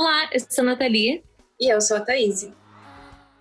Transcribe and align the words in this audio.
Olá, 0.00 0.30
eu 0.32 0.38
sou 0.48 0.62
a 0.62 0.66
Nathalie. 0.68 1.24
E 1.60 1.74
eu 1.74 1.80
sou 1.80 1.96
a 1.96 2.00
Thaís. 2.00 2.48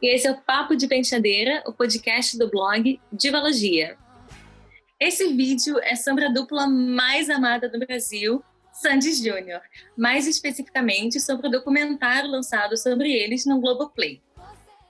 E 0.01 0.07
esse 0.11 0.25
é 0.25 0.31
o 0.31 0.41
Papo 0.41 0.75
de 0.75 0.87
Penteadeira, 0.87 1.61
o 1.67 1.71
podcast 1.71 2.35
do 2.35 2.49
blog 2.49 2.99
Divalogia. 3.13 3.95
Esse 4.99 5.31
vídeo 5.35 5.77
é 5.83 5.95
sobre 5.95 6.25
a 6.25 6.29
dupla 6.29 6.65
mais 6.65 7.29
amada 7.29 7.69
do 7.69 7.77
Brasil, 7.77 8.43
Sandy 8.73 9.13
Júnior, 9.13 9.61
mais 9.95 10.25
especificamente 10.25 11.19
sobre 11.19 11.47
o 11.47 11.51
documentário 11.51 12.31
lançado 12.31 12.75
sobre 12.75 13.11
eles 13.11 13.45
no 13.45 13.61
Globoplay. 13.61 14.19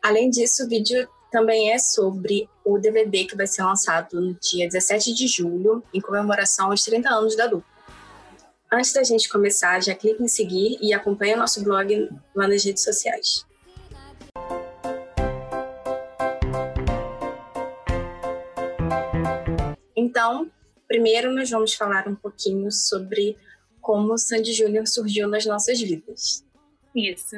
Além 0.02 0.30
disso, 0.30 0.64
o 0.64 0.70
vídeo 0.70 1.06
também 1.34 1.74
é 1.74 1.78
sobre 1.80 2.48
o 2.64 2.78
DVD 2.78 3.26
que 3.26 3.36
vai 3.36 3.46
ser 3.46 3.64
lançado 3.64 4.22
no 4.22 4.34
dia 4.36 4.70
17 4.70 5.14
de 5.14 5.28
julho, 5.28 5.84
em 5.94 6.00
comemoração 6.00 6.72
aos 6.72 6.86
30 6.86 7.10
anos 7.10 7.36
da 7.36 7.46
dupla. 7.46 7.77
Antes 8.72 8.92
da 8.92 9.02
gente 9.02 9.30
começar, 9.30 9.82
já 9.82 9.96
clique 9.96 10.22
em 10.22 10.28
seguir 10.28 10.78
e 10.82 10.94
acompanhe 10.94 11.36
o 11.36 11.38
nosso 11.38 11.64
blog 11.64 12.10
lá 12.36 12.48
nas 12.50 12.66
redes 12.66 12.84
sociais. 12.84 13.46
Então, 19.96 20.52
primeiro 20.86 21.34
nós 21.34 21.50
vamos 21.50 21.74
falar 21.76 22.10
um 22.10 22.16
pouquinho 22.16 22.70
sobre 22.70 23.38
como 23.80 24.14
o 24.14 24.18
Sandy 24.18 24.52
Júnior 24.52 24.86
surgiu 24.86 25.30
nas 25.30 25.46
nossas 25.46 25.80
vidas. 25.80 26.44
Isso. 26.94 27.38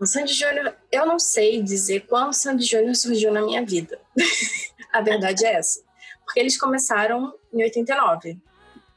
O 0.00 0.06
Sandy 0.06 0.32
Júnior, 0.32 0.74
eu 0.90 1.04
não 1.04 1.18
sei 1.18 1.62
dizer 1.62 2.06
quando 2.06 2.30
o 2.30 2.32
Sandy 2.32 2.64
Júnior 2.64 2.96
surgiu 2.96 3.30
na 3.30 3.42
minha 3.42 3.62
vida. 3.62 4.00
A 4.90 5.02
verdade 5.02 5.44
é 5.44 5.52
essa. 5.52 5.87
Porque 6.28 6.40
eles 6.40 6.58
começaram 6.58 7.32
em 7.50 7.62
89. 7.62 8.38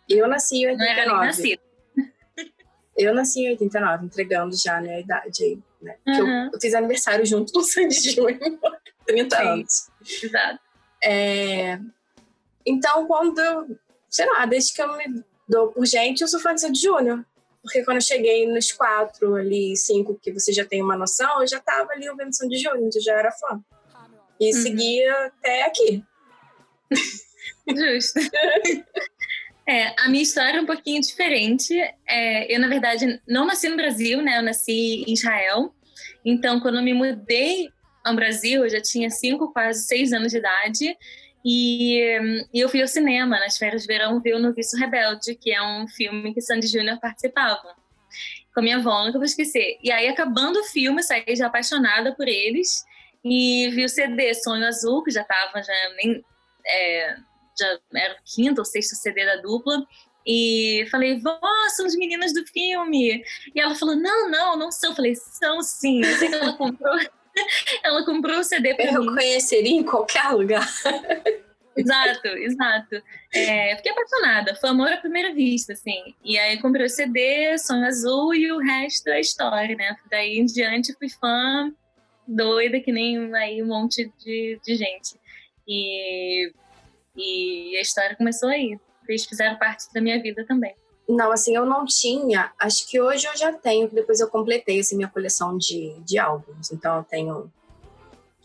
Eu 0.10 0.28
nasci 0.28 0.58
em 0.58 0.68
89. 0.68 1.08
Não 1.08 1.24
era 1.24 1.60
Eu 2.98 3.16
nasci 3.16 3.40
em 3.40 3.52
89, 3.52 4.06
entregando 4.06 4.54
já 4.54 4.82
né, 4.82 4.96
a 4.96 5.00
idade 5.00 5.64
Né? 5.82 5.96
Uhum. 6.06 6.46
Eu, 6.46 6.52
eu, 6.52 6.60
fiz 6.60 6.74
aniversário 6.74 7.26
junto 7.26 7.54
com 7.54 7.60
o 7.60 7.64
Sandy 7.64 8.12
Júnior, 8.12 8.38
30 9.08 9.38
Sim. 9.38 9.44
anos. 9.44 9.90
Exato. 10.24 10.60
É... 11.02 11.80
Então, 12.66 13.08
quando, 13.08 13.80
sei 14.10 14.26
lá, 14.26 14.46
desde 14.46 14.74
que 14.74 14.82
eu 14.82 14.98
me 14.98 15.24
dou 15.48 15.72
por 15.72 15.86
gente, 15.86 16.20
eu 16.20 16.28
sou 16.28 16.40
fã 16.42 16.54
de 16.54 16.60
Sandy 16.60 16.82
Júnior. 16.82 17.26
Porque 17.64 17.86
quando 17.86 17.98
eu 17.98 18.02
cheguei 18.02 18.46
nos 18.46 18.74
quatro 18.74 19.36
ali, 19.36 19.78
cinco, 19.78 20.20
que 20.22 20.34
você 20.34 20.52
já 20.52 20.66
tem 20.66 20.84
uma 20.84 20.98
noção, 20.98 21.40
eu 21.40 21.48
já 21.48 21.62
tava 21.62 21.94
ali 21.94 22.10
ouvindo 22.10 22.36
Sandy 22.36 22.58
Júnior, 22.58 22.88
então 22.88 23.00
eu 23.00 23.04
já 23.04 23.14
era 23.14 23.32
fã. 23.32 23.64
E 24.38 24.54
uhum. 24.54 24.62
seguia 24.62 25.28
até 25.28 25.64
aqui. 25.64 26.04
Justo. 27.76 28.20
É, 29.68 29.94
a 30.00 30.10
minha 30.10 30.24
história 30.24 30.58
é 30.58 30.62
um 30.62 30.66
pouquinho 30.66 31.02
diferente. 31.02 31.74
É, 32.08 32.54
eu, 32.54 32.60
na 32.60 32.68
verdade, 32.68 33.22
não 33.28 33.46
nasci 33.46 33.70
no 33.70 33.78
Brasil, 33.78 34.22
né? 34.22 34.38
Eu 34.38 34.44
nasci 34.44 35.04
em 35.08 35.14
Israel. 35.14 35.74
Então, 36.26 36.60
quando 36.60 36.78
eu 36.78 36.84
me 36.84 36.94
mudei 36.94 37.70
ao 38.04 38.16
Brasil, 38.16 38.64
eu 38.64 38.70
já 38.70 38.82
tinha 38.82 39.10
cinco, 39.10 39.54
quase 39.54 39.86
seis 39.86 40.12
anos 40.12 40.32
de 40.32 40.38
idade. 40.38 40.98
E, 41.44 42.00
e 42.54 42.60
eu 42.60 42.70
fui 42.70 42.82
ao 42.82 42.88
cinema 42.88 43.40
nas 43.40 43.58
férias 43.58 43.84
de 43.84 43.88
verão 43.88 44.22
ver 44.22 44.36
o 44.36 44.40
Noviço 44.40 44.78
Rebelde, 44.78 45.36
que 45.36 45.52
é 45.52 45.62
um 45.62 45.88
filme 45.88 46.34
que 46.34 46.42
Sandy 46.42 46.68
Júnior 46.68 47.00
participava. 47.00 47.76
Com 48.54 48.60
a 48.60 48.64
minha 48.64 48.78
avó, 48.78 49.06
nunca 49.06 49.18
vou 49.18 49.26
esquecer. 49.26 49.78
E 49.82 49.92
aí, 49.92 50.08
acabando 50.08 50.60
o 50.60 50.64
filme, 50.66 51.02
saí 51.02 51.36
já 51.36 51.48
apaixonada 51.48 52.14
por 52.14 52.28
eles. 52.28 52.84
E 53.24 53.70
vi 53.70 53.86
o 53.86 53.90
CD 53.90 54.34
Sonho 54.34 54.66
Azul, 54.66 55.04
que 55.04 55.12
já 55.12 55.22
estava 55.22 55.62
já 55.64 55.74
nem... 55.96 56.24
É, 56.66 57.16
já 57.60 57.80
era 57.94 58.14
o 58.14 58.24
quinto 58.24 58.62
ou 58.62 58.66
sexto 58.66 58.96
CD 58.96 59.26
da 59.26 59.38
dupla. 59.38 59.86
E 60.26 60.86
falei, 60.92 61.20
vó, 61.20 61.40
são 61.76 61.86
as 61.86 61.96
meninas 61.96 62.34
do 62.34 62.46
filme. 62.46 63.24
E 63.56 63.60
ela 63.60 63.76
falou, 63.76 63.96
não, 63.96 64.30
não, 64.30 64.58
não 64.58 64.72
são. 64.72 64.92
Eu 64.92 64.96
falei, 64.96 65.16
são 65.16 65.62
sim. 65.62 66.04
Eu 66.04 66.18
sei 66.18 66.30
que 66.30 66.36
ela 66.36 66.54
comprou, 66.54 66.94
ela 67.84 68.06
comprou 68.06 68.40
o 68.40 68.44
CD 68.44 68.74
pra 68.76 68.86
Eu 68.86 69.02
mim. 69.02 69.16
conheceria 69.16 69.72
em 69.72 69.84
qualquer 69.84 70.30
lugar. 70.30 70.68
exato, 71.76 72.28
exato. 72.28 73.02
É, 73.34 73.76
fiquei 73.78 73.92
apaixonada. 73.92 74.56
Foi 74.56 74.70
amor 74.70 74.92
à 74.92 74.98
primeira 74.98 75.34
vista, 75.34 75.74
assim. 75.74 76.16
E 76.24 76.38
aí 76.38 76.62
comprei 76.62 76.86
o 76.86 76.90
CD, 76.90 77.58
Sonho 77.58 77.86
Azul 77.86 78.36
e 78.36 78.52
o 78.52 78.60
resto 78.60 79.10
é 79.10 79.20
história, 79.20 79.76
né? 79.76 79.96
Daí 80.10 80.38
em 80.38 80.46
diante 80.46 80.94
fui 80.94 81.10
fã 81.10 81.72
doida, 82.28 82.80
que 82.80 82.92
nem 82.92 83.34
aí 83.36 83.62
um 83.62 83.68
monte 83.68 84.12
de, 84.24 84.60
de 84.64 84.76
gente. 84.76 85.20
E 85.74 86.52
e 87.16 87.78
a 87.78 87.82
história 87.82 88.16
começou 88.16 88.50
aí. 88.50 88.80
Eles 89.08 89.26
fizeram 89.26 89.58
parte 89.58 89.92
da 89.94 90.02
minha 90.02 90.22
vida 90.22 90.46
também. 90.46 90.74
Não, 91.08 91.32
assim, 91.32 91.56
eu 91.56 91.66
não 91.66 91.86
tinha. 91.86 92.54
Acho 92.58 92.88
que 92.88 93.02
hoje 93.02 93.28
eu 93.28 93.36
já 93.36 93.52
tenho, 93.52 93.90
depois 93.90 94.20
eu 94.20 94.30
completei 94.30 94.80
assim, 94.80 94.96
minha 94.96 95.10
coleção 95.10 95.58
de, 95.58 96.00
de 96.02 96.18
álbuns. 96.18 96.72
Então 96.72 96.98
eu 96.98 97.04
tenho 97.04 97.52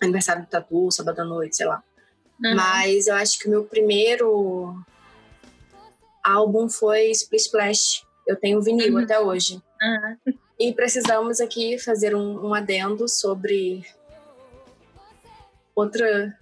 Aniversário 0.02 0.42
do 0.42 0.48
Tatu, 0.48 0.90
Sábado 0.90 1.20
à 1.20 1.24
Noite, 1.24 1.56
sei 1.56 1.66
lá. 1.66 1.82
Uhum. 2.42 2.54
Mas 2.56 3.06
eu 3.06 3.14
acho 3.14 3.38
que 3.38 3.46
o 3.46 3.50
meu 3.50 3.64
primeiro 3.64 4.74
álbum 6.24 6.68
foi 6.68 7.10
Split 7.10 7.42
Splash. 7.42 8.04
Eu 8.26 8.36
tenho 8.36 8.60
vinil 8.60 8.94
uhum. 8.94 9.04
até 9.04 9.20
hoje. 9.20 9.62
Uhum. 9.80 10.34
E 10.58 10.72
precisamos 10.72 11.40
aqui 11.40 11.78
fazer 11.78 12.16
um, 12.16 12.48
um 12.48 12.54
adendo 12.54 13.08
sobre 13.08 13.84
outra 15.74 16.36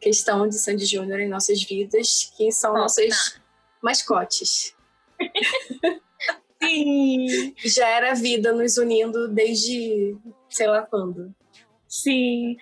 questão 0.00 0.48
de 0.48 0.58
Sandy 0.58 0.86
Júnior 0.86 1.20
em 1.20 1.28
nossas 1.28 1.62
vidas, 1.62 2.32
que 2.36 2.50
são 2.50 2.72
Nossa. 2.72 3.02
nossos 3.02 3.40
mascotes. 3.82 4.74
Sim. 6.62 7.54
Já 7.64 7.88
era 7.88 8.14
vida 8.14 8.52
nos 8.52 8.76
unindo 8.76 9.28
desde 9.28 10.16
sei 10.48 10.66
lá 10.66 10.82
quando. 10.82 11.34
Sim. 11.88 12.56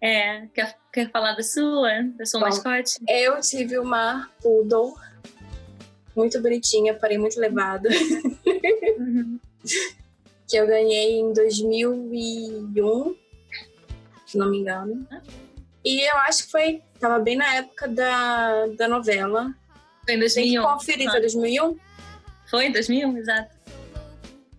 É, 0.00 0.46
quer, 0.54 0.78
quer 0.92 1.10
falar 1.10 1.34
da 1.34 1.42
sua? 1.42 2.02
Da 2.16 2.24
sua 2.24 2.40
Bom, 2.40 2.46
mascote? 2.46 2.98
Eu 3.08 3.40
tive 3.40 3.78
uma 3.78 4.30
poodle 4.42 4.94
muito 6.14 6.40
bonitinha, 6.42 6.94
parei 6.94 7.18
muito 7.18 7.40
levada. 7.40 7.88
Uhum. 8.98 9.40
que 10.48 10.56
eu 10.56 10.66
ganhei 10.66 11.20
em 11.20 11.32
2001, 11.32 13.16
se 14.26 14.38
não 14.38 14.50
me 14.50 14.58
engano. 14.58 15.06
E 15.88 16.06
eu 16.06 16.18
acho 16.18 16.44
que 16.44 16.50
foi. 16.50 16.82
Tava 17.00 17.18
bem 17.18 17.34
na 17.34 17.54
época 17.54 17.88
da, 17.88 18.66
da 18.76 18.86
novela. 18.86 19.54
Foi 20.04 20.16
em 20.16 20.18
2001. 20.18 20.44
Tem 20.44 20.60
que 20.60 20.74
conferir, 20.74 21.10
foi 21.10 21.20
2001? 21.20 21.78
Foi 22.50 22.66
em 22.66 22.72
2001, 22.72 23.16
exato. 23.16 23.56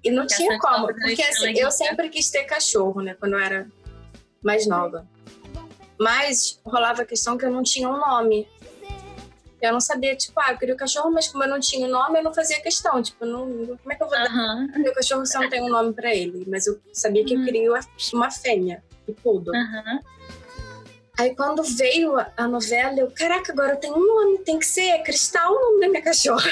E 0.04 0.10
não 0.10 0.26
tinha 0.26 0.58
como, 0.58 0.88
porque 0.88 1.22
assim, 1.22 1.54
eu 1.56 1.70
sempre 1.70 2.10
quis 2.10 2.32
ter 2.32 2.46
cachorro, 2.46 3.02
né, 3.02 3.14
quando 3.14 3.34
eu 3.34 3.40
era 3.40 3.68
mais 4.42 4.66
nova. 4.66 5.08
Mas 6.00 6.60
rolava 6.66 7.04
a 7.04 7.06
questão 7.06 7.38
que 7.38 7.46
eu 7.46 7.52
não 7.52 7.62
tinha 7.62 7.88
um 7.88 8.00
nome. 8.00 8.48
Eu 9.62 9.74
não 9.74 9.82
sabia, 9.82 10.16
tipo, 10.16 10.40
ah, 10.40 10.54
eu 10.54 10.58
queria 10.58 10.74
o 10.74 10.78
cachorro, 10.78 11.12
mas 11.12 11.28
como 11.28 11.44
eu 11.44 11.50
não 11.50 11.60
tinha 11.60 11.86
um 11.86 11.92
nome, 11.92 12.18
eu 12.18 12.24
não 12.24 12.34
fazia 12.34 12.60
questão. 12.60 13.04
Tipo, 13.04 13.24
não, 13.26 13.46
como 13.46 13.92
é 13.92 13.96
que 13.96 14.02
eu 14.02 14.08
vou 14.08 14.18
dar 14.18 14.80
meu 14.80 14.94
cachorro 14.96 15.28
se 15.28 15.38
eu 15.38 15.42
não 15.42 15.50
tenho 15.50 15.66
um 15.66 15.70
nome 15.70 15.94
pra 15.94 16.16
ele? 16.16 16.44
Mas 16.48 16.66
eu 16.66 16.80
sabia 16.92 17.24
que 17.24 17.36
eu 17.36 17.40
uhum. 17.40 17.46
queria 17.46 17.70
uma 18.14 18.32
fêmea, 18.32 18.84
e 19.08 19.14
tudo. 19.14 19.52
Uhum. 19.52 20.00
Aí 21.20 21.36
quando 21.36 21.62
veio 21.64 22.16
a 22.38 22.48
novela, 22.48 22.98
eu, 22.98 23.12
caraca, 23.12 23.52
agora 23.52 23.74
eu 23.74 23.78
tenho 23.78 23.94
um 23.94 24.08
nome, 24.08 24.38
tem 24.40 24.58
que 24.58 24.66
ser 24.66 25.04
Cristal 25.04 25.52
o 25.52 25.60
nome 25.60 25.82
da 25.82 25.90
minha 25.90 26.02
cachorra. 26.02 26.50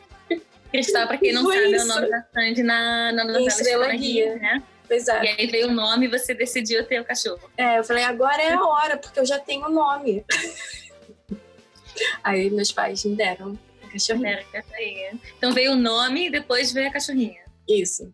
Cristal, 0.72 1.06
pra 1.06 1.18
quem 1.18 1.34
não 1.34 1.42
Foi 1.42 1.54
sabe, 1.54 1.76
isso. 1.76 1.82
é 1.82 1.84
o 1.84 1.94
nome 1.94 2.10
da 2.10 2.24
Sandy 2.32 2.62
na, 2.62 3.12
na 3.12 3.24
novela 3.24 3.46
Estrela 3.46 3.88
Guia, 3.88 4.36
né? 4.36 4.62
É. 4.88 5.24
E 5.24 5.28
aí 5.28 5.46
veio 5.48 5.68
o 5.68 5.72
nome 5.72 6.06
e 6.06 6.08
você 6.08 6.32
decidiu 6.32 6.82
ter 6.86 6.98
o 6.98 7.04
cachorro. 7.04 7.42
É, 7.58 7.78
eu 7.78 7.84
falei, 7.84 8.02
agora 8.02 8.42
é 8.42 8.54
a 8.54 8.64
hora, 8.64 8.96
porque 8.96 9.20
eu 9.20 9.26
já 9.26 9.38
tenho 9.38 9.66
o 9.66 9.70
nome. 9.70 10.24
aí 12.24 12.48
meus 12.48 12.72
pais 12.72 13.04
me 13.04 13.14
deram 13.14 13.58
a 13.84 13.86
cachorrinha. 13.86 14.36
Deram 14.36 14.48
a 14.48 14.62
cachorrinha. 14.62 15.20
Então 15.36 15.52
veio 15.52 15.72
o 15.72 15.76
nome 15.76 16.28
e 16.28 16.30
depois 16.30 16.72
veio 16.72 16.88
a 16.88 16.90
cachorrinha. 16.90 17.42
Isso. 17.68 18.10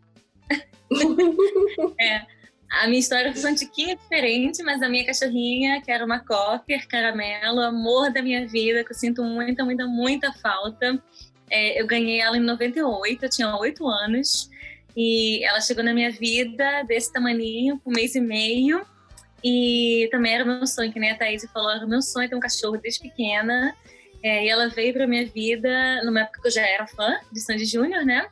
é. 1.97 2.36
A 2.69 2.87
minha 2.87 2.99
história 2.99 3.33
foi 3.33 3.51
um 3.51 3.55
tiquinho 3.55 3.95
diferente, 3.95 4.61
mas 4.61 4.81
a 4.81 4.89
minha 4.89 5.05
cachorrinha, 5.05 5.81
que 5.81 5.91
era 5.91 6.03
uma 6.05 6.19
cocker 6.19 6.87
caramelo, 6.87 7.61
amor 7.61 8.11
da 8.11 8.21
minha 8.21 8.45
vida, 8.47 8.83
que 8.83 8.91
eu 8.91 8.95
sinto 8.95 9.23
muita, 9.23 9.63
muita, 9.63 9.85
muita 9.87 10.33
falta. 10.33 11.01
É, 11.49 11.81
eu 11.81 11.87
ganhei 11.87 12.19
ela 12.19 12.37
em 12.37 12.41
98, 12.41 13.23
eu 13.23 13.29
tinha 13.29 13.55
8 13.55 13.87
anos. 13.87 14.49
E 14.95 15.43
ela 15.45 15.61
chegou 15.61 15.83
na 15.83 15.93
minha 15.93 16.11
vida 16.11 16.83
desse 16.83 17.13
tamaninho, 17.13 17.79
um 17.85 17.91
mês 17.91 18.15
e 18.15 18.19
meio. 18.19 18.85
E 19.43 20.09
também 20.11 20.33
era 20.33 20.43
meu 20.43 20.65
sonho, 20.67 20.91
que 20.91 20.99
nem 20.99 21.11
a 21.11 21.17
Thaís 21.17 21.45
falou, 21.53 21.71
era 21.71 21.85
meu 21.85 22.01
sonho 22.01 22.27
ter 22.27 22.35
um 22.35 22.39
cachorro 22.39 22.77
desde 22.77 22.99
pequena. 22.99 23.73
É, 24.21 24.45
e 24.45 24.49
ela 24.49 24.67
veio 24.67 24.93
pra 24.93 25.07
minha 25.07 25.25
vida 25.25 26.03
numa 26.03 26.21
época 26.21 26.41
que 26.41 26.47
eu 26.47 26.51
já 26.51 26.67
era 26.67 26.87
fã 26.87 27.17
de 27.31 27.39
Sandy 27.39 27.65
Júnior, 27.65 28.03
né? 28.03 28.27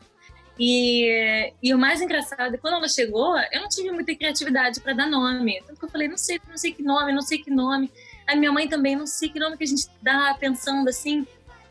E, 0.58 1.54
e 1.62 1.74
o 1.74 1.78
mais 1.78 2.02
engraçado 2.02 2.56
é 2.56 2.58
quando 2.58 2.76
ela 2.76 2.88
chegou, 2.88 3.38
eu 3.52 3.62
não 3.62 3.70
tive 3.70 3.92
muita 3.92 4.16
criatividade 4.16 4.80
para 4.80 4.94
dar 4.94 5.08
nome. 5.08 5.62
Tanto 5.68 5.80
que 5.80 5.86
eu 5.86 5.90
falei, 5.90 6.08
não 6.08 6.18
sei, 6.18 6.40
não 6.48 6.58
sei 6.58 6.72
que 6.72 6.82
nome, 6.82 7.12
não 7.12 7.22
sei 7.22 7.40
que 7.40 7.52
nome. 7.52 7.92
A 8.26 8.36
minha 8.36 8.52
mãe 8.52 8.68
também, 8.68 8.96
não 8.96 9.06
sei 9.06 9.30
que 9.30 9.40
nome 9.40 9.58
que 9.58 9.64
a 9.64 9.68
gente 9.68 9.88
dá 10.02 10.36
pensando 10.40 10.90
assim. 10.90 11.28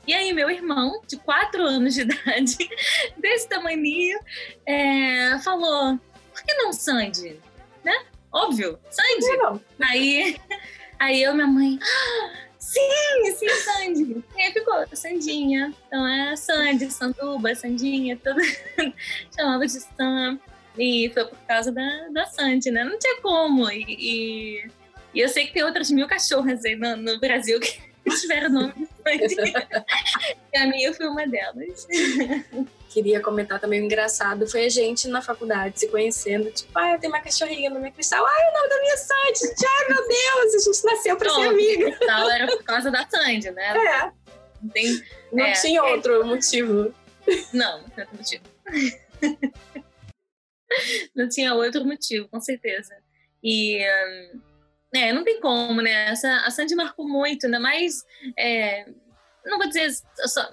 E 0.07 0.13
aí, 0.13 0.33
meu 0.35 0.51
irmão, 0.51 1.01
de 1.07 1.17
quatro 1.17 1.63
anos 1.63 1.95
de 1.95 2.03
idade, 2.03 2.59
desse 3.17 3.49
tamanho, 3.49 4.21
é, 4.67 5.39
falou: 5.39 5.99
por 6.33 6.43
que 6.43 6.55
não 6.55 6.73
Sandy? 6.73 7.41
Né? 7.83 8.05
Óbvio, 8.31 8.79
Sandy. 8.91 9.37
Não. 9.39 9.61
Aí, 9.81 10.37
aí 10.99 11.23
eu 11.23 11.35
minha 11.35 11.47
mãe. 11.47 11.79
Ah, 11.83 12.31
sim, 12.75 13.35
sim, 13.37 13.49
Sandy. 13.49 14.25
E 14.37 14.43
aí 14.43 14.53
ficou, 14.53 14.75
Sandinha. 14.93 15.73
Então 15.87 16.07
é 16.07 16.37
Sandy, 16.37 16.91
Sanduba, 16.91 17.55
Sandinha, 17.55 18.19
tudo. 18.23 18.41
Chamava 19.35 19.67
de 19.67 19.81
Sam. 19.81 20.39
E 20.77 21.11
foi 21.15 21.25
por 21.25 21.39
causa 21.47 21.71
da, 21.71 22.09
da 22.13 22.27
Sandy, 22.27 22.71
né? 22.71 22.85
Não 22.85 22.99
tinha 22.99 23.21
como. 23.21 23.71
E, 23.71 23.85
e, 23.89 24.71
e 25.15 25.21
eu 25.21 25.29
sei 25.29 25.47
que 25.47 25.53
tem 25.53 25.63
outras 25.63 25.91
mil 25.91 26.07
cachorras 26.07 26.65
aí 26.65 26.75
no, 26.77 26.97
no 26.97 27.21
Brasil 27.21 27.61
que 27.61 27.79
tiveram 28.21 28.51
nome 28.51 28.73
de 28.75 29.35
Sandy. 29.35 29.53
e 30.53 30.59
a 30.59 30.67
minha 30.67 30.93
foi 30.93 31.07
uma 31.07 31.27
delas. 31.27 31.87
Queria 32.95 33.21
comentar 33.21 33.59
também 33.59 33.81
o 33.81 33.85
engraçado 33.87 34.49
foi 34.49 34.67
a 34.67 34.69
gente 34.69 35.09
na 35.09 35.21
faculdade 35.21 35.81
se 35.81 35.89
conhecendo, 35.89 36.49
tipo, 36.53 36.71
ah, 36.79 36.93
eu 36.93 37.01
tenho 37.01 37.13
uma 37.13 37.21
cachorrinha 37.21 37.69
no 37.69 37.81
meu 37.81 37.91
cristal, 37.91 38.25
ah, 38.25 38.51
o 38.51 38.55
nome 38.57 38.69
da 38.69 38.81
minha 38.81 38.97
Sandy, 38.97 39.53
ai 39.67 39.89
meu 39.89 40.07
Deus, 40.07 40.55
a 40.55 40.59
gente 40.59 40.85
nasceu 40.85 41.17
pra 41.17 41.33
Pronto, 41.33 41.43
ser 41.43 41.49
amiga. 41.49 41.89
O 41.89 41.97
cristal 41.97 42.31
era 42.31 42.47
por 42.47 42.63
causa 42.63 42.93
da 42.93 43.05
Sandy, 43.09 43.51
né? 43.51 43.77
É. 43.77 44.13
Não, 44.63 44.71
tem, 44.71 45.03
não 45.33 45.45
é, 45.45 45.53
tinha 45.55 45.83
outro 45.83 46.21
é, 46.21 46.25
motivo. 46.25 46.95
Não, 47.53 47.83
não 47.83 47.89
tinha 47.89 48.07
outro 48.07 48.17
motivo. 48.17 48.45
não 51.17 51.29
tinha 51.29 51.55
outro 51.55 51.85
motivo, 51.85 52.29
com 52.29 52.41
certeza. 52.41 52.95
E 53.43 53.85
um, 53.85 54.41
é, 54.95 55.13
não 55.13 55.25
tem 55.25 55.41
como, 55.41 55.83
né? 55.83 56.13
Essa, 56.13 56.47
a 56.47 56.51
Sandy 56.53 56.77
marcou 56.77 57.09
muito, 57.09 57.47
ainda 57.47 57.59
mais. 57.59 58.05
Não 59.45 59.59
vou 59.59 59.69
dizer 59.69 59.91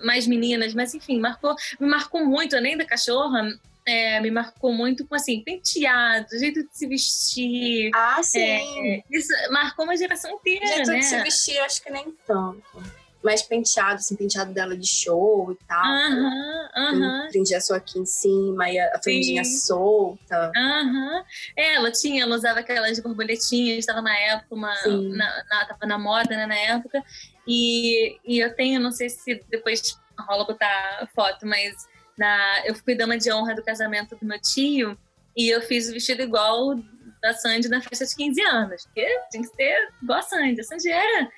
mais 0.04 0.28
meninas, 0.28 0.74
mas 0.74 0.94
enfim, 0.94 1.20
marcou, 1.20 1.56
me 1.80 1.88
marcou 1.88 2.26
muito, 2.26 2.56
além 2.56 2.78
da 2.78 2.86
cachorra, 2.86 3.48
é, 3.86 4.20
me 4.20 4.30
marcou 4.30 4.74
muito 4.74 5.06
com 5.06 5.16
assim, 5.16 5.42
penteado, 5.42 6.38
jeito 6.38 6.64
de 6.64 6.78
se 6.78 6.88
vestir. 6.88 7.92
Ah, 7.94 8.22
sim. 8.22 8.40
É, 8.40 9.04
isso 9.10 9.34
marcou 9.52 9.86
uma 9.86 9.98
geração 9.98 10.32
inteira, 10.32 10.68
jeito 10.68 10.92
né? 10.92 11.00
de 11.00 11.06
se 11.06 11.22
vestir, 11.22 11.60
acho 11.60 11.82
que 11.82 11.90
nem 11.90 12.12
tanto 12.28 13.01
mais 13.24 13.42
penteado, 13.42 13.96
assim, 13.96 14.16
penteado 14.16 14.54
dela 14.54 14.76
de 14.76 14.88
show 14.88 15.52
e 15.52 15.66
tal. 15.66 15.84
Aham, 15.84 16.70
aham. 16.76 17.28
Prendia 17.32 17.62
só 17.62 17.76
aqui 17.76 18.00
em 18.00 18.06
cima 18.06 18.70
e 18.70 18.80
a 18.80 19.00
franjinha 19.02 19.44
solta. 19.44 20.52
Aham. 20.56 21.24
É, 21.56 21.76
ela 21.76 21.92
tinha, 21.92 22.24
ela 22.24 22.36
usava 22.36 22.60
aquelas 22.60 23.00
borboletinhas, 23.00 23.80
estava 23.80 24.02
na 24.02 24.18
época, 24.18 24.56
uma, 24.56 24.74
na, 24.88 25.44
na, 25.50 25.66
tava 25.66 25.86
na 25.86 25.98
moda, 25.98 26.36
né, 26.36 26.46
na 26.46 26.58
época. 26.58 27.04
E, 27.48 28.18
e 28.26 28.40
eu 28.40 28.54
tenho, 28.56 28.80
não 28.80 28.92
sei 28.92 29.10
se 29.10 29.44
depois 29.50 30.00
rola 30.20 30.46
botar 30.46 31.10
foto, 31.16 31.46
mas 31.46 31.74
na, 32.18 32.66
eu 32.66 32.76
fui 32.76 32.96
dama 32.96 33.18
de 33.18 33.32
honra 33.32 33.56
do 33.56 33.64
casamento 33.64 34.16
do 34.16 34.26
meu 34.26 34.40
tio 34.40 34.98
e 35.36 35.50
eu 35.50 35.62
fiz 35.62 35.90
o 35.90 35.94
vestido 35.94 36.22
igual 36.22 36.76
da 37.22 37.34
Sandy 37.34 37.70
na 37.70 37.82
festa 37.82 38.06
de 38.06 38.16
15 38.16 38.42
anos. 38.42 38.84
Porque 38.86 39.06
tinha 39.30 39.44
que 39.44 39.56
ser 39.56 39.90
igual 40.02 40.20
a 40.20 40.24
Sandy. 40.24 40.60
A 40.60 40.64
Sandy 40.64 40.90
era 40.90 41.32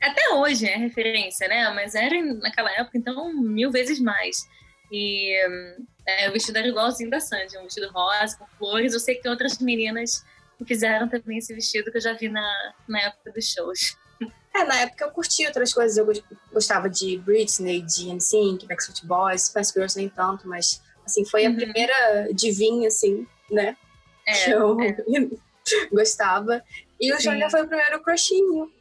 até 0.00 0.34
hoje 0.34 0.66
é 0.66 0.76
referência, 0.76 1.48
né? 1.48 1.70
Mas 1.74 1.94
era 1.94 2.20
naquela 2.34 2.70
época, 2.72 2.96
então, 2.96 3.32
mil 3.34 3.70
vezes 3.70 4.00
mais. 4.00 4.48
E 4.90 5.34
é, 6.06 6.28
o 6.28 6.32
vestido 6.32 6.56
era 6.56 6.68
igualzinho 6.68 7.10
da 7.10 7.20
Sandy, 7.20 7.58
um 7.58 7.64
vestido 7.64 7.90
rosa, 7.90 8.36
com 8.38 8.46
flores. 8.58 8.94
Eu 8.94 9.00
sei 9.00 9.16
que 9.16 9.22
tem 9.22 9.30
outras 9.30 9.58
meninas 9.58 10.24
que 10.56 10.64
fizeram 10.64 11.08
também 11.08 11.38
esse 11.38 11.54
vestido 11.54 11.90
que 11.90 11.98
eu 11.98 12.02
já 12.02 12.14
vi 12.14 12.28
na, 12.28 12.74
na 12.88 13.00
época 13.00 13.32
dos 13.32 13.52
shows. 13.52 13.96
É, 14.54 14.64
na 14.64 14.80
época 14.80 15.04
eu 15.04 15.10
curti 15.10 15.46
outras 15.46 15.72
coisas. 15.72 15.96
Eu 15.96 16.06
gostava 16.52 16.88
de 16.88 17.18
Britney, 17.18 17.82
de 17.82 18.12
NSYNC, 18.12 18.66
Backstreet 18.66 19.06
Boys, 19.06 19.42
Spice 19.42 19.72
Girls 19.72 19.96
nem 19.96 20.08
tanto, 20.08 20.48
mas 20.48 20.82
assim, 21.04 21.24
foi 21.24 21.46
a 21.46 21.50
uhum. 21.50 21.56
primeira 21.56 22.28
divinha, 22.32 22.88
assim, 22.88 23.26
né? 23.50 23.76
É, 24.26 24.44
que 24.44 24.50
eu 24.50 24.80
é. 24.80 24.96
gostava. 25.92 26.62
E 27.00 27.12
o 27.12 27.20
Júnior 27.20 27.50
foi 27.50 27.62
o 27.62 27.68
primeiro 27.68 28.02
crushinho. 28.02 28.72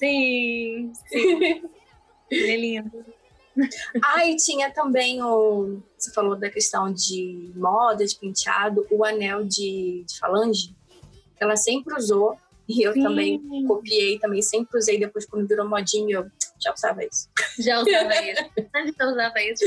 Sim, 0.00 0.92
sim. 1.06 1.62
Ele 2.30 2.52
é 2.52 2.56
lindo. 2.56 3.04
Ah, 4.02 4.24
e 4.26 4.36
tinha 4.36 4.72
também 4.72 5.22
o. 5.22 5.82
Você 5.98 6.10
falou 6.12 6.34
da 6.34 6.48
questão 6.48 6.90
de 6.90 7.52
moda, 7.54 8.06
de 8.06 8.16
penteado, 8.16 8.86
o 8.90 9.04
anel 9.04 9.44
de, 9.44 10.02
de 10.08 10.18
falange. 10.18 10.74
Ela 11.38 11.54
sempre 11.56 11.94
usou. 11.94 12.38
E 12.66 12.82
eu 12.82 12.94
Sim. 12.94 13.02
também 13.02 13.66
copiei, 13.66 14.18
também 14.18 14.40
sempre 14.40 14.78
usei. 14.78 14.98
Depois, 14.98 15.26
quando 15.26 15.46
virou 15.46 15.68
modinha, 15.68 16.16
eu 16.18 16.30
já 16.58 16.72
usava 16.72 17.04
isso. 17.04 17.28
Já 17.58 17.80
usava 17.80 18.14
isso. 18.22 18.44
Já 18.96 19.06
usava 19.06 19.42
isso. 19.42 19.64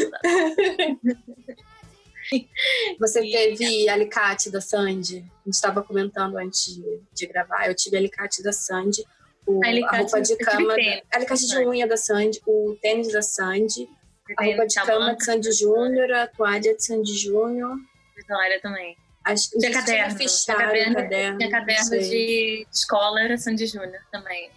Você 2.99 3.21
teve 3.29 3.89
alicate 3.89 4.49
da 4.49 4.61
Sandy? 4.61 5.17
A 5.17 5.45
gente 5.45 5.53
estava 5.53 5.83
comentando 5.83 6.37
antes 6.37 6.73
de, 6.73 7.01
de 7.13 7.27
gravar. 7.27 7.67
Eu 7.67 7.75
tive 7.75 7.97
alicate 7.97 8.41
da 8.41 8.53
Sandy 8.53 9.03
o, 9.45 9.59
a 9.63 9.97
roupa 9.97 10.21
de 10.21 10.35
cama, 10.37 10.73
a 10.73 11.17
alicate 11.17 11.47
de 11.47 11.57
unha 11.59 11.87
da 11.87 11.97
Sandy, 11.97 12.41
o 12.45 12.77
tênis 12.81 13.11
da 13.11 13.21
Sandy, 13.21 13.89
a 14.37 14.45
roupa 14.45 14.65
de 14.65 14.75
cama 14.75 15.15
de 15.15 15.23
Sandy 15.25 15.51
Júnior, 15.51 16.11
a 16.13 16.27
toalha 16.27 16.75
de 16.75 16.83
Sandy 16.83 17.17
Júnior. 17.17 17.75
De 18.15 18.25
toalha 18.25 18.59
também. 18.61 18.97
Que 19.25 19.59
tinha 19.59 19.71
caderno, 19.71 20.17
tinha 20.17 20.57
caderno, 20.57 20.95
caderno, 20.95 21.37
tinha 21.37 21.51
caderno 21.51 21.89
de 21.91 22.67
escola, 22.71 23.21
era 23.21 23.37
Sandy 23.37 23.67
Júnior 23.67 24.01
também. 24.11 24.51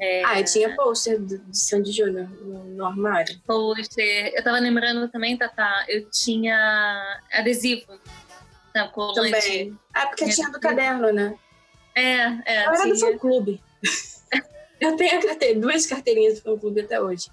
É... 0.00 0.24
Ah, 0.24 0.40
eu 0.40 0.44
tinha 0.44 0.74
pôster 0.74 1.20
de 1.20 1.40
Sandy 1.56 1.92
Júnior 1.92 2.28
no, 2.28 2.64
no, 2.64 2.86
armário. 2.86 3.38
Pôster. 3.46 4.32
Eu 4.34 4.42
tava 4.42 4.58
lembrando 4.58 5.08
também, 5.08 5.36
Tatá, 5.36 5.84
eu 5.88 6.08
tinha 6.10 7.20
adesivo. 7.32 8.00
Tá, 8.74 8.88
também. 9.14 9.78
Ah, 9.92 10.06
porque 10.06 10.28
tinha 10.30 10.50
do 10.50 10.58
caderno, 10.58 11.12
né? 11.12 11.34
É, 11.94 12.02
é. 12.46 12.66
Eu 12.66 12.72
era 12.72 12.88
do 12.88 12.98
fã 12.98 13.18
clube. 13.18 13.62
Eu 14.80 14.96
tenho 14.96 15.22
carte... 15.22 15.54
duas 15.54 15.86
carteirinhas 15.86 16.40
do 16.40 16.42
fã-clube 16.42 16.80
até 16.80 17.00
hoje. 17.00 17.28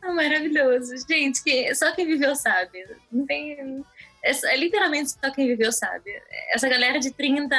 Ah, 0.00 0.12
maravilhoso. 0.12 0.94
Gente, 1.06 1.42
que... 1.42 1.74
só 1.74 1.92
quem 1.92 2.06
viveu 2.06 2.34
sabe. 2.34 2.86
Não 3.10 3.26
tem... 3.26 3.84
É, 4.24 4.30
é, 4.30 4.56
literalmente 4.56 5.10
só 5.10 5.30
quem 5.30 5.46
viveu 5.46 5.70
sabe. 5.70 6.10
Essa 6.50 6.68
galera 6.68 6.98
de 6.98 7.10
30, 7.10 7.56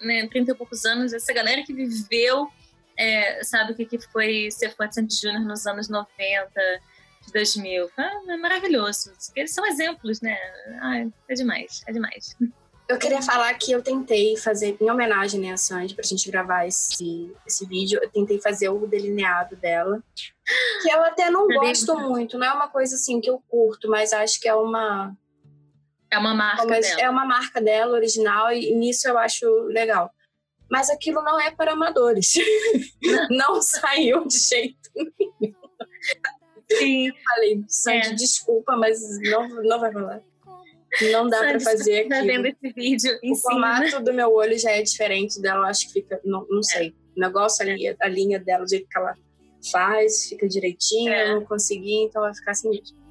né, 0.00 0.26
30 0.28 0.52
e 0.52 0.54
poucos 0.54 0.84
anos, 0.84 1.12
essa 1.12 1.32
galera 1.32 1.62
que 1.62 1.72
viveu, 1.72 2.48
é, 2.96 3.42
sabe 3.42 3.72
o 3.72 3.74
que, 3.74 3.84
que 3.84 3.98
foi 3.98 4.48
ser 4.50 4.74
Sandy 4.90 5.14
Júnior 5.14 5.44
nos 5.44 5.66
anos 5.66 5.88
90, 5.88 6.50
de 7.26 7.32
2000. 7.32 7.90
Ah, 7.96 8.22
é 8.28 8.36
maravilhoso. 8.36 9.12
Eles 9.34 9.52
são 9.52 9.66
exemplos, 9.66 10.20
né? 10.20 10.38
Ah, 10.80 11.04
é 11.28 11.34
demais, 11.34 11.82
é 11.86 11.92
demais. 11.92 12.36
Eu 12.86 12.98
queria 12.98 13.22
falar 13.22 13.52
que 13.54 13.72
eu 13.72 13.82
tentei 13.82 14.36
fazer, 14.36 14.76
em 14.78 14.90
homenagem 14.90 15.40
né, 15.40 15.52
a 15.52 15.56
Sandy, 15.56 15.94
pra 15.94 16.04
gente 16.04 16.30
gravar 16.30 16.66
esse, 16.66 17.34
esse 17.46 17.64
vídeo, 17.66 17.98
eu 18.02 18.10
tentei 18.10 18.38
fazer 18.38 18.68
o 18.68 18.86
delineado 18.86 19.56
dela. 19.56 20.02
Que 20.82 20.90
eu 20.90 21.02
até 21.02 21.30
não 21.30 21.48
gosto 21.48 21.96
muito, 21.98 22.36
não 22.36 22.46
é 22.46 22.52
uma 22.52 22.68
coisa 22.68 22.94
assim 22.96 23.22
que 23.22 23.30
eu 23.30 23.42
curto, 23.48 23.88
mas 23.88 24.12
acho 24.12 24.38
que 24.38 24.48
é 24.48 24.54
uma. 24.54 25.16
É 26.10 26.18
uma 26.18 26.34
marca 26.34 26.66
dela. 26.66 27.00
É 27.00 27.10
uma 27.10 27.24
marca 27.24 27.60
dela, 27.60 27.92
original, 27.92 28.52
e 28.52 28.74
nisso 28.74 29.08
eu 29.08 29.16
acho 29.16 29.46
legal. 29.68 30.12
Mas 30.70 30.90
aquilo 30.90 31.22
não 31.22 31.40
é 31.40 31.50
para 31.50 31.72
amadores. 31.72 32.34
não 33.30 33.62
saiu 33.62 34.26
de 34.26 34.38
jeito 34.38 34.90
nenhum. 34.94 35.54
Sim. 36.70 37.08
Eu 37.08 37.14
falei, 37.28 37.64
Sandy, 37.66 38.08
é. 38.08 38.14
desculpa, 38.14 38.76
mas 38.76 39.00
não, 39.22 39.48
não 39.62 39.80
vai 39.80 39.92
rolar. 39.92 40.22
Não 41.12 41.28
dá 41.28 41.38
para 41.38 41.60
fazer 41.60 42.08
tá 42.08 42.18
aqui. 42.18 42.26
vendo 42.26 42.46
esse 42.46 42.72
vídeo 42.74 43.18
o 43.24 43.36
formato 43.36 44.02
do 44.02 44.12
meu 44.12 44.32
olho 44.32 44.58
já 44.58 44.70
é 44.70 44.82
diferente 44.82 45.40
dela, 45.40 45.68
acho 45.68 45.86
que 45.88 45.94
fica, 45.94 46.20
não, 46.24 46.46
não 46.48 46.62
sei. 46.62 46.88
É. 46.88 46.90
O 47.16 47.20
negócio, 47.20 47.62
a 47.62 47.72
linha, 47.72 47.96
a 48.00 48.08
linha 48.08 48.38
dela, 48.38 48.64
o 48.64 48.68
jeito 48.68 48.88
que 48.88 48.98
ela 48.98 49.14
faz, 49.70 50.28
fica 50.28 50.46
direitinho, 50.48 51.12
é. 51.12 51.30
eu 51.30 51.34
não 51.36 51.44
consegui, 51.44 52.04
então 52.04 52.22
vai 52.22 52.34
ficar 52.34 52.52
assim 52.52 52.70
mesmo. 52.70 53.04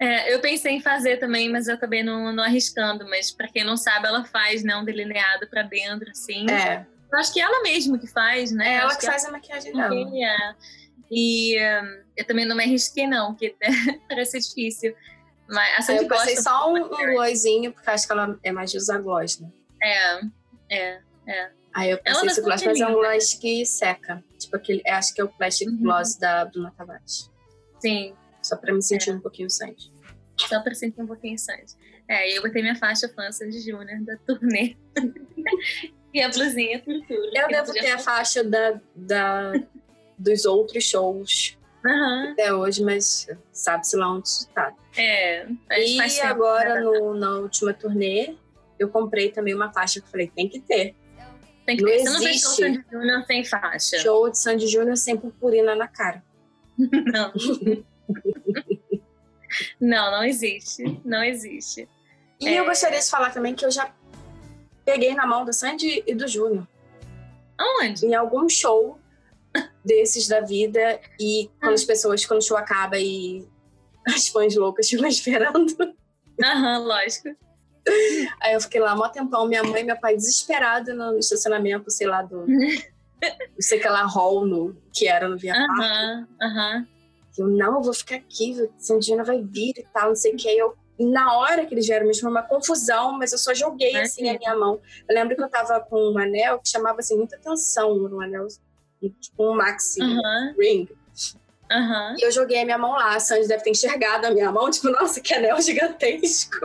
É, 0.00 0.32
eu 0.32 0.40
pensei 0.40 0.72
em 0.72 0.80
fazer 0.80 1.16
também, 1.16 1.50
mas 1.50 1.66
eu 1.66 1.74
acabei 1.74 2.02
não, 2.04 2.32
não 2.32 2.44
arriscando. 2.44 3.04
Mas 3.08 3.32
para 3.32 3.48
quem 3.48 3.64
não 3.64 3.76
sabe, 3.76 4.06
ela 4.06 4.24
faz 4.24 4.62
né, 4.62 4.76
um 4.76 4.84
delineado 4.84 5.48
para 5.48 5.62
dentro, 5.62 6.08
assim. 6.10 6.48
É. 6.48 6.86
Eu 7.12 7.18
acho 7.18 7.32
que 7.32 7.40
ela 7.40 7.62
mesma 7.62 7.98
que 7.98 8.06
faz, 8.06 8.52
né? 8.52 8.74
É 8.74 8.76
ela 8.76 8.90
que, 8.90 9.00
que 9.00 9.06
faz 9.06 9.24
a 9.24 9.32
maquiagem 9.32 9.72
dela. 9.72 9.94
É. 9.94 10.54
E 11.10 11.58
um, 11.58 12.02
eu 12.16 12.24
também 12.26 12.44
não 12.44 12.54
me 12.54 12.62
arrisquei, 12.62 13.06
não, 13.06 13.32
porque 13.32 13.56
parece 14.08 14.38
difícil. 14.38 14.94
Mas 15.48 15.78
a 15.78 15.82
Sandy 15.82 16.02
eu 16.02 16.08
passei 16.08 16.36
só 16.36 16.70
um, 16.70 16.76
um 16.76 17.14
glossinho, 17.14 17.72
porque 17.72 17.88
acho 17.88 18.06
que 18.06 18.12
ela 18.12 18.38
é 18.42 18.52
mais 18.52 18.70
de 18.70 18.76
usar 18.76 18.98
gloss, 18.98 19.40
né? 19.40 19.50
É, 19.82 20.20
é, 20.70 21.00
é. 21.26 21.50
Aí 21.74 21.90
eu 21.90 21.98
passei 22.02 22.28
esse 22.28 22.42
gloss, 22.42 22.62
mas 22.62 22.80
é 22.80 22.86
um 22.86 22.94
gloss 22.94 23.34
que 23.34 23.64
seca. 23.64 24.22
Tipo 24.38 24.56
aquele, 24.56 24.82
acho 24.86 25.14
que 25.14 25.20
é 25.20 25.24
o 25.24 25.28
plastic 25.28 25.68
uhum. 25.68 25.78
gloss 25.78 26.16
da 26.16 26.44
Bruna 26.44 26.72
Tavares. 26.76 27.30
Sim. 27.80 28.14
Só 28.42 28.56
pra 28.56 28.74
me 28.74 28.82
sentir 28.82 29.10
é. 29.10 29.14
um 29.14 29.20
pouquinho 29.20 29.50
Sandy. 29.50 29.92
Só 30.36 30.62
pra 30.62 30.74
sentir 30.74 31.00
um 31.00 31.06
pouquinho 31.06 31.38
Sandy. 31.38 31.74
É, 32.06 32.30
e 32.30 32.36
eu 32.36 32.42
botei 32.42 32.62
minha 32.62 32.76
faixa 32.76 33.08
fã 33.08 33.30
Sandy 33.32 33.60
Júnior 33.60 34.00
da 34.02 34.16
turnê. 34.18 34.76
e 36.12 36.22
a 36.22 36.28
blusinha 36.28 36.80
tudo. 36.82 37.04
Eu 37.34 37.48
devo 37.48 37.72
ter 37.72 37.90
a 37.90 37.98
faixa 37.98 38.44
da, 38.44 38.80
da, 38.94 39.52
dos 40.18 40.44
outros 40.44 40.84
shows 40.84 41.57
Uhum. 41.84 42.32
Até 42.32 42.52
hoje, 42.52 42.82
mas 42.82 43.28
sabe-se 43.52 43.96
lá 43.96 44.12
onde 44.12 44.28
isso 44.28 44.48
tá. 44.50 44.72
É. 44.96 45.46
E 45.70 46.20
agora, 46.22 46.80
no, 46.80 47.14
na 47.14 47.36
última 47.36 47.72
turnê, 47.72 48.36
eu 48.78 48.88
comprei 48.88 49.30
também 49.30 49.54
uma 49.54 49.72
faixa 49.72 50.00
que 50.00 50.06
eu 50.06 50.10
falei, 50.10 50.28
tem 50.28 50.48
que 50.48 50.60
ter. 50.60 50.94
Tem 51.64 51.76
que 51.76 51.82
não 51.82 51.90
ter. 51.90 51.98
Você 51.98 52.10
não 52.10 52.20
fez 52.20 52.40
show 52.40 52.50
de 52.50 52.56
Sandy 52.56 52.84
Júnior 52.90 53.24
sem 53.26 53.44
faixa. 53.44 53.98
Show 53.98 54.30
de 54.30 54.38
Sandy 54.38 54.66
Júnior 54.66 54.96
sem 54.96 55.16
purpurina 55.16 55.74
na 55.74 55.88
cara. 55.88 56.22
Não. 56.78 57.32
não, 59.80 60.10
não 60.12 60.22
existe. 60.22 61.00
Não 61.04 61.24
existe. 61.24 61.88
E 62.40 62.46
é... 62.46 62.60
eu 62.60 62.64
gostaria 62.64 63.00
de 63.00 63.10
falar 63.10 63.30
também 63.30 63.52
que 63.52 63.66
eu 63.66 63.70
já 63.70 63.92
peguei 64.84 65.12
na 65.12 65.26
mão 65.26 65.44
do 65.44 65.52
Sandy 65.52 66.04
e 66.06 66.14
do 66.14 66.28
Júnior. 66.28 66.68
Aonde? 67.58 68.06
Em 68.06 68.14
algum 68.14 68.48
show 68.48 69.00
desses 69.88 70.28
da 70.28 70.40
vida 70.40 71.00
e 71.18 71.50
quando 71.58 71.74
as 71.74 71.84
pessoas, 71.84 72.24
quando 72.26 72.40
o 72.40 72.44
show 72.44 72.56
acaba 72.56 72.98
e 72.98 73.44
as 74.06 74.28
fãs 74.28 74.54
loucas 74.54 74.88
ficam 74.88 75.08
esperando. 75.08 75.74
Aham, 76.44 76.78
lógico. 76.84 77.30
Aí 78.42 78.52
eu 78.52 78.60
fiquei 78.60 78.80
lá 78.80 78.94
um 78.94 79.08
tempão, 79.10 79.48
minha 79.48 79.64
mãe 79.64 79.80
e 79.80 79.84
meu 79.84 79.98
pai 79.98 80.14
desesperados 80.14 80.94
no 80.94 81.18
estacionamento, 81.18 81.90
sei 81.90 82.06
lá, 82.06 82.22
do. 82.22 82.46
não 82.46 83.60
sei 83.60 83.80
que 83.80 83.88
lá, 83.88 84.04
hall 84.04 84.46
no, 84.46 84.76
que 84.92 85.08
era 85.08 85.26
no 85.26 85.38
Via 85.38 85.54
Aham, 85.54 86.28
aham. 86.40 86.86
Eu, 87.38 87.46
não, 87.46 87.76
eu 87.76 87.82
vou 87.82 87.94
ficar 87.94 88.16
aqui, 88.16 88.68
Sandina 88.78 89.24
vai 89.24 89.40
vir 89.42 89.72
e 89.78 89.86
tal, 89.92 90.08
não 90.08 90.16
sei 90.16 90.34
o 90.34 90.36
que. 90.36 90.48
Aí 90.48 90.58
eu, 90.58 90.74
na 90.98 91.38
hora 91.38 91.64
que 91.64 91.72
eles 91.72 91.86
vieram, 91.86 92.06
me 92.06 92.14
chamou 92.14 92.32
uma 92.32 92.42
confusão, 92.42 93.16
mas 93.16 93.32
eu 93.32 93.38
só 93.38 93.54
joguei 93.54 93.96
assim 93.96 94.28
a 94.28 94.36
minha 94.36 94.56
mão. 94.56 94.80
Eu 95.08 95.14
lembro 95.14 95.34
que 95.34 95.42
eu 95.42 95.48
tava 95.48 95.80
com 95.80 96.12
um 96.12 96.18
anel 96.18 96.58
que 96.58 96.68
chamava 96.68 96.98
assim 96.98 97.16
muita 97.16 97.36
atenção 97.36 97.94
no 97.96 98.20
anel 98.20 98.46
tipo 99.00 99.52
um 99.52 99.54
maxi 99.54 100.00
uhum. 100.00 100.54
ring. 100.58 100.88
Uhum. 101.70 102.16
E 102.18 102.24
eu 102.24 102.32
joguei 102.32 102.62
a 102.62 102.64
minha 102.64 102.78
mão 102.78 102.92
lá. 102.92 103.14
A 103.14 103.20
Sandy 103.20 103.46
deve 103.46 103.62
ter 103.62 103.70
enxergado 103.70 104.26
a 104.26 104.30
minha 104.30 104.50
mão, 104.50 104.70
tipo, 104.70 104.88
nossa, 104.90 105.20
que 105.20 105.34
anel 105.34 105.60
gigantesco. 105.60 106.56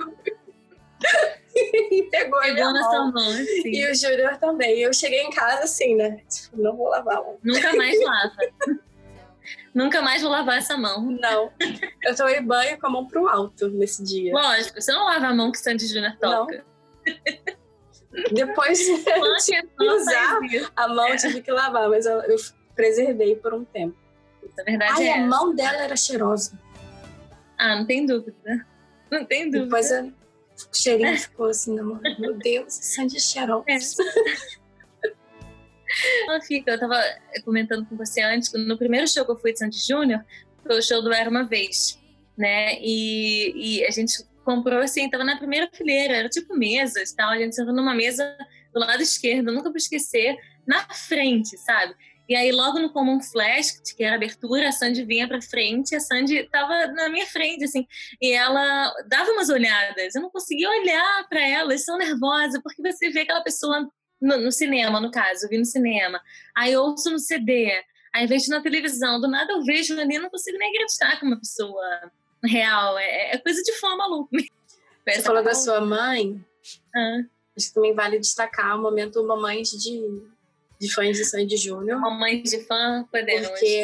e 1.55 2.03
pegou, 2.09 2.39
a 2.39 2.53
minha 2.53 2.71
mão. 2.71 3.11
mão 3.11 3.29
assim. 3.29 3.69
E 3.69 3.91
o 3.91 3.95
Júnior 3.95 4.37
também. 4.37 4.79
Eu 4.79 4.93
cheguei 4.93 5.21
em 5.21 5.29
casa 5.29 5.63
assim, 5.63 5.95
né? 5.95 6.21
Tipo, 6.29 6.61
não 6.61 6.75
vou 6.75 6.89
lavar 6.89 7.17
a 7.17 7.21
mão. 7.21 7.37
Nunca 7.43 7.75
mais 7.75 7.99
lava. 8.03 8.35
Nunca 9.73 10.01
mais 10.01 10.21
vou 10.21 10.31
lavar 10.31 10.57
essa 10.57 10.77
mão. 10.77 11.01
Não. 11.11 11.51
Eu 12.03 12.15
tomei 12.15 12.39
banho 12.39 12.79
com 12.79 12.87
a 12.87 12.89
mão 12.89 13.05
pro 13.05 13.27
alto 13.27 13.67
nesse 13.69 14.03
dia. 14.03 14.33
Lógico, 14.33 14.81
você 14.81 14.91
não 14.91 15.05
lava 15.05 15.27
a 15.27 15.33
mão 15.33 15.51
que 15.51 15.59
Sandy 15.59 15.87
Júnior 15.87 16.15
toca. 16.19 16.63
Não. 17.05 17.62
Depois 18.31 18.79
de 18.85 18.93
usar 19.79 20.39
a 20.75 20.87
mão, 20.87 21.07
é. 21.07 21.15
tive 21.15 21.41
que 21.41 21.51
lavar, 21.51 21.89
mas 21.89 22.05
eu, 22.05 22.19
eu 22.21 22.37
preservei 22.75 23.35
por 23.35 23.53
um 23.53 23.65
tempo. 23.65 23.97
Na 24.57 24.63
verdade 24.63 24.93
Ai, 24.93 25.07
é 25.07 25.13
a 25.13 25.17
essa. 25.17 25.27
mão 25.27 25.55
dela 25.55 25.83
era 25.83 25.95
cheirosa. 25.95 26.59
Ah, 27.57 27.77
não 27.77 27.85
tem 27.85 28.05
dúvida. 28.05 28.67
Não 29.11 29.25
tem 29.25 29.49
dúvida. 29.49 29.65
Depois 29.65 29.91
o 29.91 30.75
cheirinho 30.75 31.17
ficou 31.17 31.47
assim 31.47 31.75
na 31.75 31.83
mão. 31.83 31.99
Meu 32.19 32.35
Deus, 32.37 32.73
Sandy 32.73 33.17
é 33.17 33.19
cheirosa. 33.19 33.65
É. 33.67 33.77
Ela 36.27 36.41
fica, 36.41 36.71
eu 36.71 36.79
tava 36.79 36.99
comentando 37.45 37.85
com 37.85 37.95
você 37.95 38.21
antes, 38.21 38.51
no 38.53 38.77
primeiro 38.77 39.07
show 39.07 39.23
que 39.25 39.31
eu 39.31 39.37
fui 39.37 39.53
de 39.53 39.59
Sandy 39.59 39.77
Júnior, 39.77 40.25
foi 40.63 40.79
o 40.79 40.81
show 40.81 41.01
do 41.01 41.13
Era 41.13 41.29
Uma 41.29 41.43
Vez, 41.43 41.99
né? 42.35 42.79
E, 42.81 43.79
e 43.79 43.85
a 43.85 43.91
gente 43.91 44.25
comprou 44.43 44.79
assim, 44.79 45.09
tava 45.09 45.23
na 45.23 45.37
primeira 45.37 45.69
fileira, 45.71 46.15
era 46.15 46.29
tipo 46.29 46.55
mesas 46.55 47.13
tal. 47.13 47.29
A 47.29 47.37
gente 47.37 47.55
sentou 47.55 47.73
numa 47.73 47.93
mesa 47.93 48.37
do 48.73 48.79
lado 48.79 49.01
esquerdo, 49.01 49.51
nunca 49.51 49.69
vou 49.69 49.77
esquecer, 49.77 50.35
na 50.65 50.81
frente, 50.93 51.57
sabe? 51.57 51.95
E 52.27 52.35
aí, 52.35 52.51
logo 52.51 52.79
no 52.79 52.91
Common 52.91 53.21
Flash, 53.21 53.81
que 53.95 54.03
era 54.03 54.15
abertura, 54.15 54.69
a 54.69 54.71
Sandy 54.71 55.03
vinha 55.03 55.27
pra 55.27 55.41
frente, 55.41 55.93
a 55.93 55.99
Sandy 55.99 56.47
tava 56.49 56.87
na 56.87 57.09
minha 57.09 57.25
frente, 57.25 57.65
assim, 57.65 57.85
e 58.21 58.31
ela 58.31 58.93
dava 59.07 59.31
umas 59.31 59.49
olhadas. 59.49 60.15
Eu 60.15 60.21
não 60.21 60.29
conseguia 60.29 60.69
olhar 60.69 61.27
para 61.27 61.41
ela, 61.45 61.73
eles 61.73 61.83
são 61.83 61.97
nervosa, 61.97 62.61
porque 62.63 62.81
você 62.81 63.09
vê 63.09 63.21
aquela 63.21 63.43
pessoa 63.43 63.89
no, 64.21 64.37
no, 64.37 64.51
cinema, 64.51 65.01
no 65.01 65.11
caso, 65.11 65.45
eu 65.45 65.49
vi 65.49 65.57
no 65.57 65.65
cinema, 65.65 66.21
aí 66.55 66.75
ouço 66.77 67.11
no 67.11 67.19
CD, 67.19 67.69
aí 68.15 68.25
vejo 68.25 68.49
na 68.49 68.61
televisão, 68.61 69.19
do 69.19 69.27
nada 69.27 69.51
eu 69.51 69.61
vejo 69.63 69.99
ali, 69.99 70.15
eu 70.15 70.21
não 70.21 70.29
consigo 70.29 70.57
nem 70.57 70.69
acreditar 70.69 71.19
que 71.19 71.25
uma 71.25 71.37
pessoa 71.37 72.09
real. 72.43 72.97
É, 72.97 73.35
é 73.35 73.37
coisa 73.37 73.61
de 73.61 73.73
fã 73.73 73.95
maluco. 73.95 74.29
Você 75.07 75.21
falou 75.21 75.43
da 75.43 75.53
sua 75.53 75.81
mãe. 75.81 76.43
Ah. 76.95 77.21
Acho 77.55 77.67
que 77.67 77.73
também 77.73 77.93
vale 77.93 78.19
destacar 78.19 78.77
o 78.77 78.81
momento 78.81 79.23
mamães 79.25 79.69
de, 79.69 80.23
de 80.79 80.93
fãs 80.93 81.17
de 81.17 81.25
Sandy 81.25 81.57
Júnior. 81.57 81.99
Mamães 81.99 82.49
de 82.49 82.63
fã, 82.65 83.07
podemos. 83.11 83.49
Porque 83.49 83.83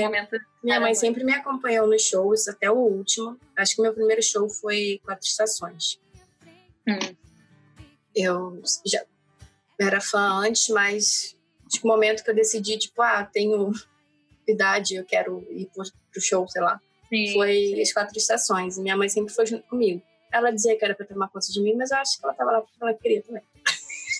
minha 0.63 0.79
mãe 0.79 0.95
sempre 0.95 1.23
me 1.23 1.33
acompanhou 1.33 1.87
nos 1.87 2.01
shows, 2.01 2.47
até 2.47 2.71
o 2.71 2.75
último. 2.75 3.39
Acho 3.55 3.75
que 3.75 3.81
meu 3.81 3.93
primeiro 3.93 4.23
show 4.23 4.49
foi 4.49 4.99
Quatro 5.03 5.27
Estações. 5.27 5.99
Hum. 6.87 7.15
Eu 8.15 8.61
já 8.85 9.03
era 9.79 10.01
fã 10.01 10.39
antes, 10.39 10.67
mas 10.69 11.35
acho 11.67 11.79
que 11.79 11.85
o 11.85 11.87
momento 11.87 12.23
que 12.23 12.29
eu 12.29 12.35
decidi, 12.35 12.77
tipo, 12.77 13.01
ah, 13.01 13.23
tenho 13.23 13.71
idade, 14.47 14.95
eu 14.95 15.05
quero 15.05 15.45
ir 15.51 15.67
pro, 15.67 15.83
pro 16.11 16.21
show, 16.21 16.47
sei 16.47 16.61
lá. 16.61 16.81
Sim, 17.09 17.33
foi 17.33 17.53
sim. 17.53 17.81
as 17.81 17.91
quatro 17.91 18.17
estações. 18.17 18.77
E 18.77 18.81
minha 18.81 18.95
mãe 18.95 19.09
sempre 19.09 19.33
foi 19.33 19.45
junto 19.45 19.67
comigo. 19.67 20.01
Ela 20.31 20.51
dizia 20.51 20.77
que 20.77 20.85
era 20.85 20.93
para 20.93 21.07
tomar 21.07 21.27
conta 21.29 21.47
de 21.51 21.59
mim, 21.61 21.73
mas 21.73 21.89
eu 21.89 21.97
acho 21.97 22.17
que 22.17 22.23
ela 22.23 22.33
estava 22.33 22.51
lá 22.51 22.61
porque 22.61 22.77
ela 22.79 22.93
queria 22.93 23.23
também. 23.23 23.43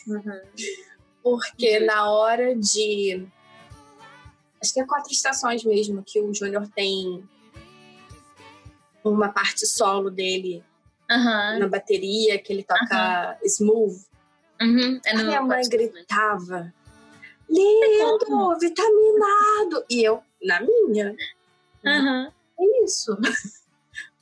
Uhum. 0.08 0.42
porque 1.22 1.80
uhum. 1.80 1.86
na 1.86 2.12
hora 2.12 2.56
de. 2.56 3.28
Acho 4.62 4.74
que 4.74 4.82
é 4.82 4.86
quatro 4.86 5.12
estações 5.12 5.64
mesmo, 5.64 6.04
que 6.06 6.20
o 6.20 6.34
Júnior 6.34 6.68
tem 6.76 7.24
uma 9.04 9.30
parte 9.30 9.66
solo 9.66 10.10
dele 10.10 10.64
uhum. 11.10 11.60
na 11.60 11.68
bateria, 11.68 12.40
que 12.40 12.52
ele 12.52 12.64
toca 12.64 13.38
smooth. 13.46 14.02
Uhum. 14.60 15.00
É 15.06 15.12
a 15.12 15.24
minha 15.24 15.42
mãe 15.42 15.62
gritava: 15.70 16.74
lindo, 17.48 18.58
vitaminado! 18.60 19.86
E 19.90 20.04
eu, 20.04 20.24
na 20.42 20.60
minha. 20.60 21.16
Uhum 21.86 22.39
é 22.60 22.84
isso. 22.84 23.18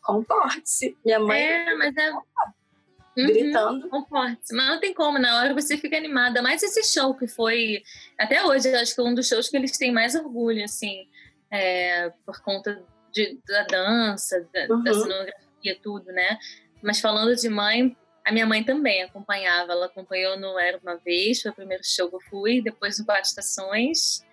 Comporte-se. 0.01 0.97
Minha 1.03 1.19
mãe. 1.19 1.41
É, 1.41 1.75
mas 1.75 1.95
é. 1.97 2.11
Uhum, 2.11 3.25
gritando. 3.25 3.89
Comporte-se. 3.89 4.55
Mas 4.55 4.67
não 4.67 4.79
tem 4.79 4.93
como, 4.93 5.19
na 5.19 5.37
hora 5.39 5.53
você 5.53 5.77
fica 5.77 5.97
animada. 5.97 6.41
Mas 6.41 6.63
esse 6.63 6.83
show 6.83 7.13
que 7.13 7.27
foi. 7.27 7.83
Até 8.17 8.45
hoje, 8.45 8.69
eu 8.69 8.79
acho 8.79 8.95
que 8.95 9.01
é 9.01 9.03
um 9.03 9.13
dos 9.13 9.27
shows 9.27 9.49
que 9.49 9.57
eles 9.57 9.77
têm 9.77 9.91
mais 9.91 10.15
orgulho, 10.15 10.63
assim. 10.63 11.07
É, 11.51 12.11
por 12.25 12.41
conta 12.41 12.81
de, 13.11 13.39
da 13.47 13.63
dança, 13.63 14.47
da, 14.53 14.73
uhum. 14.73 14.83
da 14.83 14.93
cenografia, 14.93 15.79
tudo, 15.81 16.11
né? 16.11 16.37
Mas 16.81 16.99
falando 16.99 17.35
de 17.35 17.49
mãe, 17.49 17.95
a 18.23 18.31
minha 18.31 18.45
mãe 18.45 18.63
também 18.63 19.03
acompanhava. 19.03 19.71
Ela 19.71 19.87
acompanhou 19.87 20.37
no 20.37 20.59
Era 20.59 20.77
Uma 20.83 20.97
Vez, 20.97 21.41
foi 21.41 21.51
o 21.51 21.55
primeiro 21.55 21.83
show 21.85 22.09
que 22.09 22.15
eu 22.15 22.21
fui. 22.29 22.61
Depois 22.61 22.99
no 22.99 23.05
Quatro 23.05 23.23
Estações 23.23 24.25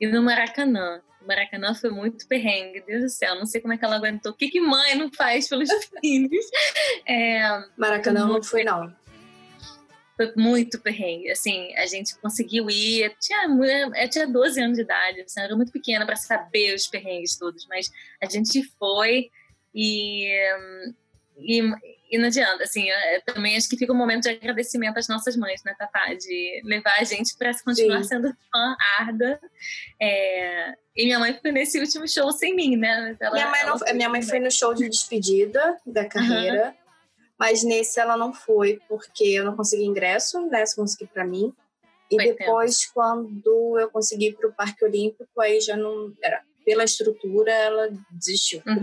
e 0.00 0.06
no 0.06 0.22
Maracanã. 0.22 1.00
Maracanã 1.26 1.74
foi 1.74 1.90
muito 1.90 2.26
perrengue, 2.26 2.82
Deus 2.86 3.02
do 3.02 3.08
céu, 3.08 3.34
não 3.34 3.46
sei 3.46 3.60
como 3.60 3.72
é 3.72 3.78
que 3.78 3.84
ela 3.84 3.96
aguentou. 3.96 4.32
O 4.32 4.34
que, 4.34 4.48
que 4.48 4.60
mãe 4.60 4.94
não 4.94 5.10
faz 5.12 5.48
pelos 5.48 5.68
filhos? 6.00 6.44
É, 7.06 7.42
Maracanã 7.76 8.26
não 8.26 8.42
foi, 8.42 8.64
não. 8.64 8.94
Foi 10.16 10.32
muito 10.36 10.80
perrengue. 10.80 11.30
Assim, 11.30 11.74
a 11.76 11.86
gente 11.86 12.16
conseguiu 12.18 12.68
ir. 12.68 13.04
Eu 13.04 13.14
tinha, 13.18 14.02
eu 14.02 14.08
tinha 14.08 14.26
12 14.26 14.60
anos 14.60 14.76
de 14.76 14.82
idade, 14.82 15.20
assim, 15.20 15.40
eu 15.40 15.44
era 15.44 15.56
muito 15.56 15.72
pequena 15.72 16.04
para 16.04 16.16
saber 16.16 16.74
os 16.74 16.86
perrengues 16.86 17.36
todos, 17.36 17.66
mas 17.66 17.90
a 18.20 18.26
gente 18.26 18.62
foi 18.78 19.30
e, 19.74 20.28
e 21.38 21.62
e 22.12 22.18
não 22.18 22.26
adianta, 22.26 22.62
assim, 22.62 22.88
também 23.24 23.56
acho 23.56 23.66
que 23.70 23.76
fica 23.78 23.90
um 23.90 23.96
momento 23.96 24.24
de 24.24 24.28
agradecimento 24.28 24.98
às 24.98 25.08
nossas 25.08 25.34
mães, 25.34 25.62
né, 25.64 25.74
Tatá? 25.78 26.12
De 26.12 26.60
levar 26.62 26.94
a 26.98 27.04
gente 27.04 27.34
para 27.38 27.50
continuar 27.64 28.02
Sim. 28.02 28.08
sendo 28.10 28.28
fã 28.52 28.76
árda. 28.98 29.40
É... 29.98 30.74
E 30.94 31.06
minha 31.06 31.18
mãe 31.18 31.32
foi 31.40 31.50
nesse 31.52 31.80
último 31.80 32.06
show 32.06 32.30
sem 32.30 32.54
mim, 32.54 32.76
né? 32.76 33.16
Ela, 33.18 33.32
minha, 33.32 33.48
mãe 33.48 33.64
não, 33.64 33.94
minha 33.94 34.08
mãe 34.10 34.20
foi 34.20 34.40
no 34.40 34.50
show 34.50 34.74
de 34.74 34.90
despedida 34.90 35.78
da 35.86 36.04
carreira, 36.06 36.66
uhum. 36.66 37.24
mas 37.38 37.64
nesse 37.64 37.98
ela 37.98 38.14
não 38.14 38.34
foi, 38.34 38.78
porque 38.86 39.24
eu 39.24 39.46
não 39.46 39.56
consegui 39.56 39.84
ingresso, 39.84 40.46
né? 40.50 40.66
Só 40.66 40.82
consegui 40.82 41.06
para 41.06 41.24
mim. 41.24 41.50
E 42.10 42.16
foi 42.16 42.34
depois, 42.34 42.80
tempo. 42.80 42.92
quando 42.92 43.78
eu 43.80 43.88
consegui 43.88 44.32
para 44.32 44.50
o 44.50 44.52
Parque 44.52 44.84
Olímpico, 44.84 45.40
aí 45.40 45.62
já 45.62 45.78
não 45.78 46.12
era 46.22 46.42
pela 46.62 46.84
estrutura, 46.84 47.50
ela 47.50 47.88
desistiu. 48.10 48.62
Uhum. 48.66 48.82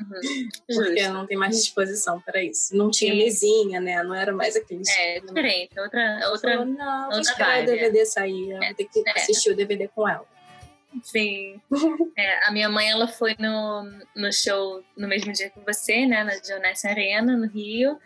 Uhum. 0.00 0.48
Porque 0.66 1.08
não 1.08 1.26
tem 1.26 1.36
mais 1.36 1.56
disposição 1.56 2.20
para 2.20 2.42
isso. 2.42 2.76
Não 2.76 2.90
tinha 2.90 3.12
Sim. 3.12 3.18
mesinha, 3.18 3.80
né? 3.80 4.02
Não 4.02 4.14
era 4.14 4.32
mais 4.32 4.54
aquele. 4.56 4.82
É, 4.88 5.20
diferente. 5.20 5.78
Outra. 5.78 6.20
outra 6.30 6.52
falou, 6.52 6.66
não, 6.66 7.04
outra 7.04 7.20
esperar 7.20 7.62
o 7.62 7.66
DVD 7.66 8.04
sair. 8.04 8.50
Eu 8.50 8.62
é, 8.62 8.66
vou 8.66 8.74
ter 8.74 8.84
que 8.84 9.02
é. 9.06 9.12
assistir 9.12 9.50
o 9.50 9.56
DVD 9.56 9.88
com 9.88 10.08
ela. 10.08 10.26
Sim. 11.02 11.60
é, 12.16 12.46
a 12.46 12.52
minha 12.52 12.68
mãe, 12.68 12.90
ela 12.90 13.08
foi 13.08 13.34
no, 13.38 13.84
no 14.14 14.32
show 14.32 14.84
no 14.96 15.08
mesmo 15.08 15.32
dia 15.32 15.50
que 15.50 15.60
você, 15.60 16.06
né? 16.06 16.22
Na 16.22 16.36
Dionessa 16.36 16.88
Arena, 16.88 17.36
no 17.36 17.46
Rio. 17.46 17.98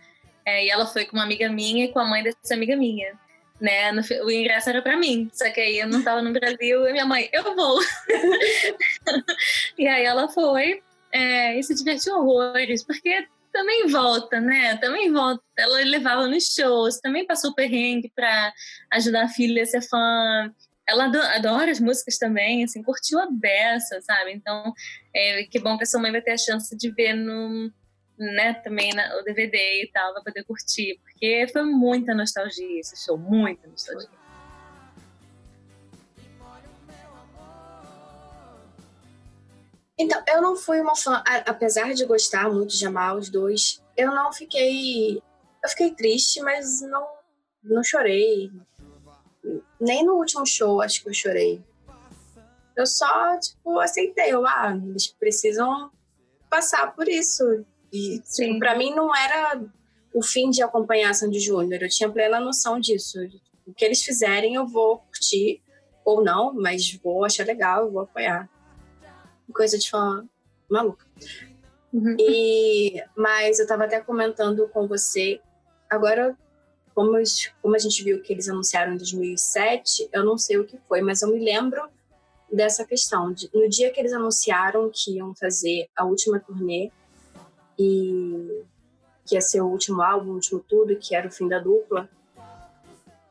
É, 0.44 0.64
e 0.64 0.70
ela 0.70 0.86
foi 0.86 1.04
com 1.04 1.16
uma 1.16 1.24
amiga 1.24 1.48
minha 1.48 1.84
e 1.84 1.92
com 1.92 1.98
a 1.98 2.04
mãe 2.04 2.22
dessa 2.22 2.54
amiga 2.54 2.76
minha. 2.76 3.18
né? 3.60 3.92
No, 3.92 4.02
o 4.24 4.30
ingresso 4.30 4.70
era 4.70 4.80
para 4.80 4.96
mim, 4.96 5.28
só 5.32 5.50
que 5.50 5.60
aí 5.60 5.78
eu 5.78 5.88
não 5.88 6.02
tava 6.02 6.22
no 6.22 6.32
Brasil 6.32 6.88
e 6.88 6.92
minha 6.92 7.04
mãe, 7.04 7.28
eu 7.32 7.54
vou. 7.54 7.80
e 9.76 9.86
aí 9.86 10.04
ela 10.04 10.28
foi 10.28 10.82
é, 11.12 11.58
e 11.58 11.62
se 11.62 11.74
divertiu 11.74 12.14
horrores, 12.14 12.84
porque 12.84 13.26
também 13.52 13.86
volta, 13.88 14.40
né? 14.40 14.76
Também 14.76 15.12
volta. 15.12 15.42
Ela 15.56 15.84
levava 15.84 16.26
nos 16.26 16.46
shows, 16.46 17.00
também 17.00 17.26
passou 17.26 17.54
perrengue 17.54 18.10
para 18.14 18.52
ajudar 18.92 19.24
a 19.24 19.28
filha 19.28 19.62
a 19.62 19.66
ser 19.66 19.82
fã. 19.82 20.52
Ela 20.88 21.04
adora 21.36 21.70
as 21.70 21.80
músicas 21.80 22.18
também, 22.18 22.64
assim, 22.64 22.82
curtiu 22.82 23.20
a 23.20 23.28
beça, 23.30 24.00
sabe? 24.02 24.32
Então, 24.32 24.72
é, 25.14 25.44
que 25.44 25.58
bom 25.58 25.76
que 25.76 25.84
a 25.84 25.86
sua 25.86 26.00
mãe 26.00 26.10
vai 26.10 26.22
ter 26.22 26.32
a 26.32 26.38
chance 26.38 26.76
de 26.76 26.90
ver 26.90 27.14
no, 27.14 27.72
né, 28.18 28.54
também 28.54 28.92
na, 28.92 29.16
o 29.18 29.22
DVD 29.22 29.84
e 29.84 29.90
tal, 29.92 30.12
vai 30.12 30.22
poder 30.22 30.44
curtir, 30.44 30.98
porque 31.02 31.46
foi 31.52 31.62
muita 31.62 32.14
nostalgia 32.14 32.80
esse 32.80 33.02
show, 33.02 33.16
muita 33.16 33.66
nostalgia. 33.68 34.19
Então, 40.00 40.22
eu 40.28 40.40
não 40.40 40.56
fui 40.56 40.80
uma 40.80 40.96
fã, 40.96 41.22
apesar 41.44 41.92
de 41.92 42.06
gostar 42.06 42.50
muito 42.50 42.74
de 42.74 42.86
amar 42.86 43.18
os 43.18 43.28
dois, 43.28 43.82
eu 43.94 44.10
não 44.14 44.32
fiquei. 44.32 45.18
Eu 45.62 45.68
fiquei 45.68 45.90
triste, 45.90 46.40
mas 46.40 46.80
não, 46.80 47.06
não 47.62 47.84
chorei. 47.84 48.50
Nem 49.78 50.02
no 50.02 50.14
último 50.14 50.46
show 50.46 50.80
acho 50.80 51.02
que 51.02 51.10
eu 51.10 51.12
chorei. 51.12 51.62
Eu 52.74 52.86
só, 52.86 53.38
tipo, 53.38 53.78
aceitei. 53.78 54.32
Eu, 54.32 54.46
ah, 54.46 54.74
eles 54.88 55.08
precisam 55.08 55.90
passar 56.48 56.94
por 56.94 57.06
isso. 57.06 57.44
E, 57.92 58.20
tipo, 58.20 58.58
pra 58.58 58.78
mim 58.78 58.94
não 58.94 59.14
era 59.14 59.62
o 60.14 60.22
fim 60.22 60.48
de 60.48 60.62
acompanhar 60.62 61.10
a 61.10 61.14
Sandy 61.14 61.40
Júnior. 61.40 61.82
Eu 61.82 61.90
tinha 61.90 62.08
plena 62.08 62.40
noção 62.40 62.80
disso. 62.80 63.18
O 63.66 63.74
que 63.74 63.84
eles 63.84 64.02
fizerem 64.02 64.54
eu 64.54 64.66
vou 64.66 65.00
curtir, 65.00 65.62
ou 66.06 66.24
não, 66.24 66.54
mas 66.54 66.90
vou 67.04 67.22
achar 67.22 67.44
legal, 67.44 67.90
vou 67.90 68.00
apoiar 68.00 68.48
coisa 69.52 69.78
de 69.78 69.90
fã 69.90 70.24
maluca. 70.68 71.04
Uhum. 71.92 72.16
E, 72.18 73.02
mas 73.16 73.58
eu 73.58 73.64
estava 73.64 73.84
até 73.84 74.00
comentando 74.00 74.68
com 74.68 74.86
você, 74.86 75.40
agora, 75.88 76.36
como, 76.94 77.12
como 77.60 77.74
a 77.74 77.78
gente 77.78 78.02
viu 78.04 78.22
que 78.22 78.32
eles 78.32 78.48
anunciaram 78.48 78.94
em 78.94 78.96
2007, 78.96 80.08
eu 80.12 80.24
não 80.24 80.38
sei 80.38 80.58
o 80.58 80.64
que 80.64 80.78
foi, 80.88 81.00
mas 81.02 81.22
eu 81.22 81.28
me 81.28 81.44
lembro 81.44 81.82
dessa 82.50 82.84
questão. 82.84 83.32
De, 83.32 83.50
no 83.52 83.68
dia 83.68 83.90
que 83.90 84.00
eles 84.00 84.12
anunciaram 84.12 84.90
que 84.92 85.16
iam 85.16 85.34
fazer 85.34 85.88
a 85.96 86.04
última 86.04 86.38
turnê 86.38 86.90
e 87.78 88.62
que 89.26 89.34
ia 89.34 89.40
ser 89.40 89.60
o 89.60 89.66
último 89.66 90.02
álbum, 90.02 90.30
o 90.32 90.34
último 90.34 90.60
tudo, 90.60 90.96
que 90.96 91.14
era 91.14 91.28
o 91.28 91.30
fim 91.30 91.48
da 91.48 91.58
dupla, 91.58 92.08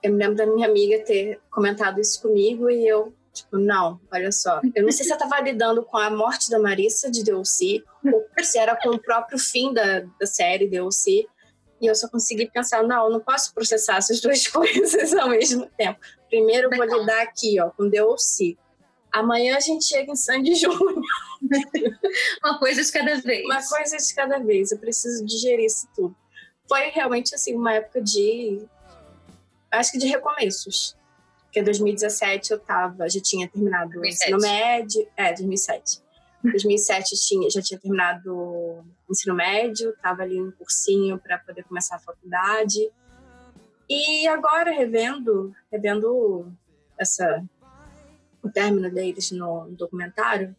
eu 0.01 0.13
me 0.13 0.17
lembro 0.17 0.35
da 0.35 0.45
minha 0.45 0.67
amiga 0.67 1.03
ter 1.03 1.41
comentado 1.51 1.99
isso 1.99 2.21
comigo 2.21 2.69
e 2.69 2.87
eu 2.87 3.13
Tipo, 3.39 3.57
não, 3.57 3.99
olha 4.11 4.31
só. 4.31 4.59
Eu 4.75 4.83
não 4.83 4.91
sei 4.91 5.05
se 5.05 5.13
eu 5.13 5.17
tava 5.17 5.39
lidando 5.39 5.83
com 5.83 5.97
a 5.97 6.09
morte 6.09 6.49
da 6.49 6.59
Marissa 6.59 7.09
de 7.09 7.23
DLC 7.23 7.83
ou 8.05 8.25
se 8.43 8.57
era 8.57 8.75
com 8.75 8.89
o 8.89 8.99
próprio 8.99 9.39
fim 9.39 9.73
da, 9.73 10.01
da 10.19 10.25
série 10.25 10.67
DLC. 10.67 11.25
E 11.81 11.87
eu 11.87 11.95
só 11.95 12.09
consegui 12.09 12.49
pensar, 12.51 12.83
não, 12.83 13.05
eu 13.05 13.11
não 13.11 13.19
posso 13.21 13.53
processar 13.53 13.97
essas 13.97 14.19
duas 14.19 14.45
coisas 14.49 15.13
ao 15.13 15.29
mesmo 15.29 15.65
tempo. 15.77 15.99
Primeiro 16.29 16.69
eu 16.71 16.77
vou 16.77 16.99
lidar 16.99 17.21
aqui, 17.21 17.59
ó, 17.61 17.69
com 17.69 17.89
DLC. 17.89 18.57
Amanhã 19.11 19.55
a 19.55 19.59
gente 19.59 19.85
chega 19.85 20.11
em 20.11 20.15
Sandy 20.15 20.55
Júnior. 20.55 21.01
uma 22.43 22.59
coisa 22.59 22.83
de 22.83 22.91
cada 22.91 23.15
vez. 23.21 23.45
Uma 23.45 23.67
coisa 23.67 23.97
de 23.97 24.13
cada 24.13 24.39
vez. 24.39 24.71
Eu 24.71 24.77
preciso 24.77 25.25
digerir 25.25 25.65
isso 25.65 25.87
tudo. 25.95 26.15
Foi 26.67 26.89
realmente, 26.89 27.33
assim, 27.33 27.55
uma 27.55 27.73
época 27.73 28.01
de... 28.01 28.61
Acho 29.71 29.93
que 29.93 29.97
de 29.97 30.07
recomeços. 30.07 30.95
Porque 31.49 31.61
em 31.61 31.63
2017 31.63 32.51
eu 32.51 32.59
tava, 32.59 33.09
já 33.09 33.19
tinha 33.19 33.49
terminado 33.49 33.89
2007. 33.93 33.99
o 33.99 34.37
ensino 34.37 34.39
médio. 34.39 35.07
É, 35.17 35.33
2007. 35.33 35.99
2007 36.43 37.15
tinha, 37.27 37.49
já 37.49 37.61
tinha 37.61 37.79
terminado 37.79 38.31
o 38.31 38.83
ensino 39.09 39.35
médio, 39.35 39.89
estava 39.89 40.21
ali 40.21 40.39
um 40.39 40.51
cursinho 40.51 41.17
para 41.17 41.39
poder 41.39 41.63
começar 41.63 41.95
a 41.95 41.99
faculdade. 41.99 42.91
E 43.89 44.27
agora, 44.27 44.71
revendo, 44.71 45.53
revendo 45.71 46.53
essa, 46.97 47.43
o 48.43 48.49
término 48.49 48.89
deles 48.91 49.31
no, 49.31 49.65
no 49.65 49.75
documentário, 49.75 50.55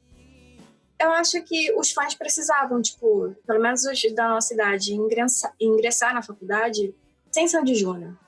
eu 0.99 1.13
acho 1.13 1.41
que 1.45 1.73
os 1.75 1.93
fãs 1.93 2.17
precisavam, 2.17 2.83
tipo, 2.83 3.35
pelo 3.47 3.63
menos 3.63 3.85
os 3.85 4.13
da 4.13 4.29
nossa 4.29 4.53
idade, 4.53 4.93
ingressar, 4.93 5.55
ingressar 5.59 6.13
na 6.13 6.21
faculdade 6.21 6.93
sem 7.31 7.47
Sandy 7.47 7.77
Júnior. 7.77 8.19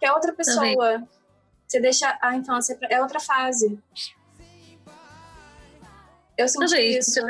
Que 0.00 0.06
é 0.06 0.12
outra 0.12 0.32
pessoa. 0.32 0.56
Também 0.56 1.08
você 1.74 1.80
deixa 1.80 2.18
a 2.20 2.36
infância 2.36 2.76
pra... 2.76 2.88
é 2.88 3.02
outra 3.02 3.18
fase. 3.18 3.78
Eu 6.36 6.48
senti 6.48 6.70
Talvez, 6.70 7.08
isso. 7.08 7.20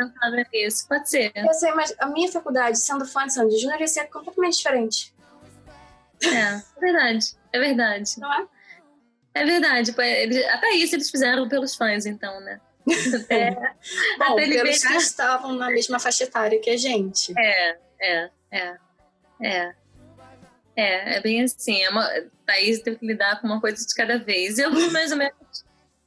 isso. 0.53 0.89
Pode 0.89 1.09
ser. 1.09 1.33
Eu 1.35 1.53
sei, 1.55 1.73
mas 1.73 1.95
a 1.99 2.07
minha 2.07 2.31
faculdade, 2.31 2.79
sendo 2.79 3.07
fã 3.07 3.27
de 3.27 3.35
Sandy 3.35 3.59
Júnior, 3.59 3.81
ia 3.81 3.87
ser 3.87 4.05
completamente 4.05 4.57
diferente. 4.57 5.15
É, 6.23 6.29
é 6.29 6.81
verdade. 6.81 7.37
É 7.53 7.59
verdade. 7.59 8.19
Não 8.19 8.33
é? 8.33 8.47
É 9.35 9.45
verdade. 9.45 9.91
Até 9.91 10.71
isso 10.73 10.95
eles 10.95 11.11
fizeram 11.11 11.49
pelos 11.49 11.75
fãs, 11.75 12.07
então, 12.07 12.41
né? 12.41 12.61
É, 13.31 13.51
Bom, 14.19 14.35
até 14.35 14.47
pelos 14.47 14.85
que 14.85 14.95
estavam 14.95 15.55
na 15.55 15.71
mesma 15.71 15.99
faixa 15.99 16.25
etária 16.25 16.61
que 16.61 16.71
a 16.71 16.77
gente. 16.77 17.33
É, 17.39 17.79
é, 18.01 18.31
é. 18.51 18.77
É. 19.43 19.75
É, 20.77 21.17
é 21.17 21.21
bem 21.21 21.43
assim. 21.43 21.83
É 21.83 21.91
uma, 21.91 22.09
Thaís 22.47 22.81
teve 22.81 22.97
que 22.97 23.07
lidar 23.07 23.41
com 23.41 23.47
uma 23.47 23.61
coisa 23.61 23.85
de 23.85 23.95
cada 23.95 24.19
vez. 24.19 24.59
Eu 24.59 24.71
mais 24.91 25.13
ou 25.13 25.19
menos. 25.19 25.35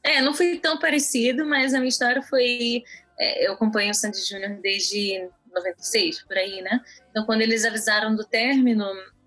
É, 0.02 0.20
não 0.22 0.32
fui 0.32 0.58
tão 0.58 0.78
parecido, 0.78 1.44
mas 1.44 1.74
a 1.74 1.78
minha 1.78 1.88
história 1.88 2.22
foi. 2.22 2.82
É, 3.18 3.46
eu 3.46 3.52
acompanho 3.54 3.90
o 3.90 3.94
Sandy 3.94 4.24
Júnior 4.24 4.60
desde 4.62 5.28
96, 5.52 6.22
por 6.22 6.36
aí, 6.36 6.62
né? 6.62 6.80
Então, 7.10 7.24
quando 7.26 7.40
eles 7.40 7.64
avisaram 7.64 8.14
do 8.14 8.24
término, 8.24 8.86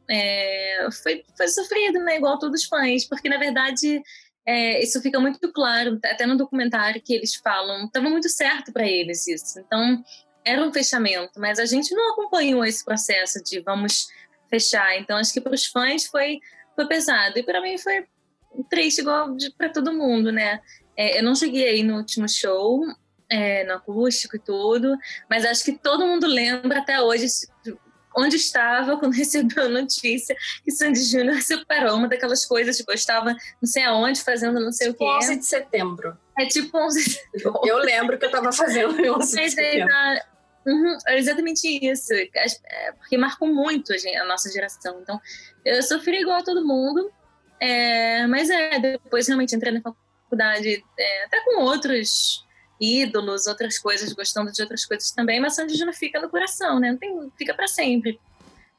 é, 0.10 0.88
foi, 1.04 1.25
foi 1.36 1.47
sofrido, 1.49 1.99
né? 1.99 2.17
Igual 2.17 2.39
todos 2.39 2.62
os 2.62 2.67
fãs, 2.67 3.06
porque 3.06 3.30
na 3.30 3.38
verdade. 3.38 4.01
É, 4.43 4.84
isso 4.84 4.99
fica 5.04 5.19
muito 5.19 5.54
claro, 5.54 5.99
até 6.04 6.25
no 6.25 6.36
documentário 6.36 6.99
que 6.99 7.13
eles 7.13 7.36
falam, 7.36 7.86
estava 7.86 8.10
muito 8.10 8.27
certo 8.27 8.73
para 8.73 8.88
eles 8.88 9.27
isso. 9.27 9.60
Então, 9.60 10.04
era 10.43 10.65
um 10.65 10.73
fechamento, 10.73 11.39
mas 11.39 11.60
a 11.60 11.65
gente 11.65 11.93
não 11.93 12.13
acompanhou 12.13 12.65
esse 12.65 12.84
processo 12.84 13.41
de 13.43 13.60
vamos 13.60 14.08
fechar. 14.52 15.00
Então, 15.00 15.18
acho 15.18 15.34
que 15.34 15.42
para 15.42 15.56
os 15.56 15.66
fãs 15.66 16.06
foi, 16.06 16.40
foi 16.76 16.88
pesado. 16.88 17.40
E 17.40 17.44
para 17.44 17.62
mim 17.62 17.78
foi 17.78 18.06
triste, 18.70 19.02
igual 19.02 19.36
para 19.58 19.70
todo 19.70 19.94
mundo, 19.94 20.32
né? 20.32 20.60
É, 20.96 21.20
eu 21.20 21.24
não 21.24 21.34
cheguei 21.34 21.68
aí 21.68 21.84
no 21.84 21.98
último 21.98 22.28
show, 22.28 22.84
é, 23.30 23.64
no 23.64 23.74
acústico 23.74 24.36
e 24.36 24.40
tudo, 24.40 24.96
mas 25.30 25.46
acho 25.46 25.64
que 25.64 25.72
todo 25.72 26.06
mundo 26.06 26.28
lembra 26.28 26.80
até 26.80 27.02
hoje 27.02 27.28
onde 28.16 28.36
estava 28.36 28.98
quando 28.98 29.14
recebeu 29.16 29.66
a 29.66 29.70
notícia 29.70 30.36
que 30.64 30.72
Sandy 30.72 31.02
Júnior 31.02 31.42
separou 31.42 31.96
uma 31.96 32.10
daquelas 32.10 32.46
coisas, 32.46 32.76
tipo, 32.76 32.92
eu 32.92 32.96
estava 32.96 33.34
não 33.62 33.68
sei 33.68 33.84
aonde, 33.84 34.22
fazendo 34.22 34.60
não 34.60 34.72
sei 34.72 34.92
tipo 34.92 35.06
o 35.06 35.20
quê. 35.20 35.26
11 35.26 35.36
de 35.38 35.46
setembro. 35.46 36.18
É 36.38 36.46
tipo 36.46 36.78
11 36.78 37.04
de 37.04 37.10
setembro. 37.12 37.62
Eu 37.66 37.78
lembro 37.78 38.18
que 38.18 38.26
eu 38.26 38.30
estava 38.30 38.52
fazendo 38.52 38.94
11 39.18 39.36
de 39.36 39.50
setembro. 39.50 39.94
Uhum, 40.65 40.97
é 41.08 41.17
exatamente 41.17 41.67
isso, 41.67 42.13
é, 42.13 42.91
porque 42.93 43.17
marcou 43.17 43.47
muito 43.47 43.91
a, 43.93 44.26
nossa 44.26 44.52
geração. 44.52 45.00
Então, 45.02 45.19
eu 45.65 45.82
sofri 45.82 46.21
igual 46.21 46.39
a 46.39 46.43
todo 46.43 46.65
mundo, 46.65 47.12
é, 47.60 48.28
mas 48.28 48.50
é, 48.50 48.80
depois 48.80 49.28
realmente 49.28 49.56
entrei 49.56 49.74
na 49.74 49.82
faculdade, 49.82 50.84
é, 50.97 51.26
até 51.26 51.39
com 51.41 51.62
outros 51.62 52.45
ídolos, 52.80 53.47
outras 53.47 53.78
coisas, 53.78 54.13
gostando 54.13 54.52
de 54.52 54.62
outras 54.62 54.86
coisas 54.86 55.12
também, 55.12 55.39
mas 55.39 55.56
Sandy 55.56 55.76
Júnior 55.76 55.95
fica 55.95 56.19
no 56.19 56.30
coração, 56.30 56.80
né? 56.80 56.91
Não 56.91 56.97
tem, 56.97 57.32
fica 57.38 57.54
para 57.54 57.67
sempre. 57.67 58.19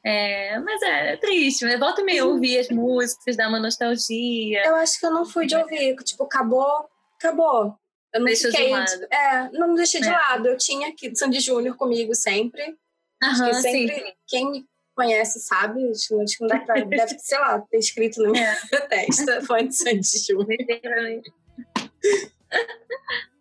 É, 0.05 0.59
mas 0.59 0.83
é, 0.83 1.13
é 1.13 1.17
triste, 1.17 1.65
mas 1.65 1.79
volta 1.79 2.01
e 2.01 2.05
meia 2.05 2.25
ouvir 2.25 2.59
as 2.59 2.69
músicas, 2.69 3.37
dá 3.37 3.49
uma 3.49 3.61
nostalgia. 3.61 4.67
Eu 4.67 4.75
acho 4.77 4.99
que 4.99 5.07
eu 5.07 5.13
não 5.13 5.25
fui 5.25 5.47
de 5.47 5.55
ouvir, 5.55 5.95
tipo, 5.97 6.25
acabou, 6.25 6.89
acabou. 7.17 7.77
Eu 8.13 8.21
não 8.21 8.27
Deixa 8.27 8.51
fiquei, 8.51 8.67
de 8.67 8.73
lado. 8.73 9.07
É, 9.11 9.51
não 9.53 9.75
deixei 9.75 10.01
de 10.01 10.09
é. 10.09 10.13
lado. 10.13 10.47
Eu 10.47 10.57
tinha 10.57 10.89
aqui 10.89 11.15
Sandy 11.17 11.41
Júnior 11.41 11.77
comigo 11.77 12.15
sempre. 12.15 12.77
Aham, 13.23 13.55
sempre 13.55 13.95
sim. 13.95 14.13
quem 14.27 14.51
me 14.51 14.67
conhece 14.95 15.41
sabe, 15.41 15.89
acho 15.91 16.09
que 16.09 16.41
não 16.41 16.49
dá 16.49 16.59
pra, 16.61 16.75
deve, 16.85 17.19
sei 17.19 17.39
lá, 17.39 17.61
ter 17.61 17.79
escrito 17.79 18.23
na 18.23 18.31
minha 18.31 18.59
é. 18.73 18.81
testa, 18.89 19.41
fã 19.43 19.67
de 19.67 19.75
Sandy 19.75 20.03
Júnior. 20.03 21.23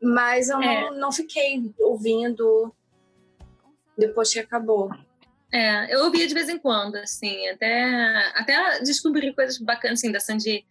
Mas 0.01 0.49
eu 0.49 0.61
é. 0.61 0.81
não, 0.81 0.97
não 0.97 1.11
fiquei 1.11 1.73
ouvindo 1.79 2.73
depois 3.97 4.31
que 4.31 4.39
acabou. 4.39 4.89
É, 5.53 5.93
eu 5.93 6.05
ouvia 6.05 6.25
de 6.25 6.33
vez 6.33 6.47
em 6.47 6.57
quando, 6.57 6.95
assim, 6.95 7.49
até, 7.49 7.83
até 8.35 8.79
descobrir 8.79 9.33
coisas 9.33 9.57
bacanas, 9.57 9.99
assim, 9.99 10.11
da 10.11 10.19
Sandy 10.19 10.65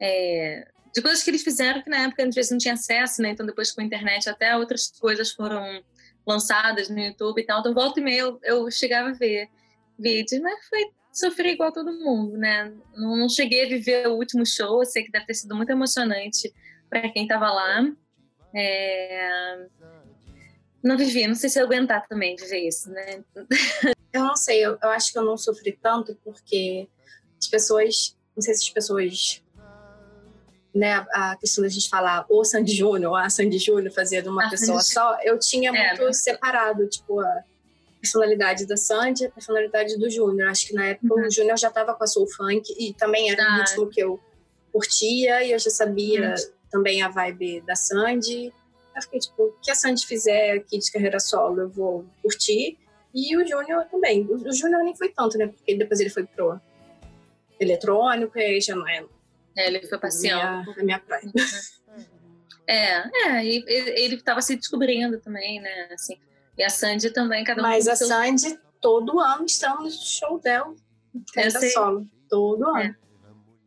é, 0.00 0.68
de 0.94 1.02
coisas 1.02 1.22
que 1.22 1.30
eles 1.30 1.42
fizeram 1.42 1.82
que 1.82 1.90
na 1.90 2.04
época 2.04 2.26
às 2.26 2.34
vezes 2.34 2.50
não 2.50 2.58
tinha 2.58 2.74
acesso, 2.74 3.22
né? 3.22 3.30
Então 3.30 3.46
depois 3.46 3.72
com 3.72 3.80
a 3.80 3.84
internet 3.84 4.28
até 4.28 4.56
outras 4.56 4.90
coisas 4.98 5.30
foram 5.30 5.82
lançadas 6.26 6.88
no 6.88 6.98
YouTube 6.98 7.40
e 7.40 7.46
tal. 7.46 7.60
Então 7.60 7.74
volta 7.74 8.00
e 8.00 8.02
meia 8.02 8.20
eu, 8.20 8.40
eu 8.42 8.70
chegava 8.70 9.10
a 9.10 9.12
ver 9.12 9.48
vídeos, 9.98 10.40
mas 10.42 10.66
foi 10.68 10.90
sofri 11.12 11.50
igual 11.50 11.72
todo 11.72 11.92
mundo, 11.92 12.36
né? 12.36 12.72
Não, 12.94 13.16
não 13.16 13.28
cheguei 13.28 13.64
a 13.64 13.68
viver 13.68 14.08
o 14.08 14.14
último 14.14 14.46
show, 14.46 14.80
eu 14.80 14.86
sei 14.86 15.04
que 15.04 15.10
deve 15.10 15.26
ter 15.26 15.34
sido 15.34 15.54
muito 15.56 15.70
emocionante 15.70 16.52
para 16.88 17.10
quem 17.10 17.24
estava 17.24 17.50
lá. 17.50 17.92
É... 18.54 19.66
Não 20.82 20.96
vivi, 20.96 21.26
não 21.26 21.34
sei 21.34 21.50
se 21.50 21.60
eu 21.60 21.66
aguentar 21.66 22.06
também 22.08 22.36
viver 22.36 22.66
isso, 22.66 22.90
né? 22.90 23.22
Eu 24.12 24.24
não 24.24 24.34
sei, 24.34 24.64
eu, 24.64 24.76
eu 24.82 24.88
acho 24.88 25.12
que 25.12 25.18
eu 25.20 25.24
não 25.24 25.36
sofri 25.36 25.78
tanto 25.80 26.18
porque 26.24 26.88
as 27.40 27.46
pessoas, 27.46 28.18
não 28.34 28.42
sei 28.42 28.54
se 28.54 28.64
as 28.64 28.70
pessoas 28.70 29.40
né, 30.74 31.04
a 31.12 31.36
questão 31.36 31.62
da 31.62 31.68
gente 31.68 31.88
falar 31.88 32.24
o 32.28 32.44
Sandy 32.44 32.72
Júnior, 32.72 33.16
a 33.16 33.28
Sandy 33.28 33.58
Júnior 33.58 33.92
fazia 33.92 34.22
de 34.22 34.28
uma 34.28 34.46
a 34.46 34.50
pessoa 34.50 34.80
Sandy... 34.80 34.92
só, 34.92 35.18
eu 35.22 35.38
tinha 35.38 35.70
é, 35.70 35.96
muito 35.96 36.14
separado, 36.14 36.86
tipo, 36.88 37.20
a 37.20 37.44
personalidade 38.00 38.66
da 38.66 38.76
Sandy 38.76 39.24
e 39.24 39.26
a 39.26 39.30
personalidade 39.30 39.98
do 39.98 40.08
Júnior. 40.08 40.48
Acho 40.48 40.68
que 40.68 40.74
na 40.74 40.86
época 40.86 41.14
uhum. 41.14 41.26
o 41.26 41.30
Júnior 41.30 41.58
já 41.58 41.68
estava 41.68 41.94
com 41.94 42.04
a 42.04 42.06
Soul 42.06 42.28
Funk 42.28 42.74
e 42.78 42.94
também 42.94 43.30
era 43.30 43.44
ah. 43.44 43.54
um 43.54 43.58
ritmo 43.58 43.88
que 43.88 44.00
eu 44.00 44.20
curtia 44.72 45.42
e 45.42 45.52
eu 45.52 45.58
já 45.58 45.70
sabia 45.70 46.30
uhum. 46.30 46.52
também 46.70 47.02
a 47.02 47.08
vibe 47.08 47.60
da 47.62 47.74
Sandy. 47.74 48.52
Eu 48.94 49.02
fiquei 49.02 49.20
tipo, 49.20 49.42
o 49.42 49.52
que 49.60 49.70
a 49.70 49.74
Sandy 49.74 50.06
fizer 50.06 50.52
aqui 50.52 50.78
de 50.78 50.90
carreira 50.90 51.20
solo, 51.20 51.62
eu 51.62 51.68
vou 51.68 52.04
curtir. 52.22 52.78
E 53.12 53.36
o 53.36 53.46
Júnior 53.46 53.84
também. 53.90 54.24
O 54.24 54.52
Júnior 54.52 54.84
nem 54.84 54.96
foi 54.96 55.08
tanto, 55.08 55.36
né? 55.36 55.48
Porque 55.48 55.74
depois 55.74 55.98
ele 56.00 56.10
foi 56.10 56.24
pro 56.24 56.60
eletrônico 57.58 58.38
e 58.38 58.42
aí 58.42 58.60
já 58.60 58.74
não 58.74 58.88
é 58.88 59.04
é, 59.60 59.66
ele 59.66 59.86
foi 59.86 59.98
passeando. 59.98 60.70
A 60.72 60.82
minha 60.82 60.98
praia. 60.98 61.30
É, 62.66 63.02
é, 63.26 63.44
e 63.44 63.64
ele 63.66 64.14
estava 64.14 64.40
se 64.40 64.54
descobrindo 64.54 65.18
também, 65.18 65.60
né? 65.60 65.88
Assim, 65.92 66.16
e 66.56 66.62
a 66.62 66.70
Sandy 66.70 67.10
também, 67.10 67.42
cada 67.42 67.60
um 67.60 67.64
Mas 67.64 67.88
a 67.88 67.96
seu... 67.96 68.06
Sandy, 68.06 68.56
todo 68.80 69.18
ano, 69.18 69.44
estamos 69.44 69.96
no 69.96 70.04
show 70.04 70.38
dela. 70.38 70.72
Canta 71.34 71.60
solo. 71.70 72.06
Todo 72.28 72.68
ano. 72.68 72.94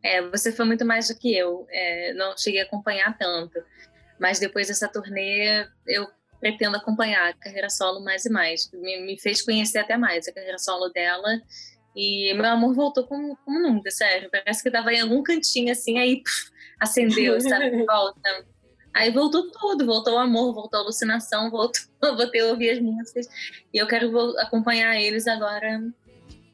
É. 0.02 0.16
é. 0.16 0.22
você 0.22 0.50
foi 0.50 0.64
muito 0.64 0.86
mais 0.86 1.08
do 1.08 1.18
que 1.18 1.36
eu. 1.36 1.66
É, 1.68 2.14
não 2.14 2.34
cheguei 2.38 2.62
a 2.62 2.64
acompanhar 2.64 3.14
tanto. 3.18 3.62
Mas 4.18 4.38
depois 4.38 4.68
dessa 4.68 4.88
turnê, 4.88 5.66
eu 5.86 6.08
pretendo 6.40 6.78
acompanhar 6.78 7.28
a 7.28 7.34
carreira 7.34 7.68
solo 7.68 8.02
mais 8.02 8.24
e 8.24 8.30
mais. 8.30 8.70
Me, 8.72 9.02
me 9.02 9.20
fez 9.20 9.42
conhecer 9.42 9.80
até 9.80 9.98
mais 9.98 10.26
a 10.26 10.32
carreira 10.32 10.58
solo 10.58 10.88
dela 10.88 11.42
e 11.94 12.34
meu 12.34 12.46
amor 12.46 12.74
voltou 12.74 13.06
como, 13.06 13.36
como 13.44 13.60
nunca, 13.60 13.90
sério. 13.90 14.28
Parece 14.30 14.62
que 14.62 14.70
tava 14.70 14.92
em 14.92 15.00
algum 15.00 15.22
cantinho 15.22 15.72
assim, 15.72 15.98
aí 15.98 16.22
puf, 16.22 16.50
acendeu, 16.80 17.40
sabe? 17.40 17.70
Volta. 17.86 18.46
Aí 18.92 19.10
voltou 19.10 19.50
tudo, 19.50 19.84
voltou 19.84 20.14
o 20.14 20.18
amor, 20.18 20.54
voltou 20.54 20.78
a 20.78 20.82
alucinação, 20.82 21.50
voltou, 21.50 21.82
voltei 22.16 22.40
a 22.40 22.46
ouvir 22.46 22.70
as 22.70 22.80
músicas. 22.80 23.26
E 23.72 23.78
eu 23.78 23.86
quero 23.86 24.16
acompanhar 24.38 24.96
eles 25.00 25.26
agora, 25.26 25.82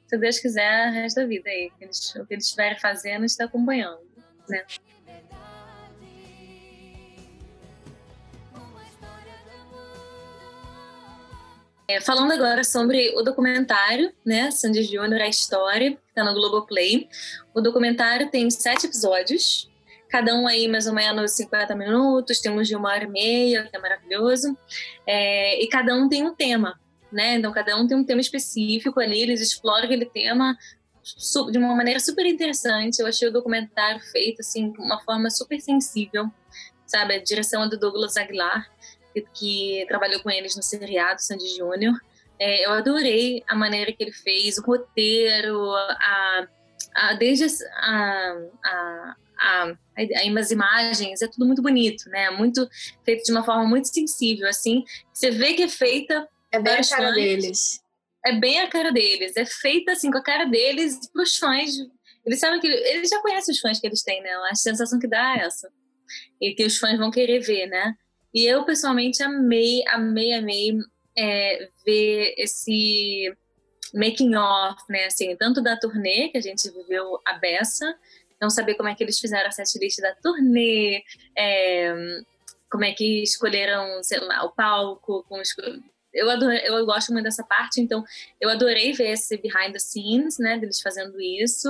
se 0.06 0.18
Deus 0.18 0.38
quiser, 0.38 0.88
o 0.88 0.92
resto 0.92 1.20
da 1.20 1.26
vida 1.26 1.48
aí. 1.50 1.70
O 2.16 2.26
que 2.26 2.34
eles 2.34 2.44
estiverem 2.44 2.78
fazendo, 2.78 3.24
está 3.24 3.44
acompanhando, 3.44 4.00
né? 4.48 4.64
É, 11.90 12.00
falando 12.00 12.30
agora 12.30 12.62
sobre 12.62 13.12
o 13.16 13.22
documentário, 13.22 14.12
né, 14.24 14.48
Sandy 14.52 14.84
Júnior, 14.84 15.20
a 15.20 15.26
história, 15.26 15.90
que 15.90 15.98
está 16.08 16.22
no 16.22 16.32
Globoplay. 16.34 17.08
O 17.52 17.60
documentário 17.60 18.30
tem 18.30 18.48
sete 18.48 18.86
episódios, 18.86 19.68
cada 20.08 20.32
um 20.36 20.46
aí 20.46 20.68
mais 20.68 20.86
ou 20.86 20.94
menos 20.94 21.32
50 21.32 21.74
minutos, 21.74 22.38
temos 22.38 22.68
de 22.68 22.76
uma 22.76 22.90
hora 22.90 23.02
e 23.02 23.08
meia, 23.08 23.64
que 23.64 23.76
é 23.76 23.80
maravilhoso, 23.80 24.56
é, 25.04 25.60
e 25.60 25.66
cada 25.66 25.92
um 25.96 26.08
tem 26.08 26.24
um 26.24 26.32
tema, 26.32 26.78
né, 27.10 27.34
então 27.34 27.50
cada 27.50 27.76
um 27.76 27.84
tem 27.88 27.96
um 27.96 28.04
tema 28.04 28.20
específico 28.20 29.00
ali, 29.00 29.22
eles 29.22 29.40
exploram 29.40 29.86
aquele 29.86 30.06
tema 30.06 30.56
de 31.50 31.58
uma 31.58 31.74
maneira 31.74 31.98
super 31.98 32.24
interessante, 32.24 33.00
eu 33.00 33.06
achei 33.08 33.26
o 33.26 33.32
documentário 33.32 34.00
feito, 34.12 34.42
assim, 34.42 34.70
de 34.70 34.78
uma 34.78 35.00
forma 35.00 35.28
super 35.28 35.60
sensível, 35.60 36.30
sabe, 36.86 37.16
a 37.16 37.18
direção 37.20 37.64
é 37.64 37.68
do 37.68 37.76
Douglas 37.76 38.16
Aguilar, 38.16 38.64
que 39.34 39.84
trabalhou 39.88 40.20
com 40.22 40.30
eles 40.30 40.56
no 40.56 40.62
seriado 40.62 41.22
Sandy 41.22 41.56
Júnior. 41.56 41.94
É, 42.38 42.66
eu 42.66 42.72
adorei 42.72 43.42
a 43.46 43.54
maneira 43.54 43.92
que 43.92 44.02
ele 44.02 44.12
fez, 44.12 44.56
o 44.58 44.62
roteiro, 44.62 45.72
a, 45.74 46.48
a 46.94 47.12
desde 47.14 47.44
a, 47.74 48.36
a, 48.64 49.16
a, 49.38 49.76
as 50.38 50.50
imagens, 50.50 51.20
é 51.20 51.28
tudo 51.28 51.46
muito 51.46 51.60
bonito, 51.62 52.08
né? 52.08 52.30
Muito 52.30 52.68
feito 53.04 53.24
de 53.24 53.32
uma 53.32 53.44
forma 53.44 53.66
muito 53.66 53.88
sensível, 53.88 54.48
assim. 54.48 54.84
Você 55.12 55.30
vê 55.30 55.54
que 55.54 55.64
é 55.64 55.68
feita. 55.68 56.26
É 56.52 56.58
bem 56.58 56.74
a 56.74 56.88
cara 56.88 57.12
deles. 57.12 57.80
É 58.24 58.32
bem 58.32 58.60
a 58.60 58.68
cara 58.68 58.90
deles. 58.90 59.36
É 59.36 59.44
feita 59.44 59.92
assim 59.92 60.10
com 60.10 60.18
a 60.18 60.22
cara 60.22 60.44
deles 60.44 60.98
para 61.12 61.22
os 61.22 61.36
fãs. 61.36 61.72
Eles 62.24 62.40
sabem 62.40 62.60
que 62.60 62.66
eles 62.66 63.08
já 63.08 63.20
conhecem 63.20 63.52
os 63.52 63.60
fãs 63.60 63.80
que 63.80 63.86
eles 63.86 64.02
têm, 64.02 64.22
né? 64.22 64.30
A 64.50 64.54
sensação 64.54 64.98
que 64.98 65.08
dá 65.08 65.36
é 65.36 65.46
essa 65.46 65.70
e 66.40 66.54
que 66.54 66.64
os 66.64 66.78
fãs 66.78 66.98
vão 66.98 67.10
querer 67.10 67.40
ver, 67.40 67.66
né? 67.66 67.94
E 68.32 68.46
eu, 68.46 68.64
pessoalmente, 68.64 69.22
amei, 69.22 69.82
amei, 69.88 70.32
amei 70.32 70.78
é, 71.16 71.68
ver 71.84 72.34
esse 72.38 73.36
making 73.92 74.34
off, 74.36 74.82
né? 74.88 75.06
Assim, 75.06 75.36
tanto 75.36 75.60
da 75.60 75.76
turnê, 75.76 76.28
que 76.28 76.38
a 76.38 76.40
gente 76.40 76.70
viveu 76.70 77.18
a 77.26 77.34
beça, 77.34 77.96
não 78.40 78.48
saber 78.48 78.74
como 78.74 78.88
é 78.88 78.94
que 78.94 79.02
eles 79.02 79.18
fizeram 79.18 79.48
a 79.48 79.50
setlist 79.50 80.00
da 80.00 80.14
turnê, 80.14 81.02
é, 81.36 81.92
como 82.70 82.84
é 82.84 82.92
que 82.92 83.22
escolheram, 83.22 84.00
lá, 84.22 84.44
o 84.44 84.52
palco, 84.52 85.26
eu, 86.12 86.30
adorei, 86.30 86.62
eu 86.64 86.86
gosto 86.86 87.12
muito 87.12 87.24
dessa 87.24 87.44
parte, 87.44 87.80
então 87.80 88.04
eu 88.40 88.48
adorei 88.48 88.92
ver 88.92 89.10
esse 89.10 89.36
behind 89.36 89.72
the 89.72 89.78
scenes, 89.78 90.38
né, 90.38 90.58
deles 90.58 90.80
fazendo 90.80 91.20
isso. 91.20 91.68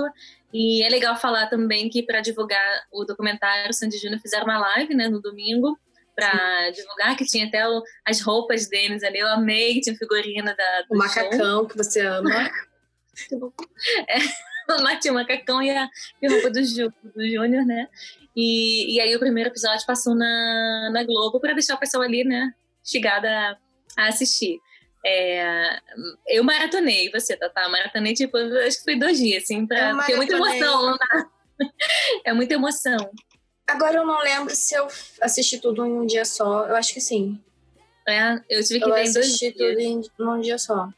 E 0.52 0.82
é 0.82 0.88
legal 0.88 1.16
falar 1.16 1.46
também 1.46 1.88
que 1.88 2.02
para 2.02 2.20
divulgar 2.20 2.84
o 2.92 3.04
documentário, 3.04 3.70
o 3.70 3.74
Sandy 3.74 3.98
Júnior 3.98 4.20
fizeram 4.20 4.44
uma 4.44 4.58
live, 4.58 4.94
né, 4.94 5.08
no 5.08 5.20
domingo, 5.20 5.78
para 6.20 6.70
divulgar, 6.70 7.16
que 7.16 7.24
tinha 7.24 7.46
até 7.46 7.66
o, 7.68 7.82
as 8.06 8.20
roupas 8.20 8.68
deles 8.68 9.02
ali. 9.02 9.18
Eu 9.18 9.28
amei, 9.28 9.80
tinha 9.80 9.96
figurina 9.96 10.54
da. 10.54 10.84
O 10.90 10.96
macacão 10.96 11.60
show. 11.60 11.66
que 11.66 11.76
você 11.76 12.00
ama. 12.00 12.50
é, 14.08 14.18
tinha 15.00 15.12
o 15.12 15.14
macacão 15.14 15.62
e 15.62 15.70
a, 15.70 15.88
e 16.22 16.26
a 16.26 16.30
roupa 16.30 16.50
do, 16.50 16.64
Ju, 16.64 16.92
do 17.14 17.28
Júnior, 17.28 17.64
né? 17.64 17.88
E, 18.36 18.94
e 18.94 19.00
aí 19.00 19.14
o 19.14 19.18
primeiro 19.18 19.50
episódio 19.50 19.84
passou 19.86 20.14
na, 20.14 20.90
na 20.92 21.04
Globo 21.04 21.40
para 21.40 21.52
deixar 21.52 21.74
o 21.74 21.80
pessoal 21.80 22.02
ali, 22.02 22.24
né? 22.24 22.52
Chegada 22.84 23.28
a, 23.28 24.04
a 24.04 24.08
assistir. 24.08 24.58
É, 25.04 25.78
eu 26.28 26.44
maratonei, 26.44 27.10
você, 27.10 27.36
Tatá? 27.36 27.68
Maratonei, 27.68 28.12
tipo, 28.12 28.36
acho 28.36 28.78
que 28.78 28.84
foi 28.84 28.98
dois 28.98 29.18
dias, 29.18 29.44
assim, 29.44 29.66
pra, 29.66 29.94
porque 29.94 30.12
é 30.12 30.16
muita 30.16 30.34
emoção, 30.34 30.86
não 30.86 30.96
dá. 30.98 31.26
É 32.24 32.32
muita 32.32 32.54
emoção. 32.54 33.10
Agora 33.70 33.96
eu 33.96 34.06
não 34.06 34.20
lembro 34.20 34.54
se 34.54 34.74
eu 34.74 34.88
assisti 35.20 35.58
tudo 35.58 35.84
em 35.86 35.92
um 35.92 36.06
dia 36.06 36.24
só. 36.24 36.66
Eu 36.66 36.76
acho 36.76 36.92
que 36.92 37.00
sim. 37.00 37.40
É, 38.08 38.40
eu 38.48 38.64
tive 38.64 38.80
que 38.80 38.90
eu 38.90 38.94
ver 38.94 39.06
em 39.06 39.12
dois 39.12 39.38
dias. 39.38 39.54
tudo 39.54 39.80
em 39.80 40.02
um 40.18 40.40
dia 40.40 40.58
só. 40.58 40.88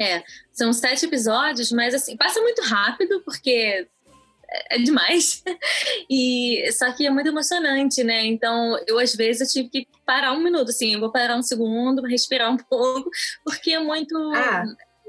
É, 0.00 0.22
são 0.52 0.72
sete 0.72 1.06
episódios, 1.06 1.72
mas 1.72 1.92
assim, 1.92 2.16
passa 2.16 2.40
muito 2.40 2.62
rápido, 2.62 3.20
porque 3.24 3.86
é, 4.48 4.76
é 4.76 4.78
demais. 4.78 5.42
E 6.10 6.70
só 6.72 6.90
que 6.92 7.06
é 7.06 7.10
muito 7.10 7.28
emocionante, 7.28 8.02
né? 8.02 8.24
Então, 8.24 8.78
eu 8.86 8.98
às 8.98 9.14
vezes 9.14 9.42
eu 9.54 9.62
tive 9.62 9.68
que 9.68 9.88
parar 10.06 10.32
um 10.32 10.42
minuto, 10.42 10.70
assim, 10.70 10.94
eu 10.94 11.00
vou 11.00 11.12
parar 11.12 11.36
um 11.36 11.42
segundo, 11.42 12.02
respirar 12.02 12.50
um 12.50 12.56
pouco, 12.70 13.10
porque 13.44 13.72
é 13.72 13.78
muito. 13.78 14.16
Ah, 14.34 14.64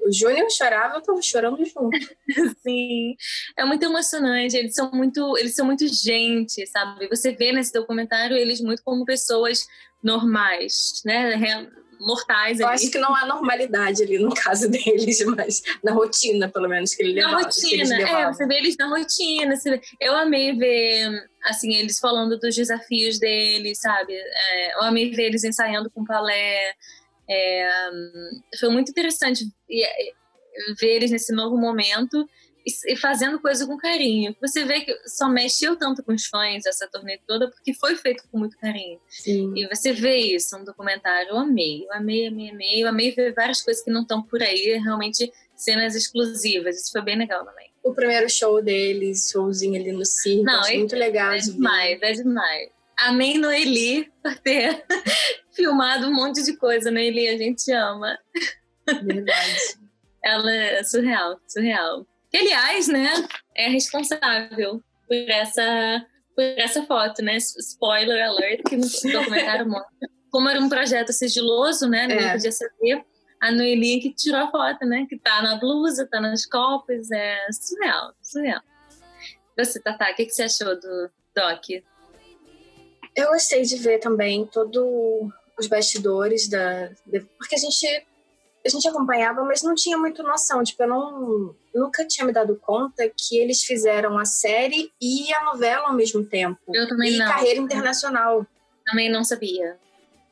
o 0.10 0.14
Júnior 0.14 0.50
chorava, 0.52 0.96
eu 0.96 1.02
tava 1.02 1.22
chorando 1.22 1.64
junto. 1.64 1.98
Sim, 2.62 3.16
é 3.58 3.64
muito 3.64 3.84
emocionante. 3.84 4.58
Eles 4.58 4.74
são 4.74 4.92
muito, 4.92 5.38
eles 5.38 5.56
são 5.56 5.66
muito 5.66 5.88
gente, 5.88 6.66
sabe? 6.68 7.08
Você 7.08 7.32
vê 7.32 7.52
nesse 7.52 7.72
documentário 7.72 8.36
eles 8.36 8.60
muito 8.60 8.84
como 8.84 9.06
pessoas 9.06 9.66
normais, 10.04 11.02
né? 11.06 11.38
Mortais. 12.00 12.60
Eu 12.60 12.68
ali. 12.68 12.76
acho 12.76 12.92
que 12.92 12.98
não 12.98 13.14
há 13.14 13.26
normalidade 13.26 14.04
ali 14.04 14.18
no 14.18 14.34
caso 14.34 14.70
deles, 14.72 15.24
mas 15.26 15.62
na 15.84 15.92
rotina, 15.92 16.48
pelo 16.48 16.70
menos, 16.70 16.96
que 16.96 17.04
ele 17.04 17.14
levava. 17.14 17.36
Na 17.36 17.44
rotina, 17.44 17.96
é, 18.02 18.26
você 18.28 18.48
vê 18.48 18.56
eles 18.56 18.78
na 18.78 18.88
rotina. 18.88 19.54
Vê... 19.62 19.82
Eu 20.00 20.16
amei 20.16 20.56
ver, 20.56 21.30
assim, 21.44 21.76
eles 21.76 22.00
falando 22.00 22.40
dos 22.40 22.56
desafios 22.56 23.20
deles, 23.20 23.80
sabe? 23.82 24.14
É, 24.14 24.76
eu 24.76 24.84
amei 24.84 25.12
ver 25.12 25.26
eles 25.26 25.44
ensaiando 25.44 25.92
com 25.92 26.06
palé. 26.06 26.74
É, 27.30 27.70
foi 28.60 28.70
muito 28.70 28.90
interessante 28.90 29.46
ver 30.80 30.96
eles 30.96 31.12
nesse 31.12 31.34
novo 31.34 31.58
momento 31.58 32.28
e, 32.88 32.96
fazendo 32.96 33.40
coisa 33.40 33.66
com 33.66 33.78
carinho. 33.78 34.36
Você 34.42 34.66
vê 34.66 34.82
que 34.82 34.96
só 35.08 35.30
mexeu 35.30 35.76
tanto 35.76 36.04
com 36.04 36.14
os 36.14 36.26
fãs 36.26 36.66
essa 36.66 36.88
turnê 36.88 37.20
toda 37.28 37.50
porque 37.50 37.74
foi 37.74 37.96
feito 37.96 38.24
com 38.32 38.38
muito 38.38 38.58
carinho. 38.58 39.00
Sim. 39.08 39.54
E 39.56 39.68
você 39.68 39.92
vê 39.94 40.18
isso 40.18 40.58
no 40.58 40.66
documentário. 40.66 41.30
Eu 41.30 41.38
amei, 41.38 41.86
eu 41.86 41.94
amei, 41.94 42.28
amei, 42.28 42.50
amei. 42.50 42.84
Eu 42.84 42.88
amei 42.88 43.12
ver 43.12 43.34
várias 43.34 43.62
coisas 43.62 43.84
que 43.84 43.92
não 43.92 44.02
estão 44.02 44.22
por 44.22 44.42
aí, 44.42 44.78
realmente 44.84 45.32
cenas 45.56 45.96
exclusivas. 45.96 46.82
Isso 46.82 46.92
foi 46.92 47.02
bem 47.02 47.18
legal 47.18 47.46
também. 47.46 47.70
O 47.84 47.94
primeiro 47.94 48.30
show 48.30 48.62
deles, 48.62 49.30
showzinho 49.32 49.80
ali 49.80 49.92
no 49.92 50.06
circo, 50.06 50.44
não, 50.44 50.66
é 50.66 50.78
muito 50.78 50.96
legal. 50.96 51.32
É 51.34 51.38
demais, 51.38 52.02
é 52.02 52.12
demais. 52.12 52.70
Amém 52.98 53.38
Noeli 53.38 54.12
por 54.22 54.38
ter 54.40 54.84
filmado 55.60 56.08
um 56.08 56.14
monte 56.14 56.42
de 56.42 56.56
coisa, 56.56 56.90
Noeli, 56.90 57.28
a 57.28 57.38
gente 57.38 57.70
ama. 57.74 58.18
Verdade. 59.04 59.78
ela 60.24 60.52
é 60.52 60.84
surreal, 60.84 61.38
surreal. 61.46 62.08
Que, 62.32 62.38
aliás, 62.38 62.88
né, 62.88 63.12
é 63.56 63.68
responsável 63.70 64.82
por 65.06 65.30
essa, 65.30 66.06
por 66.34 66.44
essa 66.44 66.84
foto, 66.86 67.22
né? 67.22 67.36
Spoiler 67.38 68.26
alert, 68.26 68.64
que 68.64 68.78
no 68.78 68.88
documentário 69.12 69.68
mostra. 69.68 70.10
Como 70.32 70.48
era 70.48 70.60
um 70.60 70.70
projeto 70.70 71.12
sigiloso, 71.12 71.90
né? 71.90 72.08
Ninguém 72.08 72.28
é. 72.28 72.32
podia 72.34 72.52
saber. 72.52 73.04
A 73.42 73.52
Noelinha 73.52 74.02
que 74.02 74.14
tirou 74.14 74.42
a 74.42 74.52
foto, 74.52 74.86
né? 74.86 75.06
Que 75.10 75.18
tá 75.18 75.42
na 75.42 75.56
blusa, 75.56 76.08
tá 76.08 76.22
nas 76.22 76.46
copas. 76.46 77.10
É 77.12 77.48
surreal, 77.52 78.14
surreal. 78.22 78.62
Você, 79.58 79.82
Tatá, 79.82 80.12
o 80.12 80.16
que, 80.16 80.26
que 80.26 80.32
você 80.32 80.44
achou 80.44 80.80
do 80.80 81.10
Doc? 81.36 81.70
Eu 83.16 83.32
gostei 83.32 83.64
de 83.64 83.76
ver 83.78 84.00
também 84.00 84.46
todos 84.46 85.32
os 85.60 85.68
bastidores 85.68 86.48
da. 86.48 86.90
Porque 87.38 87.56
a 87.56 87.58
gente 87.58 87.86
a 88.66 88.70
gente 88.70 88.88
acompanhava, 88.88 89.44
mas 89.44 89.64
não 89.64 89.74
tinha 89.74 89.98
muito 89.98 90.22
noção. 90.22 90.64
Tipo, 90.64 90.84
eu 90.84 90.88
não, 90.90 91.56
nunca 91.74 92.06
tinha 92.06 92.26
me 92.26 92.34
dado 92.34 92.56
conta 92.58 93.10
que 93.10 93.38
eles 93.38 93.64
fizeram 93.64 94.18
a 94.18 94.26
série 94.26 94.92
e 95.02 95.34
a 95.34 95.44
novela 95.46 95.88
ao 95.88 95.94
mesmo 95.94 96.26
tempo. 96.26 96.60
Eu 96.74 96.88
também 96.88 97.14
e 97.14 97.18
não. 97.18 97.26
carreira 97.26 97.60
internacional. 97.60 98.46
Também 98.86 99.10
não 99.10 99.24
sabia. 99.24 99.78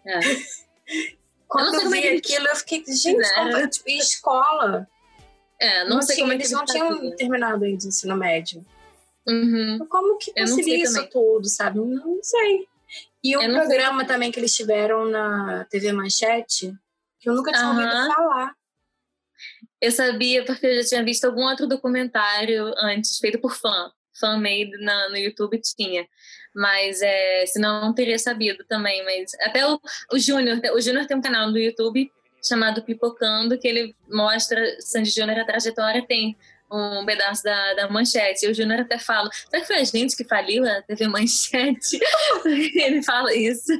É. 0.05 0.19
Quando 1.47 1.75
eu, 1.75 1.81
eu 1.83 1.89
vi 1.89 2.07
aquilo, 2.09 2.47
eu 2.47 2.55
fiquei, 2.57 2.83
gente, 2.85 3.33
como, 3.33 3.69
tipo, 3.69 3.89
escola. 3.89 4.87
É, 5.59 5.85
não, 5.85 5.95
não 5.95 6.01
sei 6.01 6.15
tinha, 6.15 6.25
como 6.25 6.33
é 6.33 6.35
eles 6.35 6.51
não 6.51 6.65
tinham 6.65 7.15
terminado 7.15 7.63
ainda 7.63 7.85
o 7.85 7.87
ensino 7.87 8.17
médio. 8.17 8.65
Uhum. 9.25 9.79
Como 9.89 10.17
que 10.17 10.33
conseguiu 10.33 10.75
isso 10.75 10.93
também. 10.93 11.09
tudo, 11.09 11.47
sabe? 11.47 11.79
Não 11.79 12.19
sei. 12.21 12.67
E 13.27 13.35
o 13.35 13.39
programa 13.39 13.99
sei. 13.99 14.07
também 14.07 14.31
que 14.31 14.39
eles 14.39 14.55
tiveram 14.55 15.05
na 15.05 15.65
TV 15.65 15.91
Manchete, 15.91 16.73
que 17.19 17.29
eu 17.29 17.33
nunca 17.33 17.51
tinha 17.51 17.67
uhum. 17.67 17.75
ouvido 17.75 18.13
falar. 18.13 18.53
Eu 19.81 19.91
sabia 19.91 20.45
porque 20.45 20.65
eu 20.65 20.81
já 20.81 20.89
tinha 20.89 21.03
visto 21.03 21.25
algum 21.25 21.43
outro 21.43 21.67
documentário 21.67 22.73
antes, 22.77 23.17
feito 23.19 23.39
por 23.39 23.53
fã. 23.53 23.91
Fan-made 24.19 24.71
no 25.11 25.17
YouTube 25.17 25.61
tinha. 25.61 26.07
Mas 26.55 27.01
é, 27.03 27.45
senão 27.45 27.81
não 27.81 27.93
teria 27.93 28.17
sabido 28.17 28.65
também. 28.67 29.03
Mas 29.05 29.31
até 29.41 29.67
o, 29.67 29.79
o 30.11 30.17
Júnior, 30.17 30.59
o 30.73 30.81
Júnior 30.81 31.05
tem 31.05 31.15
um 31.15 31.21
canal 31.21 31.51
no 31.51 31.57
YouTube 31.57 32.11
chamado 32.43 32.81
Pipocando, 32.81 33.59
que 33.59 33.67
ele 33.67 33.95
mostra 34.09 34.59
Sandy 34.79 35.09
Júnior 35.09 35.39
a 35.39 35.45
trajetória, 35.45 36.05
tem 36.07 36.37
um 36.71 37.05
pedaço 37.05 37.43
da, 37.43 37.73
da 37.73 37.89
manchete. 37.89 38.45
E 38.45 38.49
o 38.49 38.53
Júnior 38.53 38.81
até 38.81 38.97
fala: 38.97 39.29
será 39.31 39.61
que 39.61 39.67
foi 39.67 39.77
a 39.77 39.83
gente 39.83 40.15
que 40.15 40.23
faliu 40.23 40.65
a 40.65 40.81
TV 40.81 41.07
Manchete? 41.07 41.99
ele 42.45 43.03
fala 43.03 43.33
isso. 43.33 43.71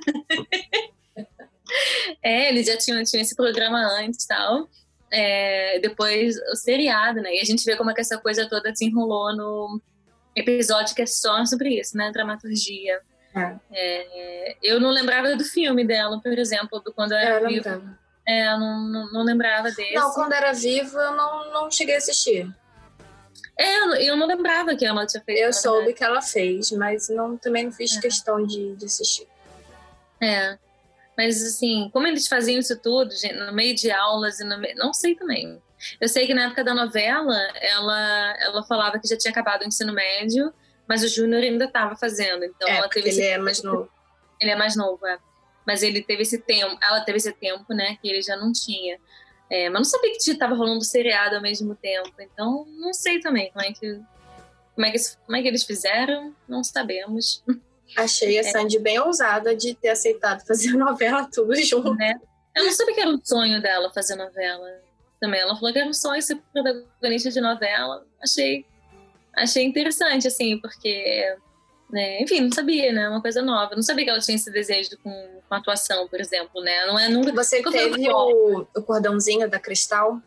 É, 2.24 2.50
eles 2.50 2.68
já 2.68 2.78
tinham, 2.78 3.04
tinham 3.04 3.22
esse 3.22 3.36
programa 3.36 3.80
antes 4.00 4.24
e 4.24 4.28
tal. 4.28 4.70
É, 5.12 5.80
depois 5.80 6.36
o 6.52 6.56
seriado, 6.56 7.22
né? 7.22 7.36
E 7.36 7.40
a 7.40 7.46
gente 7.46 7.64
vê 7.64 7.76
como 7.76 7.92
é 7.92 7.94
que 7.94 8.02
essa 8.02 8.18
coisa 8.18 8.48
toda 8.48 8.74
se 8.76 8.86
enrolou 8.86 9.36
no 9.36 9.82
episódio 10.36 10.96
que 10.96 11.02
é 11.02 11.06
só 11.06 11.46
sobre 11.46 11.80
isso, 11.80 11.98
né? 11.98 12.12
Dramaturgia. 12.12 13.02
É. 13.36 13.56
É, 13.72 14.58
eu 14.64 14.80
não 14.80 14.90
lembrava 14.90 15.36
do 15.36 15.44
filme 15.44 15.86
dela, 15.86 16.20
por 16.22 16.38
exemplo, 16.38 16.80
do 16.80 16.94
quando 16.94 17.12
eu 17.12 17.18
era 17.18 17.46
é, 17.46 17.48
viva. 17.48 18.00
É, 18.28 18.48
eu 18.48 18.60
não, 18.60 18.80
não, 18.88 19.12
não, 19.14 19.24
lembrava 19.24 19.70
desse. 19.72 19.94
Não, 19.94 20.12
quando 20.12 20.34
era 20.34 20.54
viva 20.54 21.00
eu 21.00 21.16
não, 21.16 21.54
não 21.54 21.72
cheguei 21.72 21.96
a 21.96 21.98
assistir. 21.98 22.50
É, 23.58 24.10
eu 24.10 24.16
não 24.16 24.28
lembrava 24.28 24.76
que 24.76 24.86
ela 24.86 25.06
tinha 25.06 25.24
feito. 25.24 25.40
Eu 25.40 25.52
soube 25.52 25.94
que 25.94 26.04
ela 26.04 26.22
fez, 26.22 26.72
mas 26.72 27.10
não, 27.10 27.36
também 27.36 27.66
não 27.66 27.72
fiz 27.72 27.98
é. 27.98 28.02
questão 28.02 28.46
de, 28.46 28.76
de 28.76 28.86
assistir. 28.86 29.28
É. 30.22 30.58
Mas, 31.18 31.42
assim, 31.42 31.90
como 31.92 32.06
eles 32.06 32.28
faziam 32.28 32.60
isso 32.60 32.80
tudo, 32.80 33.12
no 33.48 33.54
meio 33.54 33.74
de 33.74 33.90
aulas 33.90 34.40
e 34.40 34.44
no 34.44 34.60
meio... 34.60 34.76
Não 34.78 34.94
sei 34.94 35.16
também. 35.16 35.60
Eu 36.00 36.08
sei 36.08 36.28
que 36.28 36.34
na 36.34 36.46
época 36.46 36.64
da 36.64 36.74
novela, 36.74 37.36
ela, 37.56 38.36
ela 38.40 38.64
falava 38.64 39.00
que 39.00 39.08
já 39.08 39.18
tinha 39.18 39.32
acabado 39.32 39.64
o 39.64 39.68
ensino 39.68 39.94
médio, 39.94 40.54
mas 40.88 41.04
o 41.04 41.08
Júnior 41.08 41.42
ainda 41.42 41.66
estava 41.66 41.96
fazendo. 41.96 42.44
Então 42.46 42.68
é, 42.68 42.78
ela 42.78 42.90
teve 42.90 43.10
ele 43.10 43.22
esse... 43.22 43.28
é 43.28 43.38
mais 43.38 43.64
novo. 43.64 43.90
Ele 44.40 44.52
é 44.52 44.56
mais 44.56 44.76
novo, 44.76 45.06
é. 45.08 45.18
Mas 45.66 45.84
ele 45.84 46.02
teve 46.02 46.22
esse 46.22 46.38
tempo, 46.38 46.78
ela 46.82 47.02
teve 47.02 47.18
esse 47.18 47.34
tempo, 47.34 47.74
né, 47.74 47.98
que 48.02 48.08
ele 48.08 48.22
já 48.22 48.38
não 48.38 48.54
tinha. 48.54 49.00
É, 49.50 49.70
mas 49.70 49.80
não 49.80 49.86
sabia 49.86 50.12
que 50.12 50.32
estava 50.32 50.56
rolando 50.56 50.84
seriado 50.84 51.36
ao 51.36 51.42
mesmo 51.42 51.76
tempo. 51.76 52.14
Então, 52.20 52.66
não 52.78 52.94
sei 52.94 53.20
também 53.20 53.52
como 53.52 53.66
é 53.66 53.72
que, 53.72 54.00
como 54.76 54.86
é 54.86 54.92
que, 54.92 54.98
como 55.26 55.38
é 55.38 55.42
que 55.42 55.48
eles 55.48 55.64
fizeram, 55.64 56.36
não 56.48 56.64
sabemos. 56.64 57.44
Achei 57.96 58.38
a 58.38 58.42
é. 58.42 58.44
Sandy 58.44 58.80
bem 58.80 59.00
ousada 59.00 59.56
de 59.56 59.74
ter 59.74 59.90
aceitado 59.90 60.46
fazer 60.46 60.72
novela 60.76 61.30
tudo 61.32 61.56
junto. 61.64 61.94
Né? 61.96 62.20
Eu 62.56 62.66
não 62.66 62.72
sabia 62.72 62.96
que 62.96 63.02
era 63.02 63.10
um 63.10 63.24
sonho 63.24 63.62
dela 63.62 63.92
fazer 63.94 64.16
novela 64.16 64.82
também. 65.20 65.40
Ela 65.40 65.56
falou 65.56 65.72
que 65.72 65.80
era 65.80 65.88
um 65.90 65.94
sonho 65.94 66.22
ser 66.22 66.36
protagonista 66.52 67.30
de 67.30 67.40
novela. 67.40 68.06
Achei, 68.22 68.66
achei 69.36 69.64
interessante, 69.64 70.28
assim, 70.28 70.60
porque, 70.60 71.38
né, 71.90 72.22
enfim, 72.22 72.42
não 72.42 72.52
sabia, 72.52 72.92
né? 72.92 73.08
Uma 73.08 73.22
coisa 73.22 73.42
nova. 73.42 73.76
Não 73.76 73.82
sabia 73.82 74.04
que 74.04 74.10
ela 74.10 74.20
tinha 74.20 74.36
esse 74.36 74.52
desejo 74.52 74.98
com, 75.02 75.42
com 75.48 75.56
atuação, 75.56 76.08
por 76.08 76.20
exemplo, 76.20 76.62
né? 76.62 76.86
Não 76.86 77.00
é 77.00 77.08
nunca. 77.08 77.32
Você 77.34 77.58
nunca 77.58 77.72
teve 77.72 78.10
o, 78.10 78.68
o 78.76 78.82
cordãozinho 78.84 79.50
da 79.50 79.60
Cristal? 79.60 80.22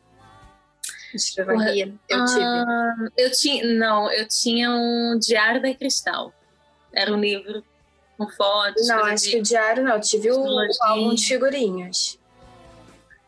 Escrevaria. 1.15 1.93
Eu 2.09 2.25
tive. 2.25 2.43
Ah, 2.43 2.95
eu 3.17 3.31
tinha, 3.33 3.65
não, 3.75 4.11
eu 4.11 4.27
tinha 4.27 4.71
um 4.71 5.19
Diário 5.19 5.61
da 5.61 5.75
Cristal. 5.75 6.33
Era 6.93 7.13
um 7.13 7.21
livro 7.21 7.63
com 8.17 8.29
fotos. 8.29 8.87
Não, 8.87 9.05
acho 9.05 9.25
de... 9.25 9.31
que 9.31 9.39
o 9.39 9.43
diário 9.43 9.83
não. 9.83 9.95
Eu 9.95 10.01
tive 10.01 10.31
o, 10.31 10.43
o 10.43 10.69
álbum 10.83 11.15
de 11.15 11.27
figurinhas. 11.27 12.19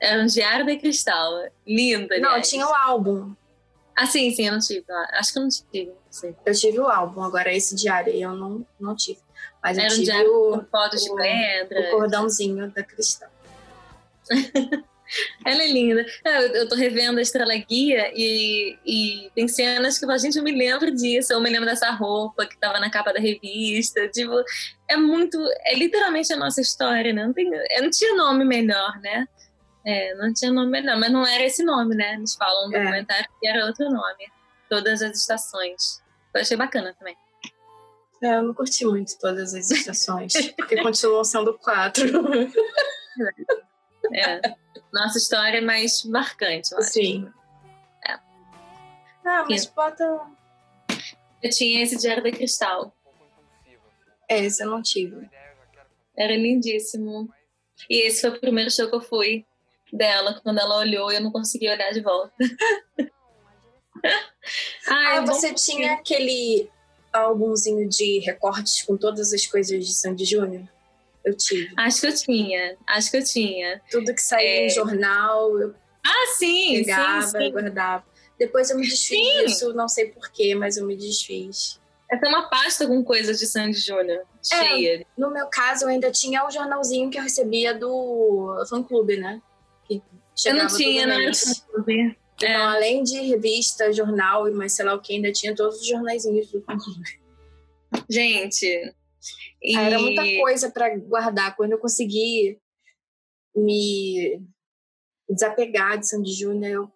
Era 0.00 0.22
um 0.22 0.26
diário 0.26 0.66
de 0.66 0.76
cristal. 0.78 1.44
Lindo, 1.66 2.12
aliás. 2.12 2.34
Não, 2.34 2.42
tinha 2.42 2.66
o 2.66 2.74
álbum. 2.74 3.34
Ah, 3.96 4.06
sim, 4.06 4.30
sim, 4.30 4.46
eu 4.46 4.52
não 4.52 4.58
tive. 4.58 4.84
Acho 5.12 5.32
que 5.32 5.38
eu 5.38 5.42
não 5.42 5.48
tive. 5.48 5.92
Eu 6.44 6.54
tive 6.54 6.80
o 6.80 6.88
álbum, 6.88 7.22
agora 7.22 7.52
esse 7.52 7.74
diário 7.74 8.12
eu 8.12 8.34
não, 8.34 8.66
não 8.80 8.94
tive. 8.96 9.20
Mas 9.62 9.78
Era 9.78 9.86
eu 9.86 9.90
tive 9.90 10.02
um 10.02 10.04
diário 10.04 10.30
o, 10.30 10.58
com 10.58 10.64
fotos 10.66 11.02
o, 11.02 11.14
de 11.14 11.22
pedra. 11.22 11.80
O 11.80 11.90
cordãozinho 11.90 12.70
da 12.70 12.82
cristal. 12.82 13.30
Ela 15.44 15.62
é 15.62 15.66
linda. 15.66 16.06
Eu, 16.24 16.68
tô 16.68 16.74
revendo 16.74 17.18
a 17.18 17.22
Estrela 17.22 17.54
Guia 17.54 18.10
e, 18.14 18.78
e 18.84 19.30
tem 19.34 19.46
cenas 19.46 19.98
que 19.98 20.04
eu 20.04 20.08
falo, 20.08 20.18
gente, 20.18 20.38
eu 20.38 20.44
me 20.44 20.52
lembro 20.52 20.90
disso. 20.90 21.32
Eu 21.32 21.40
me 21.40 21.50
lembro 21.50 21.66
dessa 21.66 21.90
roupa 21.90 22.46
que 22.46 22.56
tava 22.58 22.80
na 22.80 22.90
capa 22.90 23.12
da 23.12 23.20
revista. 23.20 24.08
Tipo, 24.08 24.42
é 24.88 24.96
muito. 24.96 25.38
É 25.66 25.74
literalmente 25.74 26.32
a 26.32 26.36
nossa 26.36 26.60
história, 26.60 27.12
né? 27.12 27.26
Não, 27.26 27.32
tem, 27.32 27.50
não 27.50 27.90
tinha 27.90 28.14
nome 28.14 28.44
melhor, 28.44 28.98
né? 29.00 29.28
É, 29.84 30.14
não 30.14 30.32
tinha 30.32 30.52
nome 30.52 30.70
melhor, 30.70 30.96
mas 30.96 31.10
não 31.10 31.26
era 31.26 31.44
esse 31.44 31.64
nome, 31.64 31.94
né? 31.94 32.14
Eles 32.14 32.34
falam 32.34 32.68
no 32.68 32.76
é. 32.76 32.80
documentário 32.80 33.28
que 33.40 33.48
era 33.48 33.66
outro 33.66 33.88
nome. 33.90 34.30
Todas 34.68 35.02
as 35.02 35.16
estações. 35.18 36.02
Eu 36.34 36.40
achei 36.40 36.56
bacana 36.56 36.94
também. 36.98 37.16
É, 38.22 38.36
eu 38.36 38.42
não 38.42 38.54
curti 38.54 38.84
muito 38.86 39.18
todas 39.18 39.52
as 39.52 39.70
estações, 39.70 40.32
porque 40.56 40.80
continuam 40.80 41.24
sendo 41.24 41.58
quatro. 41.58 42.04
É. 44.12 44.40
Nossa 44.92 45.16
história 45.16 45.58
é 45.58 45.60
mais 45.60 46.04
marcante, 46.04 46.72
eu 46.72 46.78
acho. 46.78 46.90
Sim. 46.90 47.30
É. 48.04 48.14
Ah, 49.24 49.46
mas 49.48 49.62
Sim. 49.62 49.70
bota. 49.76 50.20
Eu 51.40 51.50
tinha 51.50 51.82
esse 51.82 51.96
Diário 51.96 52.22
da 52.22 52.32
Cristal. 52.32 52.92
É, 54.28 54.40
esse 54.40 54.62
eu 54.62 54.68
não 54.68 54.82
tive. 54.82 55.30
Era 56.16 56.36
lindíssimo. 56.36 57.32
E 57.88 58.06
esse 58.06 58.22
foi 58.22 58.30
o 58.30 58.40
primeiro 58.40 58.70
show 58.70 58.88
que 58.88 58.96
eu 58.96 59.00
fui 59.00 59.46
dela. 59.92 60.40
Quando 60.42 60.58
ela 60.58 60.78
olhou, 60.78 61.12
eu 61.12 61.20
não 61.20 61.30
consegui 61.30 61.68
olhar 61.68 61.92
de 61.92 62.00
volta. 62.00 62.32
ah, 64.88 65.20
você 65.26 65.52
tinha 65.52 65.94
aquele 65.94 66.70
álbumzinho 67.12 67.88
de 67.88 68.20
recortes 68.20 68.82
com 68.82 68.96
todas 68.96 69.32
as 69.32 69.46
coisas 69.46 69.86
de 69.86 69.92
Sandy 69.92 70.24
Júnior? 70.24 70.66
Eu 71.24 71.36
tive. 71.36 71.72
Acho 71.76 72.00
que 72.00 72.06
eu 72.08 72.14
tinha, 72.14 72.76
acho 72.86 73.10
que 73.10 73.16
eu 73.18 73.24
tinha. 73.24 73.80
Tudo 73.90 74.14
que 74.14 74.22
saía 74.22 74.62
é... 74.62 74.66
em 74.66 74.70
jornal, 74.70 75.56
eu 75.58 75.74
ah, 76.04 76.26
sim, 76.36 76.82
pegava 76.84 77.22
sim, 77.22 77.38
sim. 77.38 77.52
guardava. 77.52 78.04
Depois 78.38 78.70
eu 78.70 78.76
me 78.76 78.82
desfiz 78.82 79.08
sim. 79.08 79.44
disso, 79.44 79.72
não 79.72 79.88
sei 79.88 80.08
porquê, 80.08 80.54
mas 80.54 80.76
eu 80.76 80.84
me 80.84 80.96
desfiz. 80.96 81.80
Essa 82.10 82.26
é 82.26 82.28
uma 82.28 82.48
pasta 82.48 82.86
com 82.86 83.02
coisas 83.04 83.38
de 83.38 83.46
Sandy 83.46 83.78
Júnior, 83.78 84.18
é, 84.52 84.66
cheia. 84.66 85.06
no 85.16 85.30
meu 85.30 85.46
caso, 85.46 85.84
eu 85.84 85.88
ainda 85.88 86.10
tinha 86.10 86.44
o 86.44 86.50
jornalzinho 86.50 87.08
que 87.08 87.18
eu 87.18 87.22
recebia 87.22 87.72
do 87.72 88.66
fã-clube, 88.68 89.16
né? 89.16 89.40
Eu 90.46 90.54
não 90.54 90.66
tinha, 90.66 91.06
fã-clube. 91.34 92.16
Então, 92.34 92.68
além 92.68 93.02
de 93.04 93.20
revista, 93.20 93.92
jornal 93.92 94.48
e 94.48 94.52
mais 94.52 94.72
sei 94.72 94.84
lá 94.84 94.94
o 94.94 95.00
que, 95.00 95.14
ainda 95.14 95.30
tinha 95.30 95.54
todos 95.54 95.80
os 95.80 95.86
jornaizinhos 95.86 96.50
do. 96.50 96.64
Gente, 98.10 98.94
e... 99.62 99.76
Era 99.76 99.98
muita 99.98 100.22
coisa 100.40 100.70
para 100.70 100.96
guardar. 100.98 101.54
Quando 101.56 101.72
eu 101.72 101.78
consegui 101.78 102.58
me 103.54 104.42
desapegar 105.28 105.98
de 105.98 106.08
Sandy 106.08 106.32
Júnior, 106.32 106.72
eu 106.72 106.92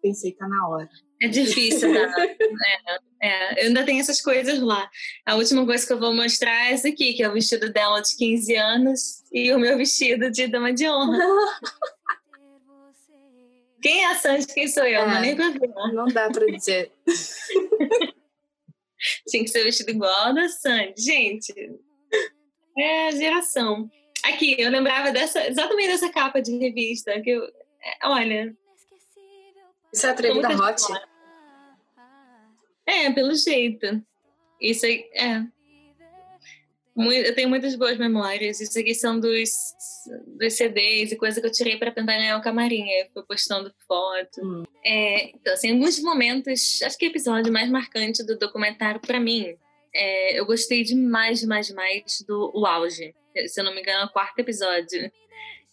pensei, 0.00 0.32
tá 0.32 0.46
na 0.46 0.68
hora. 0.68 0.88
É 1.20 1.28
difícil, 1.28 1.92
né? 1.92 2.12
é, 3.22 3.28
é, 3.28 3.62
eu 3.64 3.68
ainda 3.68 3.84
tenho 3.84 4.00
essas 4.00 4.20
coisas 4.20 4.60
lá. 4.60 4.88
A 5.24 5.34
última 5.34 5.64
coisa 5.64 5.84
que 5.86 5.92
eu 5.92 5.98
vou 5.98 6.14
mostrar 6.14 6.68
é 6.68 6.72
essa 6.72 6.88
aqui, 6.88 7.14
que 7.14 7.22
é 7.22 7.28
o 7.28 7.32
vestido 7.32 7.72
dela 7.72 8.00
de 8.00 8.14
15 8.16 8.54
anos 8.54 9.24
e 9.32 9.52
o 9.52 9.58
meu 9.58 9.76
vestido 9.76 10.30
de 10.30 10.46
dama 10.46 10.72
de 10.72 10.88
honra. 10.88 11.18
Quem 13.86 14.02
é 14.02 14.06
a 14.06 14.16
Sandy? 14.16 14.46
Quem 14.48 14.66
sou 14.66 14.82
eu? 14.82 15.02
É, 15.02 15.06
não 15.06 15.20
nem 15.20 15.36
pra 15.36 15.50
ver. 15.50 15.68
Não 15.92 16.06
dá 16.06 16.28
pra 16.28 16.44
dizer. 16.46 16.90
Tinha 19.28 19.44
que 19.44 19.48
ser 19.48 19.62
vestido 19.62 19.92
igual 19.92 20.12
a 20.12 20.32
da 20.32 20.48
Sandy. 20.48 21.00
Gente, 21.00 21.54
é 22.76 23.12
geração. 23.12 23.88
Aqui, 24.24 24.56
eu 24.58 24.72
lembrava 24.72 25.12
dessa, 25.12 25.46
exatamente 25.46 25.86
dessa 25.86 26.10
capa 26.10 26.42
de 26.42 26.58
revista. 26.58 27.20
Que 27.20 27.30
eu, 27.30 27.44
é, 27.44 28.08
olha. 28.08 28.56
Isso 29.92 30.04
é 30.04 30.10
atrevida 30.10 30.48
hot? 30.48 30.82
É, 32.84 33.12
pelo 33.12 33.36
jeito. 33.36 34.04
Isso 34.60 34.84
aí, 34.84 35.08
é. 35.14 35.46
Eu 36.96 37.34
tenho 37.34 37.48
muitas 37.48 37.74
boas 37.76 37.98
memórias. 37.98 38.60
Isso 38.60 38.78
aqui 38.78 38.94
são 38.94 39.20
dos, 39.20 39.50
dos 40.38 40.54
CDs 40.54 41.12
e 41.12 41.16
coisa 41.16 41.40
que 41.40 41.46
eu 41.46 41.52
tirei 41.52 41.76
para 41.76 41.90
tentar 41.90 42.16
ganhar 42.16 42.38
o 42.38 42.42
camarim. 42.42 42.86
Eu 43.14 43.22
postando 43.24 43.70
foto. 43.86 44.40
Hum. 44.42 44.64
É, 44.84 45.28
então, 45.28 45.52
assim, 45.52 45.72
alguns 45.72 46.00
momentos, 46.00 46.80
acho 46.82 46.96
que 46.96 47.06
o 47.06 47.10
episódio 47.10 47.52
mais 47.52 47.68
marcante 47.68 48.24
do 48.24 48.38
documentário 48.38 49.00
para 49.00 49.20
mim, 49.20 49.54
é, 49.94 50.40
eu 50.40 50.46
gostei 50.46 50.82
demais, 50.82 51.40
demais, 51.40 51.66
demais 51.66 52.24
do 52.26 52.50
o 52.54 52.64
auge. 52.64 53.14
Se 53.46 53.60
eu 53.60 53.64
não 53.64 53.74
me 53.74 53.82
engano, 53.82 54.02
é 54.02 54.04
o 54.06 54.12
quarto 54.12 54.38
episódio. 54.38 55.12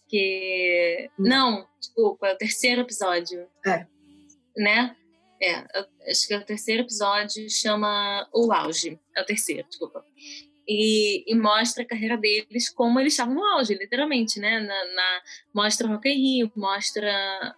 Que. 0.06 1.08
Hum. 1.18 1.24
Não, 1.26 1.66
desculpa, 1.80 2.28
é 2.28 2.34
o 2.34 2.38
terceiro 2.38 2.82
episódio. 2.82 3.46
É. 3.66 3.86
Né? 4.56 4.94
É, 5.42 5.64
acho 6.10 6.26
que 6.26 6.34
é 6.34 6.38
o 6.38 6.44
terceiro 6.44 6.82
episódio, 6.82 7.48
chama 7.50 8.28
O 8.32 8.52
Auge. 8.52 8.98
É 9.16 9.22
o 9.22 9.26
terceiro, 9.26 9.66
desculpa. 9.68 10.04
E, 10.66 11.30
e, 11.30 11.34
mostra 11.34 11.82
a 11.82 11.86
carreira 11.86 12.16
deles 12.16 12.70
como 12.70 12.98
eles 12.98 13.12
estavam 13.12 13.34
no 13.34 13.44
auge, 13.44 13.74
literalmente, 13.74 14.40
né? 14.40 14.60
Na, 14.60 14.84
na 14.94 15.22
mostra 15.52 15.86
Rock 15.86 16.08
in 16.08 16.14
Rio, 16.14 16.52
mostra 16.56 17.54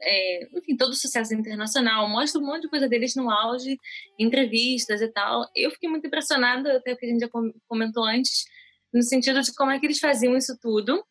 é, 0.00 0.48
enfim, 0.56 0.76
todo 0.76 0.90
o 0.90 0.94
sucesso 0.94 1.34
internacional, 1.34 2.08
mostra 2.08 2.40
um 2.40 2.46
monte 2.46 2.62
de 2.62 2.68
coisa 2.68 2.88
deles 2.88 3.14
no 3.14 3.30
auge, 3.30 3.78
entrevistas 4.18 5.00
e 5.00 5.08
tal. 5.08 5.48
Eu 5.54 5.70
fiquei 5.70 5.88
muito 5.88 6.06
impressionada, 6.06 6.76
até 6.76 6.94
que 6.94 7.06
a 7.06 7.08
gente 7.08 7.20
já 7.20 7.28
comentou 7.66 8.04
antes, 8.04 8.44
no 8.92 9.02
sentido 9.02 9.40
de 9.42 9.52
como 9.54 9.70
é 9.70 9.78
que 9.78 9.86
eles 9.86 9.98
faziam 9.98 10.36
isso 10.36 10.56
tudo. 10.60 11.04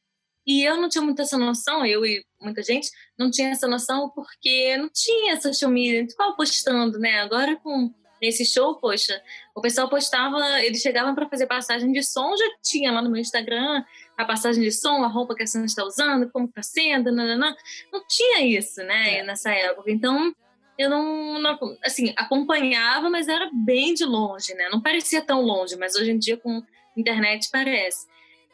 E 0.46 0.64
eu 0.64 0.78
não 0.78 0.88
tinha 0.88 1.02
muita 1.02 1.24
essa 1.24 1.38
noção, 1.38 1.86
eu 1.86 2.06
e 2.06 2.26
muita 2.42 2.64
gente 2.64 2.90
não 3.18 3.30
tinha 3.30 3.50
essa 3.50 3.68
noção 3.68 4.10
porque 4.10 4.78
não 4.78 4.90
tinha 4.90 5.40
social 5.42 5.70
media, 5.70 6.00
gente 6.00 6.12
ficava 6.12 6.34
postando, 6.36 6.98
né? 6.98 7.20
Agora 7.20 7.58
com 7.58 7.94
esse 8.22 8.46
show, 8.46 8.76
poxa, 8.76 9.22
o 9.56 9.62
pessoal 9.62 9.90
postava, 9.90 10.62
eles 10.62 10.82
chegavam 10.82 11.14
para 11.14 11.30
fazer 11.30 11.46
passagem 11.46 11.92
de 11.92 12.04
som, 12.04 12.36
já 12.36 12.46
tinha 12.64 12.92
lá 12.92 13.02
no 13.02 13.10
meu 13.10 13.22
Instagram 13.22 13.84
a 14.18 14.26
passagem 14.26 14.64
de 14.64 14.72
som, 14.72 15.04
a 15.04 15.08
roupa 15.08 15.36
que 15.36 15.44
a 15.44 15.48
Sandra 15.48 15.68
está 15.68 15.84
usando, 15.84 16.30
como 16.32 16.48
está 16.48 16.64
sendo, 16.64 17.12
nananã. 17.12 17.56
não 17.92 18.04
tinha 18.08 18.46
isso, 18.46 18.82
né, 18.84 19.20
é. 19.20 19.24
nessa 19.24 19.52
época. 19.52 19.92
Então, 19.92 20.34
eu 20.78 20.90
não, 20.90 21.40
não, 21.40 21.58
assim, 21.84 22.14
acompanhava, 22.16 23.10
mas 23.10 23.28
era 23.28 23.50
bem 23.52 23.94
de 23.94 24.06
longe, 24.06 24.54
né? 24.54 24.70
Não 24.70 24.82
parecia 24.82 25.22
tão 25.22 25.42
longe, 25.42 25.76
mas 25.76 25.96
hoje 25.96 26.12
em 26.12 26.20
dia 26.20 26.38
com 26.38 26.62
internet 26.96 27.50
parece. 27.52 28.06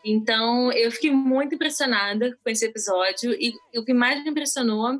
Então, 0.04 0.72
eu 0.72 0.92
fiquei 0.92 1.12
muito 1.12 1.56
impressionada 1.56 2.38
com 2.44 2.50
esse 2.50 2.66
episódio 2.66 3.34
e, 3.34 3.54
e 3.74 3.80
o 3.80 3.86
que 3.86 3.94
mais 3.94 4.24
me 4.24 4.30
impressionou, 4.30 5.00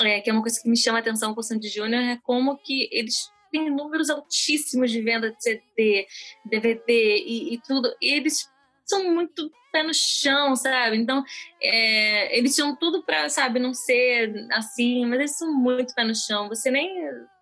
é, 0.00 0.20
que 0.20 0.30
é 0.30 0.32
uma 0.32 0.42
coisa 0.42 0.60
que 0.60 0.68
me 0.68 0.76
chama 0.76 0.98
a 0.98 1.00
atenção 1.00 1.34
com 1.34 1.40
o 1.40 1.42
Sandy 1.42 1.68
Júnior, 1.68 2.02
é 2.02 2.18
como 2.22 2.56
que 2.56 2.88
eles 2.92 3.30
têm 3.50 3.70
números 3.70 4.10
altíssimos 4.10 4.90
de 4.90 5.00
venda 5.02 5.30
de 5.30 5.42
CD, 5.42 6.06
DVD 6.44 7.16
e, 7.18 7.54
e 7.54 7.60
tudo. 7.62 7.94
E 8.00 8.12
eles 8.12 8.48
são 8.84 9.12
muito 9.12 9.50
pé 9.70 9.82
no 9.82 9.92
chão, 9.94 10.56
sabe? 10.56 10.96
Então, 10.96 11.22
é, 11.62 12.36
eles 12.36 12.54
tinham 12.54 12.74
tudo 12.76 13.02
para, 13.04 13.28
sabe, 13.28 13.58
não 13.58 13.74
ser 13.74 14.46
assim, 14.52 15.04
mas 15.06 15.18
eles 15.18 15.36
são 15.36 15.52
muito 15.52 15.94
pé 15.94 16.04
no 16.04 16.14
chão. 16.14 16.48
Você 16.48 16.70
nem. 16.70 16.90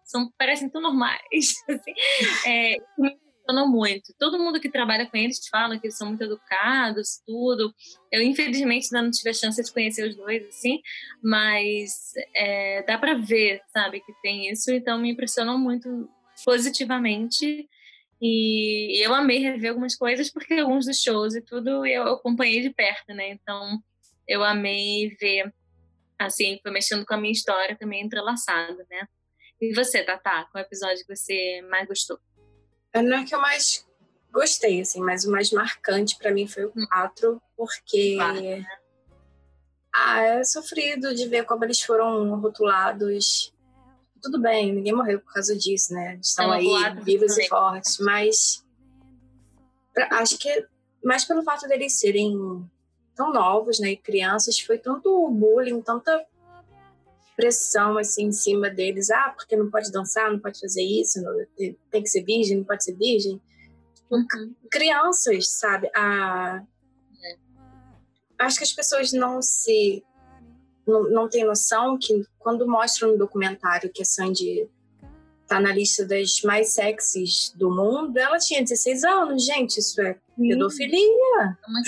São, 0.04 0.30
parecem 0.38 0.68
tão 0.68 0.80
normais. 0.80 1.20
Assim. 1.68 1.94
É, 2.46 2.76
impressionou 3.46 3.68
muito. 3.68 4.12
Todo 4.18 4.38
mundo 4.38 4.60
que 4.60 4.68
trabalha 4.68 5.06
com 5.06 5.16
eles 5.16 5.46
fala 5.48 5.78
que 5.78 5.86
eles 5.86 5.96
são 5.96 6.08
muito 6.08 6.22
educados, 6.22 7.20
tudo. 7.24 7.72
Eu, 8.10 8.22
infelizmente, 8.22 8.88
ainda 8.92 9.02
não 9.02 9.10
tive 9.10 9.30
a 9.30 9.34
chance 9.34 9.62
de 9.62 9.72
conhecer 9.72 10.08
os 10.08 10.16
dois, 10.16 10.46
assim, 10.48 10.80
mas 11.22 12.12
é, 12.34 12.82
dá 12.82 12.98
para 12.98 13.14
ver, 13.14 13.60
sabe, 13.72 14.00
que 14.00 14.12
tem 14.22 14.50
isso. 14.50 14.70
Então, 14.72 14.98
me 14.98 15.12
impressionou 15.12 15.56
muito 15.58 16.08
positivamente 16.44 17.68
e 18.20 19.04
eu 19.04 19.14
amei 19.14 19.38
rever 19.38 19.70
algumas 19.70 19.94
coisas, 19.94 20.30
porque 20.30 20.54
alguns 20.54 20.86
dos 20.86 21.00
shows 21.00 21.34
e 21.34 21.42
tudo 21.42 21.86
eu 21.86 22.02
acompanhei 22.14 22.62
de 22.62 22.70
perto, 22.70 23.14
né? 23.14 23.30
Então 23.30 23.78
eu 24.26 24.42
amei 24.42 25.14
ver, 25.20 25.52
assim, 26.18 26.58
foi 26.62 26.72
mexendo 26.72 27.04
com 27.04 27.14
a 27.14 27.18
minha 27.18 27.32
história 27.32 27.76
também 27.76 28.02
entrelaçada, 28.02 28.86
né? 28.90 29.06
E 29.60 29.74
você, 29.74 30.02
Tatá, 30.02 30.46
qual 30.50 30.62
episódio 30.62 31.04
que 31.06 31.14
você 31.14 31.62
mais 31.70 31.86
gostou? 31.86 32.18
Não 33.02 33.18
é 33.18 33.24
que 33.24 33.34
eu 33.34 33.40
mais 33.40 33.86
gostei, 34.32 34.80
assim, 34.80 35.00
mas 35.00 35.24
o 35.24 35.30
mais 35.30 35.50
marcante 35.50 36.16
para 36.18 36.32
mim 36.32 36.46
foi 36.46 36.64
o 36.64 36.72
4, 36.72 37.32
hum. 37.32 37.40
porque. 37.56 38.16
Né? 38.16 38.66
Ah, 39.94 40.20
é 40.20 40.44
sofrido 40.44 41.14
de 41.14 41.26
ver 41.26 41.44
como 41.44 41.64
eles 41.64 41.80
foram 41.80 42.38
rotulados 42.38 43.52
tudo 44.26 44.40
bem, 44.40 44.74
ninguém 44.74 44.92
morreu 44.92 45.20
por 45.20 45.32
causa 45.32 45.56
disso, 45.56 45.94
né? 45.94 46.18
Estão 46.20 46.52
é, 46.52 46.58
aí 46.58 47.00
vivos 47.02 47.32
também. 47.32 47.46
e 47.46 47.48
fortes, 47.48 47.98
mas 47.98 48.64
pra, 49.94 50.08
acho 50.20 50.38
que 50.38 50.66
mais 51.04 51.24
pelo 51.24 51.42
fato 51.42 51.68
deles 51.68 51.98
serem 51.98 52.68
tão 53.14 53.32
novos, 53.32 53.78
né, 53.78 53.92
e 53.92 53.96
crianças, 53.96 54.58
foi 54.58 54.78
tanto 54.78 55.28
bullying, 55.30 55.80
tanta 55.80 56.26
pressão 57.36 57.98
assim 57.98 58.26
em 58.26 58.32
cima 58.32 58.70
deles, 58.70 59.10
ah, 59.10 59.32
porque 59.36 59.56
não 59.56 59.70
pode 59.70 59.92
dançar, 59.92 60.32
não 60.32 60.38
pode 60.38 60.58
fazer 60.58 60.82
isso, 60.82 61.22
não, 61.22 61.32
tem 61.90 62.02
que 62.02 62.08
ser 62.08 62.24
virgem, 62.24 62.58
não 62.58 62.64
pode 62.64 62.82
ser 62.82 62.94
virgem. 62.94 63.40
Uhum. 64.10 64.54
Crianças, 64.70 65.48
sabe? 65.48 65.90
A... 65.94 66.62
É. 67.22 67.36
Acho 68.38 68.58
que 68.58 68.64
as 68.64 68.72
pessoas 68.72 69.12
não 69.12 69.42
se 69.42 70.02
não, 70.86 71.10
não 71.10 71.28
tem 71.28 71.44
noção 71.44 71.98
que 71.98 72.24
quando 72.38 72.66
mostram 72.66 73.12
no 73.12 73.18
documentário 73.18 73.90
que 73.92 74.02
a 74.02 74.04
Sandy 74.04 74.70
tá 75.46 75.60
na 75.60 75.72
lista 75.72 76.04
das 76.04 76.40
mais 76.42 76.70
sexys 76.70 77.52
do 77.54 77.70
mundo, 77.70 78.16
ela 78.16 78.38
tinha 78.38 78.62
16 78.62 79.04
anos, 79.04 79.44
gente, 79.44 79.78
isso 79.78 80.00
é 80.00 80.16
pedofilia. 80.36 81.40
É 81.40 81.68
uma 81.68 81.82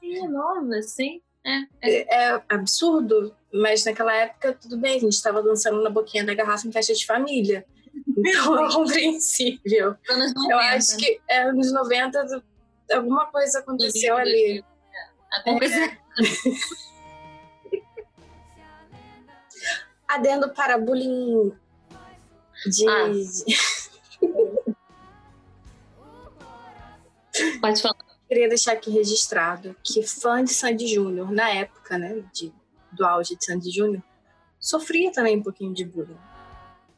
filha 0.00 0.28
nova, 0.28 0.82
sim. 0.82 1.20
É, 1.44 1.60
é. 1.82 2.14
é, 2.32 2.42
absurdo, 2.48 3.34
mas 3.54 3.84
naquela 3.84 4.12
época 4.12 4.58
tudo 4.60 4.76
bem, 4.76 4.96
a 4.96 5.00
gente 5.00 5.12
estava 5.12 5.40
dançando 5.42 5.80
na 5.82 5.88
boquinha 5.88 6.24
da 6.24 6.34
garrafa 6.34 6.66
em 6.66 6.72
festa 6.72 6.92
de 6.92 7.06
família. 7.06 7.64
Então 8.08 8.66
é 8.66 8.72
compreensível. 8.72 9.94
Anos 10.10 10.34
90. 10.34 10.52
Eu 10.52 10.58
acho 10.58 10.96
que 10.96 11.20
é 11.28 11.42
anos 11.42 11.72
90 11.72 12.42
alguma 12.92 13.26
coisa 13.26 13.60
aconteceu 13.60 14.16
ali. 14.16 14.58
É, 14.58 14.64
alguma 15.36 15.58
coisa 15.60 15.76
é. 15.76 15.98
adendo 20.08 20.48
para 20.50 20.78
bullying 20.78 21.52
de. 22.66 22.88
Ah. 22.88 23.10
Pode 27.60 27.82
falar. 27.82 27.96
Queria 28.28 28.48
deixar 28.48 28.72
aqui 28.72 28.90
registrado 28.90 29.76
que 29.82 30.02
fã 30.02 30.42
de 30.42 30.52
Sandy 30.52 30.86
Júnior, 30.86 31.30
na 31.30 31.50
época, 31.50 31.98
né, 31.98 32.24
de, 32.32 32.52
do 32.94 33.04
auge 33.04 33.36
de 33.36 33.44
Sandy 33.44 33.70
Júnior, 33.70 34.02
sofria 34.58 35.12
também 35.12 35.38
um 35.38 35.42
pouquinho 35.42 35.74
de 35.74 35.84
bullying. 35.84 36.16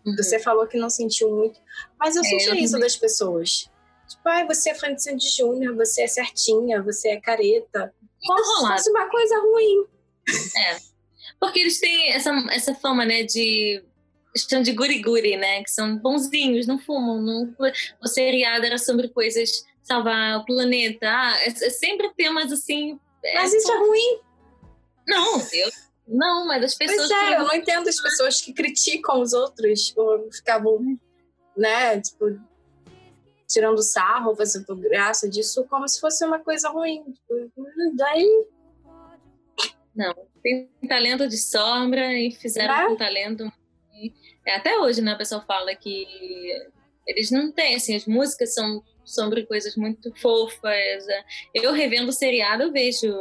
Uhum. 0.04 0.16
Você 0.16 0.38
falou 0.38 0.66
que 0.66 0.78
não 0.78 0.88
sentiu 0.88 1.30
muito, 1.34 1.60
mas 1.98 2.14
eu 2.14 2.22
é, 2.22 2.24
senti 2.24 2.46
eu 2.46 2.54
isso 2.54 2.78
das 2.78 2.96
pessoas. 2.96 3.68
Tipo, 4.08 4.28
ah, 4.28 4.44
você 4.46 4.70
é 4.70 4.74
fã 4.74 4.94
de 4.94 5.02
Sandy 5.02 5.28
Júnior, 5.28 5.74
você 5.74 6.02
é 6.02 6.06
certinha, 6.06 6.82
você 6.82 7.08
é 7.08 7.20
careta. 7.20 7.92
Como 8.24 8.44
se 8.44 8.66
fosse 8.68 8.90
uma 8.90 9.08
coisa 9.08 9.40
ruim. 9.40 9.86
É. 10.56 10.76
Porque 11.40 11.58
eles 11.58 11.80
têm 11.80 12.12
essa, 12.12 12.30
essa 12.50 12.74
fama, 12.74 13.04
né, 13.04 13.24
de 13.24 13.82
estão 14.34 14.62
de 14.62 14.72
guri-guri, 14.72 15.36
né? 15.36 15.62
Que 15.62 15.70
são 15.70 15.96
bonzinhos, 15.96 16.66
não 16.66 16.78
fumam. 16.78 17.20
Não... 17.20 17.54
O 18.02 18.06
seriado 18.06 18.66
era 18.66 18.78
sobre 18.78 19.08
coisas, 19.08 19.64
salvar 19.82 20.38
o 20.38 20.44
planeta. 20.44 21.08
Ah, 21.08 21.38
é, 21.40 21.48
é 21.48 21.70
sempre 21.70 22.12
temas 22.14 22.52
assim. 22.52 22.98
É 23.24 23.34
mas 23.34 23.52
isso 23.52 23.70
é 23.72 23.78
ruim. 23.78 24.20
Não, 25.06 25.38
eu. 25.52 25.70
Não, 26.06 26.46
mas 26.46 26.64
as 26.64 26.74
pessoas. 26.74 27.08
Pois 27.08 27.10
é, 27.10 27.36
eu 27.36 27.44
não 27.44 27.54
entendo 27.54 27.88
as 27.88 28.00
pessoas 28.00 28.40
que 28.40 28.52
criticam 28.52 29.20
os 29.20 29.32
outros 29.32 29.92
ou 29.96 30.30
ficavam, 30.30 30.98
né, 31.56 32.00
tipo, 32.00 32.38
tirando 33.48 33.82
sarro, 33.82 34.36
fazendo 34.36 34.76
graça 34.76 35.28
disso, 35.28 35.64
como 35.68 35.88
se 35.88 36.00
fosse 36.00 36.24
uma 36.24 36.38
coisa 36.38 36.68
ruim. 36.68 37.04
Tipo, 37.04 37.50
daí. 37.94 38.46
Não, 39.94 40.14
tem 40.42 40.68
talento 40.88 41.26
de 41.26 41.38
sombra 41.38 42.12
e 42.12 42.30
fizeram 42.32 42.74
é? 42.74 42.88
um 42.88 42.96
talento. 42.96 43.50
É, 44.46 44.56
até 44.56 44.78
hoje, 44.78 45.00
né? 45.00 45.12
A 45.12 45.16
pessoa 45.16 45.40
fala 45.42 45.74
que 45.74 46.06
eles 47.06 47.30
não 47.30 47.50
têm, 47.50 47.76
assim, 47.76 47.96
as 47.96 48.06
músicas 48.06 48.54
são 48.54 48.82
sobre 49.04 49.46
coisas 49.46 49.74
muito 49.76 50.12
fofas. 50.20 51.04
Eu 51.54 51.72
revendo 51.72 52.10
o 52.10 52.12
seriado, 52.12 52.64
eu 52.64 52.72
vejo 52.72 53.12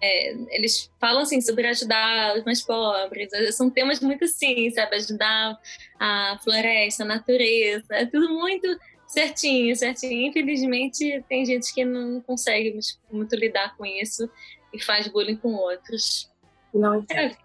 é, 0.00 0.32
eles 0.50 0.90
falam 1.00 1.22
assim 1.22 1.40
sobre 1.40 1.66
ajudar 1.66 2.36
os 2.36 2.44
mais 2.44 2.62
pobres, 2.62 3.30
são 3.56 3.70
temas 3.70 4.00
muito 4.00 4.24
assim, 4.24 4.70
sabe? 4.70 4.96
Ajudar 4.96 5.58
a 5.98 6.38
floresta, 6.42 7.02
a 7.02 7.06
natureza, 7.06 7.86
é 7.90 8.06
tudo 8.06 8.28
muito 8.34 8.66
certinho, 9.06 9.74
certinho. 9.74 10.28
Infelizmente, 10.28 11.24
tem 11.28 11.44
gente 11.44 11.74
que 11.74 11.84
não 11.84 12.20
consegue 12.20 12.78
muito 13.10 13.34
lidar 13.34 13.76
com 13.76 13.84
isso 13.84 14.30
e 14.72 14.80
faz 14.82 15.08
bullying 15.08 15.36
com 15.36 15.54
outros. 15.54 16.30
Não 16.72 16.96
entendo. 16.96 17.32
É, 17.32 17.36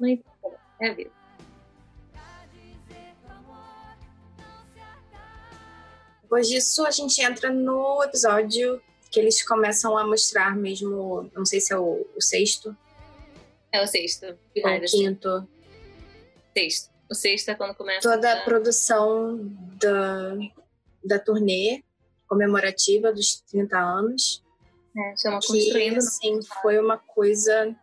não 0.00 0.08
entendo. 0.08 0.56
É 0.80 0.88
a 0.88 0.94
vida. 0.94 1.10
Depois 6.22 6.48
disso, 6.48 6.84
a 6.84 6.90
gente 6.90 7.22
entra 7.22 7.52
no 7.52 8.02
episódio 8.02 8.82
que 9.16 9.20
eles 9.20 9.42
começam 9.42 9.96
a 9.96 10.06
mostrar 10.06 10.54
mesmo, 10.54 11.30
não 11.34 11.46
sei 11.46 11.58
se 11.58 11.72
é 11.72 11.78
o, 11.78 12.06
o 12.14 12.20
sexto. 12.20 12.76
É 13.72 13.82
o 13.82 13.86
sexto. 13.86 14.26
Ou 14.26 14.76
o 14.76 14.80
quinto. 14.82 15.48
Sexto. 16.54 16.90
O 17.10 17.14
sexto 17.14 17.48
é 17.48 17.54
quando 17.54 17.74
começa. 17.74 18.06
Toda 18.06 18.30
a 18.30 18.44
produção 18.44 19.38
da, 19.80 20.36
da 21.02 21.18
turnê 21.18 21.82
comemorativa 22.28 23.10
dos 23.10 23.40
30 23.50 23.78
anos. 23.78 24.44
É, 24.94 25.16
chama 25.16 25.36
Construindo. 25.36 25.92
Que, 25.92 25.98
assim, 25.98 26.40
foi 26.60 26.78
uma 26.78 26.98
coisa 26.98 27.74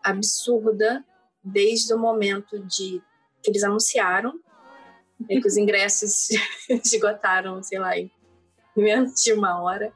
absurda 0.00 1.04
desde 1.42 1.92
o 1.92 1.98
momento 1.98 2.56
de 2.60 3.02
que 3.42 3.50
eles 3.50 3.64
anunciaram 3.64 4.38
e 5.28 5.40
que 5.40 5.48
os 5.48 5.56
ingressos 5.58 6.28
esgotaram, 6.70 7.60
sei 7.64 7.80
lá, 7.80 7.98
em 7.98 8.08
menos 8.76 9.20
de 9.24 9.32
uma 9.32 9.60
hora. 9.60 9.92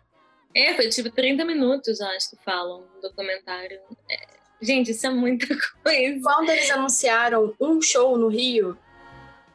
É, 0.54 0.74
foi 0.74 0.88
tipo 0.88 1.10
30 1.10 1.44
minutos, 1.44 2.00
acho 2.00 2.30
que 2.30 2.36
falam 2.44 2.84
no 2.94 3.00
documentário. 3.00 3.80
É, 4.10 4.26
gente, 4.60 4.90
isso 4.90 5.06
é 5.06 5.10
muita 5.10 5.46
coisa. 5.82 6.20
Quando 6.22 6.50
eles 6.50 6.70
anunciaram 6.70 7.54
um 7.60 7.80
show 7.80 8.16
no 8.18 8.28
Rio, 8.28 8.76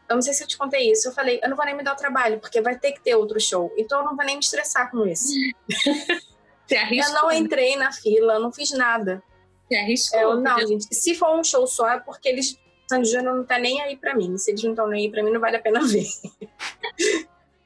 eu 0.10 0.16
não 0.16 0.22
sei 0.22 0.34
se 0.34 0.43
eu 0.43 0.48
te 0.48 0.58
contei 0.58 0.91
isso, 0.91 1.08
eu 1.08 1.12
falei, 1.12 1.39
eu 1.43 1.50
não 1.50 1.56
vou 1.56 1.66
nem 1.66 1.76
me 1.76 1.84
dar 1.84 1.93
o 1.93 1.98
trabalho, 1.98 2.39
porque 2.39 2.62
vai 2.62 2.78
ter 2.78 2.93
que 2.93 3.02
ter 3.02 3.16
outro 3.16 3.39
show. 3.39 3.74
Então 3.78 4.00
eu 4.00 4.06
não 4.06 4.16
vou 4.16 4.26
nem 4.26 4.36
me 4.36 4.41
estressar 4.41 4.89
com 4.89 5.06
isso. 5.06 5.34
Você 6.66 6.76
arriscou, 6.76 7.16
eu 7.16 7.22
não 7.22 7.32
entrei 7.32 7.78
na 7.78 7.93
fila, 7.93 8.39
não 8.39 8.52
fiz 8.52 8.72
nada. 8.72 9.24
Você 9.68 9.76
arriscou. 9.78 10.20
Eu, 10.20 10.41
não, 10.41 10.60
gente, 10.68 10.93
se 10.93 11.16
for 11.16 11.38
um 11.38 11.43
show 11.43 11.66
só 11.66 11.89
é 11.89 12.00
porque 12.00 12.28
eles 12.28 12.60
Sandy 12.89 13.10
Júnior 13.10 13.36
não 13.36 13.45
tá 13.45 13.60
nem 13.60 13.82
aí 13.82 13.98
para 13.98 14.16
mim. 14.16 14.38
Se 14.38 14.52
eles 14.52 14.64
não 14.64 14.72
estão 14.72 14.88
nem 14.88 15.06
aí 15.06 15.12
para 15.12 15.22
mim, 15.22 15.32
não 15.32 15.41
vale 15.41 15.58
a 15.58 15.62
pena 15.62 15.82
ver. 15.86 16.06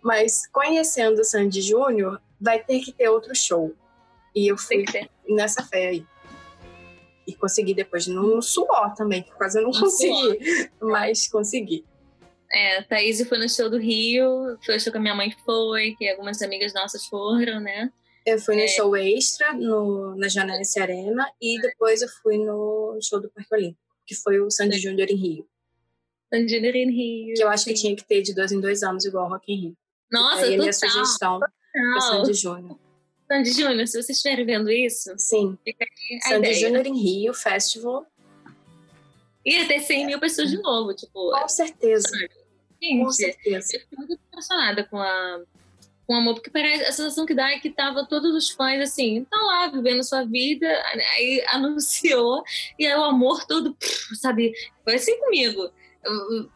Mas 0.02 0.48
conhecendo 0.48 1.22
o 1.22 1.24
Sandy 1.24 1.62
Júnior, 1.62 2.20
vai 2.42 2.64
ter 2.64 2.80
que 2.80 2.92
ter 2.92 3.10
outro 3.10 3.36
show. 3.36 3.74
E 4.36 4.48
eu 4.48 4.58
fui 4.58 4.86
nessa 5.28 5.64
fé 5.64 5.90
aí. 5.90 6.06
E 7.28 7.36
consegui 7.36 7.74
depois 7.74 8.08
no 8.08 8.42
suor 8.42 8.94
também, 8.96 9.22
que 9.22 9.32
quase 9.32 9.60
eu 9.60 9.64
não 9.64 9.72
no 9.72 9.80
consegui, 9.80 10.46
suor. 10.46 10.90
mas 10.90 11.28
consegui. 11.28 11.86
É, 12.52 12.78
a 12.80 12.84
Thaís 12.84 13.26
foi 13.28 13.38
no 13.38 13.48
show 13.48 13.70
do 13.70 13.78
Rio, 13.78 14.58
foi 14.66 14.76
o 14.76 14.80
show 14.80 14.92
que 14.92 14.98
a 14.98 15.02
minha 15.02 15.16
mãe 15.16 15.34
foi, 15.46 15.96
que 15.98 16.10
algumas 16.10 16.42
amigas 16.42 16.74
nossas 16.74 17.06
foram, 17.06 17.60
né? 17.60 17.90
Eu 18.26 18.40
fui 18.40 18.56
no 18.56 18.62
é. 18.62 18.68
show 18.68 18.96
extra 18.98 19.54
no, 19.54 20.16
na 20.16 20.28
Janense 20.28 20.80
Arena 20.80 21.32
e 21.42 21.60
depois 21.62 22.02
eu 22.02 22.10
fui 22.22 22.38
no 22.38 23.00
show 23.02 23.22
do 23.22 23.30
Parque 23.30 23.54
Olímpico 23.54 23.92
que 24.12 24.16
foi 24.16 24.42
o 24.42 24.52
Sandy 24.52 24.78
Júnior 24.78 25.10
em 25.10 25.16
Rio. 25.16 25.48
Sandy 26.34 26.54
Júnior 26.54 26.76
em 26.76 26.92
Rio. 26.92 27.34
Que 27.34 27.44
eu 27.44 27.48
acho 27.48 27.64
que 27.64 27.74
tinha 27.74 27.96
que 27.96 28.04
ter 28.04 28.22
de 28.22 28.34
dois 28.34 28.52
em 28.52 28.60
dois 28.60 28.84
anos, 28.84 29.06
igual 29.06 29.26
o 29.26 29.30
Rock 29.30 29.54
in 29.54 29.62
Rio. 29.62 29.78
Nossa, 30.12 30.44
aí 30.44 30.56
a 30.56 30.58
minha 30.58 30.74
sugestão 30.74 31.40
para 31.72 32.02
Sandy 32.02 32.34
Júnior. 32.34 32.80
Sandy 33.28 33.52
Júnior, 33.52 33.88
se 33.88 33.94
vocês 33.94 34.18
estiverem 34.18 34.46
vendo 34.46 34.70
isso, 34.70 35.14
sim. 35.18 35.58
Fica 35.64 35.86
aí 35.86 36.22
Sandy 36.22 36.54
Júnior 36.54 36.86
em 36.86 36.98
Rio, 36.98 37.34
Festival. 37.34 38.06
Ia 39.46 39.68
ter 39.68 39.80
100 39.80 40.06
mil 40.06 40.20
pessoas 40.20 40.50
de 40.52 40.62
novo, 40.62 40.94
tipo. 40.94 41.32
Com 41.32 41.48
certeza. 41.48 42.08
Gente, 42.82 43.04
com 43.04 43.12
certeza. 43.12 43.76
Eu 43.76 43.80
fico 43.80 43.96
muito 43.98 44.14
impressionada 44.14 44.84
com 44.84 44.98
a 44.98 45.42
com 46.12 46.16
amor, 46.16 46.34
porque 46.34 46.50
parece, 46.50 46.84
a 46.84 46.92
sensação 46.92 47.26
que 47.26 47.34
dá 47.34 47.52
é 47.52 47.60
que 47.60 47.70
tava 47.70 48.06
todos 48.06 48.36
os 48.36 48.50
fãs 48.50 48.82
assim, 48.82 49.24
tá 49.24 49.38
lá 49.38 49.68
vivendo 49.68 50.04
sua 50.04 50.26
vida, 50.26 50.68
aí 51.14 51.42
anunciou, 51.48 52.44
e 52.78 52.86
aí 52.86 52.94
o 52.98 53.04
amor 53.04 53.46
todo, 53.46 53.78
sabe, 54.20 54.52
foi 54.84 54.96
assim 54.96 55.18
comigo. 55.22 55.72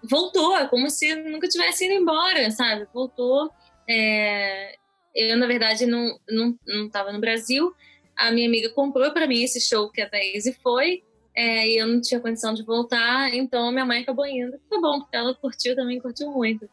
Voltou, 0.03 0.57
é 0.57 0.67
como 0.67 0.89
se 0.89 1.15
nunca 1.15 1.47
tivesse 1.47 1.85
ido 1.85 1.93
embora, 1.93 2.51
sabe? 2.51 2.85
Voltou. 2.93 3.49
É... 3.87 4.75
Eu, 5.15 5.37
na 5.37 5.47
verdade, 5.47 5.85
não, 5.85 6.19
não, 6.29 6.57
não 6.67 6.89
tava 6.89 7.11
no 7.11 7.19
Brasil. 7.19 7.73
A 8.15 8.31
minha 8.31 8.47
amiga 8.47 8.69
comprou 8.69 9.11
para 9.11 9.27
mim 9.27 9.43
esse 9.43 9.61
show 9.61 9.89
que 9.89 10.01
a 10.01 10.09
Thaís 10.09 10.45
foi, 10.61 11.03
é, 11.35 11.67
e 11.67 11.77
eu 11.77 11.87
não 11.87 11.99
tinha 12.01 12.19
condição 12.19 12.53
de 12.53 12.63
voltar, 12.63 13.33
então 13.33 13.71
minha 13.71 13.85
mãe 13.85 14.01
acabou 14.01 14.25
indo. 14.25 14.57
Foi 14.69 14.79
bom, 14.79 15.01
porque 15.01 15.15
ela 15.15 15.33
curtiu 15.35 15.75
também, 15.75 15.99
curtiu 15.99 16.31
muito. 16.31 16.69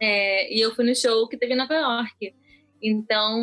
É, 0.00 0.52
e 0.52 0.60
eu 0.60 0.74
fui 0.74 0.84
no 0.84 0.94
show 0.94 1.28
que 1.28 1.36
teve 1.36 1.54
em 1.54 1.56
Nova 1.56 1.74
York. 1.74 2.34
Então, 2.82 3.38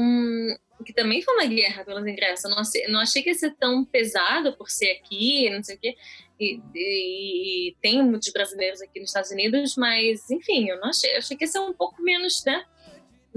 que 0.87 0.93
também 0.93 1.21
foi 1.21 1.33
uma 1.33 1.45
guerra 1.45 1.83
pelos 1.83 2.07
ingressos. 2.07 2.45
Eu 2.45 2.51
não, 2.51 2.59
achei, 2.59 2.87
não 2.87 2.99
achei 2.99 3.21
que 3.21 3.29
ia 3.29 3.35
ser 3.35 3.53
tão 3.55 3.83
pesado 3.83 4.55
por 4.55 4.69
ser 4.69 4.91
aqui, 4.91 5.49
não 5.49 5.61
sei 5.61 5.75
o 5.75 5.79
quê. 5.79 5.95
E, 6.39 6.61
e, 6.73 7.69
e, 7.69 7.75
tem 7.81 8.01
muitos 8.01 8.31
brasileiros 8.31 8.81
aqui 8.81 8.99
nos 8.99 9.09
Estados 9.09 9.31
Unidos, 9.31 9.75
mas 9.75 10.29
enfim, 10.29 10.69
eu 10.69 10.79
não 10.79 10.89
achei, 10.89 11.13
eu 11.13 11.17
achei 11.17 11.35
que 11.35 11.43
ia 11.43 11.47
ser 11.47 11.59
um 11.59 11.73
pouco 11.73 12.01
menos, 12.01 12.43
né? 12.45 12.63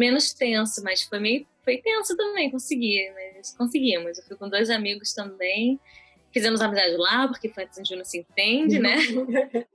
Menos 0.00 0.32
tenso, 0.32 0.82
mas 0.82 1.02
foi 1.02 1.18
meio 1.18 1.46
foi 1.62 1.76
tenso 1.76 2.16
também, 2.16 2.50
consegui, 2.50 3.12
mas 3.14 3.54
conseguimos. 3.54 4.16
Eu 4.16 4.24
fui 4.24 4.34
com 4.34 4.48
dois 4.48 4.70
amigos 4.70 5.12
também, 5.12 5.78
fizemos 6.32 6.62
amizade 6.62 6.96
lá, 6.96 7.28
porque 7.28 7.50
Fantasy 7.50 7.82
Júnior 7.86 8.06
se 8.06 8.18
entende, 8.18 8.78
né? 8.78 8.96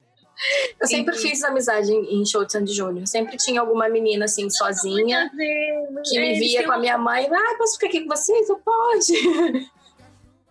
Eu 0.82 0.88
sempre 0.88 1.16
fiz 1.18 1.42
amizade 1.44 1.90
em, 1.94 2.26
show 2.26 2.44
de 2.44 2.52
Sandy 2.52 2.74
Júnior. 2.74 3.08
Sempre 3.08 3.38
tinha 3.38 3.62
alguma 3.62 3.88
menina 3.88 4.26
assim, 4.26 4.50
sozinha, 4.50 5.32
que 6.04 6.20
me 6.20 6.40
via 6.40 6.66
com 6.66 6.74
a 6.74 6.78
minha 6.78 6.98
mãe. 6.98 7.26
Ah, 7.32 7.56
posso 7.58 7.76
ficar 7.76 7.88
aqui 7.88 8.02
com 8.02 8.10
vocês? 8.10 8.50
Eu 8.50 8.58
pode. 8.58 9.14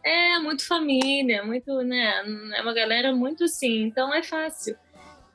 É, 0.07 0.39
muito 0.39 0.66
família, 0.66 1.43
muito, 1.43 1.81
né? 1.81 2.22
É 2.55 2.61
uma 2.61 2.75
galera 2.75 3.14
muito 3.14 3.45
assim, 3.45 3.85
então 3.85 4.12
é 4.12 4.22
fácil 4.22 4.77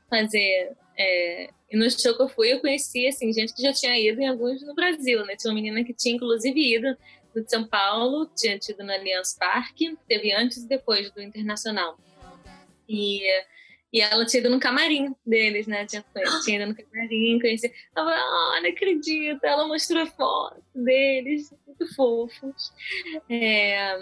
fazer. 0.08 0.74
É... 0.96 1.50
E 1.72 1.78
no 1.78 1.90
show 1.90 2.16
que 2.16 2.22
eu 2.22 2.30
fui, 2.30 2.54
eu 2.54 2.60
conheci, 2.60 3.08
assim, 3.08 3.32
gente 3.32 3.54
que 3.54 3.62
já 3.62 3.72
tinha 3.72 3.98
ido 4.00 4.22
em 4.22 4.28
alguns 4.28 4.62
no 4.66 4.74
Brasil, 4.74 5.26
né? 5.26 5.36
Tinha 5.36 5.52
uma 5.52 5.62
menina 5.62 5.84
que 5.84 5.94
tinha, 5.94 6.16
inclusive, 6.16 6.76
ido 6.76 6.98
de 7.36 7.50
São 7.50 7.64
Paulo, 7.64 8.30
tinha 8.36 8.58
tido 8.58 8.84
no 8.84 8.92
Allianz 8.92 9.36
Parque, 9.38 9.96
teve 10.08 10.34
antes 10.34 10.58
e 10.58 10.68
depois 10.68 11.12
do 11.12 11.22
Internacional. 11.22 11.98
E 12.88 13.22
e 13.92 14.02
ela 14.02 14.24
tinha 14.26 14.40
ido 14.40 14.50
no 14.52 14.60
camarim 14.60 15.16
deles, 15.26 15.66
né? 15.66 15.86
Tinha, 15.86 16.06
tinha 16.46 16.62
ido 16.62 16.68
no 16.68 16.76
camarim, 16.76 17.40
conheci. 17.40 17.74
Ela 17.96 18.12
falou, 18.12 18.58
oh, 18.58 18.62
não 18.62 18.70
acredito. 18.70 19.44
Ela 19.44 19.68
mostrou 19.68 20.06
foto 20.06 20.62
deles, 20.76 21.54
muito 21.66 21.96
fofos. 21.96 22.72
É, 23.28 23.98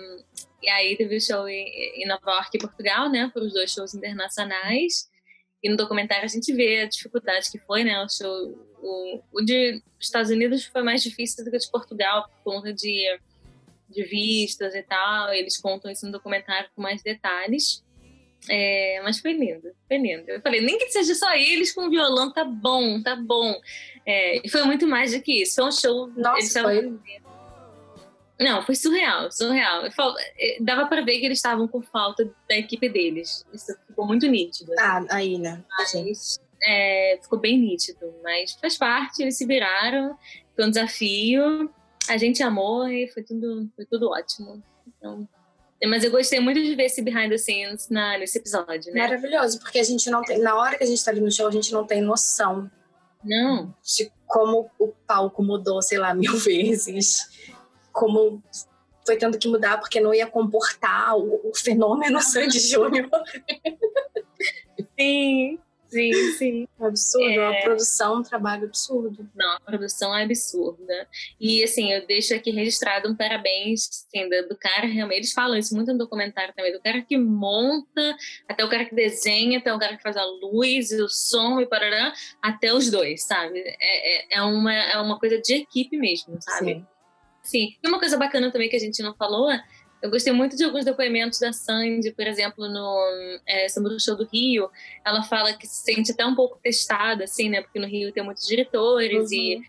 e 0.61 0.69
aí 0.69 0.97
teve 0.97 1.15
o 1.15 1.21
show 1.21 1.47
em, 1.47 2.03
em 2.03 2.07
Nova 2.07 2.31
York 2.31 2.49
e 2.57 2.59
Portugal, 2.59 3.09
né? 3.09 3.29
Foram 3.33 3.47
os 3.47 3.53
dois 3.53 3.71
shows 3.71 3.93
internacionais. 3.95 5.09
E 5.63 5.69
no 5.69 5.75
documentário 5.75 6.25
a 6.25 6.27
gente 6.27 6.53
vê 6.53 6.81
a 6.81 6.87
dificuldade 6.87 7.51
que 7.51 7.59
foi, 7.59 7.83
né? 7.83 7.99
O 8.03 8.09
show. 8.09 8.67
O, 8.79 9.21
o 9.33 9.41
de 9.41 9.81
Estados 9.99 10.29
Unidos 10.29 10.65
foi 10.65 10.83
mais 10.83 11.01
difícil 11.01 11.43
do 11.43 11.49
que 11.49 11.57
o 11.57 11.59
de 11.59 11.71
Portugal, 11.71 12.29
por 12.29 12.53
conta 12.53 12.71
de, 12.71 13.19
de 13.89 14.03
vistas 14.03 14.75
e 14.75 14.83
tal. 14.83 15.33
Eles 15.33 15.57
contam 15.57 15.91
isso 15.91 16.05
no 16.05 16.11
documentário 16.11 16.69
com 16.75 16.81
mais 16.81 17.01
detalhes. 17.01 17.83
É, 18.49 19.01
mas 19.03 19.19
foi 19.19 19.33
lindo, 19.33 19.71
foi 19.87 19.97
lindo. 19.97 20.29
Eu 20.29 20.41
falei, 20.41 20.61
nem 20.61 20.77
que 20.77 20.89
seja 20.89 21.15
só 21.15 21.33
eles 21.33 21.73
com 21.73 21.89
violão, 21.89 22.31
tá 22.31 22.45
bom, 22.45 23.01
tá 23.01 23.15
bom. 23.15 23.59
É, 24.05 24.45
e 24.45 24.49
foi 24.49 24.63
muito 24.63 24.87
mais 24.87 25.13
do 25.13 25.21
que 25.21 25.41
isso. 25.41 25.55
Foi 25.55 25.65
um 25.65 25.71
show. 25.71 26.07
Nossa, 26.15 26.61
foi. 26.61 26.97
Não, 28.39 28.61
foi 28.61 28.75
surreal, 28.75 29.31
surreal. 29.31 29.83
É, 30.37 30.57
dava 30.61 30.87
para 30.87 31.01
ver 31.01 31.19
que 31.19 31.25
eles 31.25 31.39
estavam 31.39 31.67
com 31.67 31.81
falta 31.81 32.29
da 32.47 32.55
equipe 32.55 32.87
deles. 32.87 33.43
Isso 33.51 33.75
ficou 33.87 34.05
muito 34.05 34.27
nítido. 34.27 34.73
Assim. 34.73 34.81
Ah, 34.83 35.05
aí, 35.09 35.37
né? 35.37 35.63
Mas, 35.77 36.39
é, 36.63 37.19
ficou 37.21 37.39
bem 37.39 37.57
nítido, 37.57 38.13
mas 38.23 38.53
faz 38.53 38.77
parte, 38.77 39.21
eles 39.21 39.37
se 39.37 39.45
viraram, 39.45 40.17
foi 40.55 40.65
um 40.65 40.69
desafio. 40.69 41.69
A 42.09 42.17
gente 42.17 42.41
amou 42.43 42.87
e 42.87 43.07
foi 43.09 43.23
tudo, 43.23 43.69
foi 43.75 43.85
tudo 43.85 44.09
ótimo. 44.09 44.63
Então, 44.87 45.27
mas 45.85 46.03
eu 46.03 46.09
gostei 46.09 46.39
muito 46.39 46.61
de 46.61 46.73
ver 46.73 46.85
esse 46.85 47.01
behind 47.01 47.29
the 47.29 47.37
scenes 47.37 47.89
na, 47.89 48.17
nesse 48.17 48.39
episódio, 48.39 48.91
né? 48.93 49.01
Maravilhoso, 49.01 49.59
porque 49.59 49.77
a 49.77 49.83
gente 49.83 50.09
não 50.09 50.21
tem. 50.23 50.39
Na 50.39 50.55
hora 50.55 50.77
que 50.77 50.83
a 50.83 50.87
gente 50.87 51.03
tá 51.03 51.11
ali 51.11 51.21
no 51.21 51.31
show, 51.31 51.47
a 51.47 51.51
gente 51.51 51.71
não 51.71 51.85
tem 51.85 52.01
noção. 52.01 52.69
Não. 53.23 53.75
De 53.83 54.11
como 54.25 54.69
o 54.79 54.87
palco 55.05 55.43
mudou, 55.43 55.81
sei 55.81 55.99
lá, 55.99 56.13
mil 56.15 56.37
vezes. 56.37 57.29
Como 57.97 58.43
foi 59.05 59.17
tendo 59.17 59.39
que 59.39 59.47
mudar 59.47 59.79
porque 59.79 59.99
não 59.99 60.13
ia 60.13 60.27
comportar 60.27 61.17
o, 61.17 61.49
o 61.49 61.55
fenômeno 61.55 62.19
Sandy 62.21 62.59
Júnior. 62.59 63.09
Sim. 64.99 65.59
Sim, 65.89 66.11
sim. 66.33 66.67
Absurdo, 66.79 67.29
é... 67.29 67.49
uma 67.49 67.61
produção, 67.61 68.17
um 68.17 68.21
trabalho 68.21 68.65
absurdo. 68.65 69.25
Não, 69.33 69.55
a 69.55 69.59
produção 69.61 70.13
é 70.13 70.23
absurda. 70.23 71.07
E 71.39 71.63
assim, 71.63 71.93
eu 71.93 72.05
deixo 72.05 72.35
aqui 72.35 72.51
registrado 72.51 73.09
um 73.09 73.15
parabéns 73.15 73.87
assim, 73.87 74.27
do, 74.27 74.49
do 74.49 74.57
cara, 74.57 74.85
realmente. 74.85 75.19
Eles 75.19 75.31
falam 75.31 75.57
isso 75.57 75.73
muito 75.73 75.91
no 75.93 75.97
documentário 75.97 76.53
também, 76.53 76.73
do 76.73 76.81
cara 76.81 77.01
que 77.01 77.17
monta, 77.17 78.17
até 78.49 78.65
o 78.65 78.69
cara 78.69 78.83
que 78.83 78.93
desenha, 78.93 79.59
até 79.59 79.73
o 79.73 79.79
cara 79.79 79.95
que 79.95 80.03
faz 80.03 80.17
a 80.17 80.25
luz, 80.25 80.91
o 80.91 81.07
som 81.07 81.61
e 81.61 81.65
parará, 81.65 82.13
até 82.41 82.73
os 82.73 82.91
dois, 82.91 83.23
sabe? 83.23 83.59
É, 83.59 84.35
é, 84.35 84.39
é 84.39 84.41
uma, 84.41 84.73
é 84.73 84.97
uma 84.99 85.17
coisa 85.17 85.39
de 85.39 85.53
equipe 85.53 85.97
mesmo, 85.97 86.37
sabe? 86.41 86.73
Sim. 86.73 86.85
Sim. 87.47 87.75
E 87.81 87.87
uma 87.87 87.99
coisa 87.99 88.17
bacana 88.17 88.51
também 88.51 88.69
que 88.69 88.75
a 88.75 88.79
gente 88.79 89.01
não 89.01 89.15
falou 89.15 89.49
eu 90.01 90.11
gostei 90.11 90.31
muito 90.31 90.55
de 90.55 90.63
alguns 90.63 90.85
depoimentos 90.85 91.39
da 91.39 91.51
Sandy, 91.51 92.11
por 92.11 92.27
exemplo, 92.27 92.67
no 92.67 93.39
é, 93.47 93.67
Samba 93.67 93.89
do 93.89 93.99
Show 93.99 94.15
do 94.15 94.25
Rio. 94.25 94.69
Ela 95.03 95.23
fala 95.23 95.53
que 95.53 95.65
se 95.65 95.83
sente 95.83 96.11
até 96.11 96.25
um 96.25 96.35
pouco 96.35 96.59
testada, 96.61 97.23
assim, 97.23 97.49
né? 97.49 97.61
Porque 97.61 97.79
no 97.79 97.87
Rio 97.87 98.11
tem 98.11 98.23
muitos 98.23 98.45
diretores 98.45 99.31
uhum. 99.31 99.37
e 99.37 99.61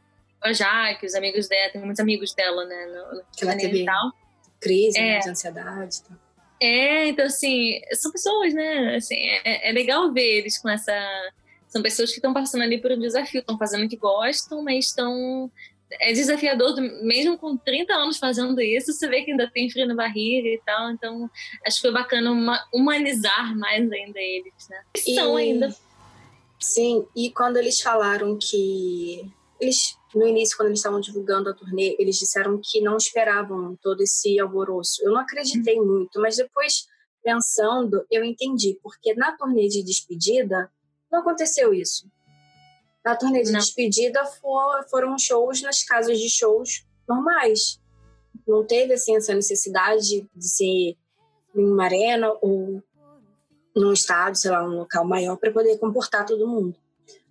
a 0.43 0.53
Jaque, 0.53 1.07
os 1.07 1.15
amigos 1.15 1.49
dela, 1.49 1.73
tem 1.73 1.81
muitos 1.81 2.01
amigos 2.01 2.35
dela, 2.35 2.65
né? 2.67 2.87
No, 2.87 3.17
no 3.17 3.25
que 3.35 3.43
ela 3.43 3.57
teve 3.57 3.85
tal. 3.85 4.13
crise, 4.61 4.99
né, 4.99 5.17
é. 5.17 5.19
de 5.21 5.31
ansiedade. 5.31 6.03
Tá? 6.03 6.19
É, 6.61 7.09
então, 7.09 7.25
assim, 7.25 7.81
são 7.95 8.13
pessoas, 8.13 8.53
né? 8.53 8.97
Assim, 8.97 9.17
é, 9.17 9.71
é 9.71 9.73
legal 9.73 10.13
ver 10.13 10.39
eles 10.39 10.59
com 10.59 10.69
essa... 10.69 10.93
São 11.69 11.83
pessoas 11.83 12.11
que 12.11 12.17
estão 12.17 12.33
passando 12.33 12.63
ali 12.63 12.81
por 12.81 12.93
um 12.93 12.99
desafio, 12.99 13.41
estão 13.41 13.59
fazendo 13.59 13.85
o 13.85 13.89
que 13.89 13.97
gostam, 13.97 14.63
mas 14.63 14.87
estão 14.87 15.51
é 15.93 16.13
desafiador, 16.13 16.77
mesmo 17.03 17.39
com 17.39 17.57
30 17.57 17.93
anos 17.95 18.19
fazendo 18.19 18.61
isso, 18.61 18.93
você 18.93 19.09
vê 19.09 19.23
que 19.23 19.31
ainda 19.31 19.51
tem 19.51 19.71
frio 19.71 19.87
na 19.87 19.95
barriga 19.95 20.49
e 20.49 20.61
tal. 20.65 20.91
Então, 20.91 21.31
acho 21.67 21.77
que 21.77 21.83
foi 21.83 21.93
bacana 21.93 22.31
uma, 22.31 22.65
humanizar 22.73 23.57
mais 23.57 23.91
ainda 23.91 24.21
eles, 24.21 24.69
né? 24.69 24.83
E, 24.95 25.15
são 25.15 25.37
ainda. 25.37 25.75
Sim, 26.61 27.07
e 27.15 27.31
quando 27.31 27.57
eles 27.57 27.81
falaram 27.81 28.37
que. 28.37 29.31
Eles, 29.61 29.97
no 30.15 30.27
início, 30.27 30.57
quando 30.57 30.69
eles 30.69 30.79
estavam 30.79 31.01
divulgando 31.01 31.51
a 31.51 31.55
turnê, 31.55 31.97
eles 31.99 32.17
disseram 32.17 32.61
que 32.63 32.81
não 32.81 32.97
esperavam 32.97 33.77
todo 33.83 34.03
esse 34.03 34.39
alvoroço. 34.39 35.03
Eu 35.05 35.13
não 35.13 35.21
acreditei 35.21 35.81
muito, 35.81 36.21
mas 36.21 36.37
depois, 36.37 36.87
pensando, 37.25 38.07
eu 38.09 38.23
entendi, 38.23 38.79
porque 38.83 39.15
na 39.15 39.37
turnê 39.37 39.67
de 39.67 39.83
despedida 39.83 40.71
não 41.11 41.21
aconteceu 41.21 41.75
isso 41.75 42.09
na 43.09 43.17
turnê 43.17 43.43
de 43.43 43.53
não. 43.53 43.59
despedida 43.59 44.23
for, 44.27 44.87
foram 44.91 45.19
shows 45.19 45.63
nas 45.63 45.83
casas 45.83 46.19
de 46.19 46.29
shows 46.29 46.85
normais. 47.09 47.81
Não 48.47 48.67
teve 48.67 48.93
assim 48.93 49.17
essa 49.17 49.35
necessidade 49.35 50.29
de 50.35 50.47
ser 50.47 50.95
em 51.57 51.65
uma 51.73 51.85
arena 51.85 52.31
ou 52.43 52.83
num 53.75 53.95
estádio, 53.95 54.41
sei 54.41 54.51
lá, 54.51 54.63
um 54.63 54.77
local 54.77 55.07
maior 55.07 55.37
para 55.37 55.51
poder 55.51 55.79
comportar 55.79 56.27
todo 56.27 56.47
mundo. 56.47 56.77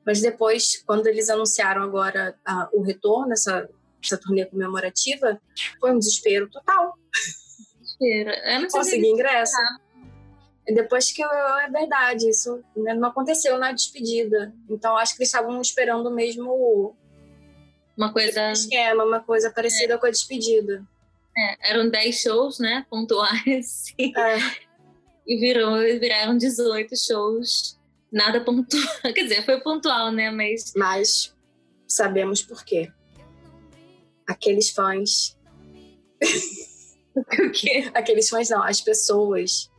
Mas 0.04 0.20
depois, 0.20 0.82
quando 0.84 1.06
eles 1.06 1.30
anunciaram 1.30 1.84
agora 1.84 2.36
a, 2.44 2.70
o 2.74 2.82
retorno 2.82 3.28
dessa, 3.30 3.70
dessa 4.02 4.18
turnê 4.18 4.46
comemorativa, 4.46 5.40
foi 5.80 5.92
um 5.92 6.00
desespero 6.00 6.50
total. 6.50 6.96
Desespero. 7.80 8.32
Eu 8.32 8.62
não 8.62 8.68
consegui 8.70 9.08
ingresso. 9.08 9.56
Depois 10.74 11.12
que 11.12 11.22
eu, 11.22 11.30
é 11.30 11.70
verdade, 11.70 12.30
isso 12.30 12.64
né, 12.76 12.94
não 12.94 13.10
aconteceu 13.10 13.58
na 13.58 13.72
despedida. 13.72 14.54
Então 14.70 14.98
acho 14.98 15.16
que 15.16 15.22
eles 15.22 15.30
estavam 15.30 15.62
esperando 15.62 16.12
mesmo 16.12 16.96
uma 17.96 18.12
coisa 18.12 18.52
esquema, 18.52 19.04
uma 19.04 19.22
coisa 19.22 19.50
parecida 19.50 19.94
é. 19.94 19.98
com 19.98 20.06
a 20.06 20.12
despedida. 20.12 20.86
É, 21.38 21.72
eram 21.72 21.90
10 21.90 22.20
shows, 22.20 22.60
né, 22.60 22.86
pontuais. 22.90 23.86
É. 24.00 24.68
E 25.26 25.38
virou, 25.40 25.78
viraram 26.00 26.38
18 26.38 26.96
shows. 26.96 27.78
Nada 28.12 28.40
pontual. 28.42 28.84
Quer 29.14 29.24
dizer, 29.24 29.46
foi 29.46 29.60
pontual, 29.60 30.12
né, 30.12 30.32
mas 30.32 30.74
Mas 30.76 31.36
sabemos 31.88 32.42
por 32.42 32.64
quê. 32.64 32.92
Aqueles 34.26 34.70
fãs 34.72 35.38
o 37.16 37.52
quê? 37.52 37.90
Aqueles 37.94 38.30
fãs 38.30 38.50
não, 38.50 38.64
as 38.64 38.82
pessoas 38.82 39.70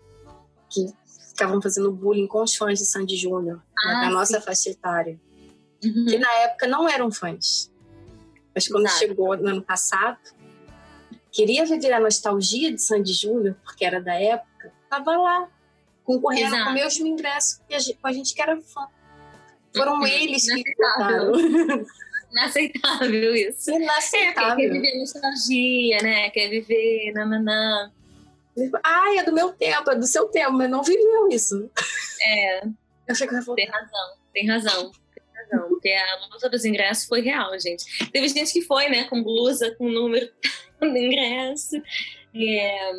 que 0.68 0.86
estavam 1.06 1.60
fazendo 1.62 1.92
bullying 1.92 2.26
com 2.26 2.42
os 2.42 2.56
fãs 2.56 2.78
de 2.78 2.84
Sandy 2.84 3.16
Júnior, 3.16 3.56
né, 3.56 3.62
ah, 3.94 4.00
da 4.02 4.10
nossa 4.10 4.40
faixa 4.40 4.70
etária, 4.70 5.18
uhum. 5.84 6.06
que 6.06 6.18
na 6.18 6.32
época 6.40 6.66
não 6.66 6.88
eram 6.88 7.10
fãs. 7.10 7.72
Mas 8.54 8.66
quando 8.66 8.86
Exato. 8.86 8.98
chegou 8.98 9.36
no 9.36 9.48
ano 9.48 9.62
passado, 9.62 10.18
queria 11.30 11.64
viver 11.64 11.92
a 11.92 12.00
nostalgia 12.00 12.72
de 12.72 12.82
Sandy 12.82 13.12
Júnior, 13.12 13.56
porque 13.64 13.84
era 13.84 14.00
da 14.00 14.14
época, 14.14 14.72
tava 14.90 15.16
lá, 15.16 15.48
concorrendo 16.02 16.54
Exato. 16.54 16.64
com 16.64 16.72
meus 16.72 16.98
ingressos, 16.98 17.60
com 18.00 18.08
a 18.08 18.12
gente 18.12 18.34
que 18.34 18.42
era 18.42 18.60
fã. 18.60 18.88
Foram 19.76 19.98
uhum. 20.00 20.06
eles 20.06 20.44
que 20.52 20.64
votaram. 20.76 21.32
Inaceitável 22.30 23.34
isso. 23.34 23.70
Inaceitável. 23.70 24.52
É, 24.52 24.68
quer 24.68 24.72
viver 24.72 24.98
nostalgia, 24.98 25.98
né? 26.02 26.30
Quer 26.30 26.48
viver 26.48 27.12
nananã. 27.14 27.92
Ah, 28.82 29.14
é 29.16 29.22
do 29.22 29.32
meu 29.32 29.52
tempo, 29.52 29.90
é 29.90 29.96
do 29.96 30.06
seu 30.06 30.26
tempo, 30.28 30.52
mas 30.52 30.70
não 30.70 30.82
viveu 30.82 31.28
isso. 31.28 31.70
É. 32.22 32.64
Eu 32.64 33.12
achei 33.12 33.26
que 33.26 33.34
Tem 33.54 33.68
razão, 33.68 34.16
tem 34.34 34.46
razão. 34.46 34.92
Tem 35.14 35.24
razão. 35.34 35.68
Porque 35.68 35.90
a 35.90 36.26
luta 36.32 36.48
dos 36.50 36.64
ingressos 36.64 37.06
foi 37.06 37.22
real, 37.22 37.58
gente. 37.58 38.10
Teve 38.10 38.28
gente 38.28 38.52
que 38.52 38.62
foi, 38.62 38.88
né, 38.88 39.04
com 39.04 39.22
blusa, 39.22 39.74
com 39.76 39.88
número 39.88 40.30
do 40.78 40.96
ingresso. 40.96 41.76
É... 42.34 42.92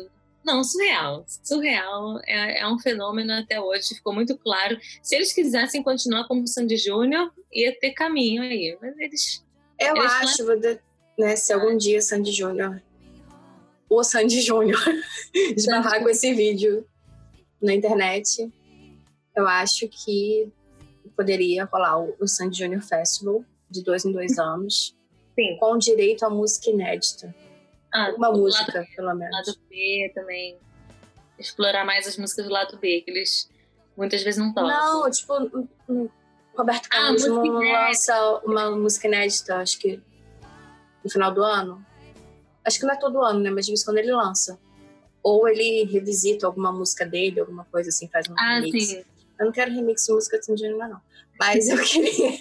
Não, 0.44 0.64
surreal. 0.64 1.24
Surreal. 1.44 2.18
É, 2.26 2.60
é, 2.60 2.66
um 2.66 2.78
fenômeno 2.78 3.32
até 3.32 3.60
hoje, 3.60 3.94
ficou 3.94 4.12
muito 4.12 4.36
claro. 4.36 4.76
Se 5.02 5.14
eles 5.14 5.32
quisessem 5.32 5.82
continuar 5.82 6.26
como 6.26 6.46
Sandy 6.46 6.76
Júnior, 6.76 7.30
ia 7.52 7.78
ter 7.78 7.92
caminho 7.92 8.42
aí. 8.42 8.76
Mas 8.80 8.98
eles. 8.98 9.44
Eu 9.78 9.96
eles 9.96 10.12
acho, 10.12 10.44
né, 11.18 11.36
se 11.36 11.52
algum 11.52 11.76
dia 11.76 12.00
Sandy 12.00 12.32
Júnior 12.32 12.82
o 13.90 14.04
Sandy 14.04 14.40
Júnior 14.40 14.80
esbarrar 15.34 16.00
com 16.00 16.08
esse 16.08 16.32
vídeo 16.32 16.86
na 17.60 17.74
internet, 17.74 18.50
eu 19.36 19.46
acho 19.46 19.88
que 19.88 20.48
poderia 21.16 21.64
rolar 21.64 21.98
o 21.98 22.26
Sandy 22.26 22.56
Júnior 22.56 22.82
Festival 22.82 23.44
de 23.68 23.82
dois 23.82 24.04
em 24.04 24.12
dois 24.12 24.38
anos, 24.38 24.96
Sim. 25.34 25.56
com 25.58 25.76
direito 25.76 26.24
a 26.24 26.30
música 26.30 26.70
inédita. 26.70 27.34
Ah, 27.92 28.12
Uma 28.16 28.30
música, 28.30 28.86
pelo 28.94 29.14
menos. 29.14 29.48
Lado 29.48 29.58
B 29.68 30.12
também. 30.14 30.56
Explorar 31.38 31.84
mais 31.84 32.06
as 32.06 32.16
músicas 32.16 32.46
do 32.46 32.52
lado 32.52 32.78
B, 32.78 33.00
que 33.00 33.10
eles 33.10 33.50
muitas 33.96 34.22
vezes 34.22 34.38
não 34.38 34.52
tocam. 34.54 34.68
Não, 34.68 35.10
tipo, 35.10 35.68
Roberto 36.54 36.86
ah, 36.86 36.88
Carlos 36.90 37.24
ah, 37.24 37.30
lança 37.30 38.40
uma 38.44 38.70
música 38.70 39.08
inédita, 39.08 39.56
acho 39.56 39.78
que 39.78 40.00
no 41.02 41.10
final 41.10 41.32
do 41.32 41.42
ano. 41.42 41.84
Acho 42.64 42.78
que 42.78 42.86
não 42.86 42.94
é 42.94 42.98
todo 42.98 43.22
ano, 43.22 43.40
né? 43.40 43.50
Mas 43.50 43.66
de 43.66 43.72
vez 43.72 43.84
quando 43.84 43.98
ele 43.98 44.12
lança. 44.12 44.58
Ou 45.22 45.48
ele 45.48 45.84
revisita 45.84 46.46
alguma 46.46 46.72
música 46.72 47.04
dele, 47.04 47.40
alguma 47.40 47.64
coisa 47.66 47.90
assim, 47.90 48.08
faz 48.08 48.28
um 48.28 48.34
ah, 48.38 48.60
remix. 48.60 48.86
Sim. 48.86 49.04
Eu 49.38 49.46
não 49.46 49.52
quero 49.52 49.72
remix 49.72 50.04
de 50.04 50.12
música 50.12 50.38
de 50.38 50.46
Sandy 50.46 50.62
Júnior, 50.62 50.88
não. 50.88 51.00
Mas 51.38 51.68
eu 51.68 51.78
queria. 51.84 52.40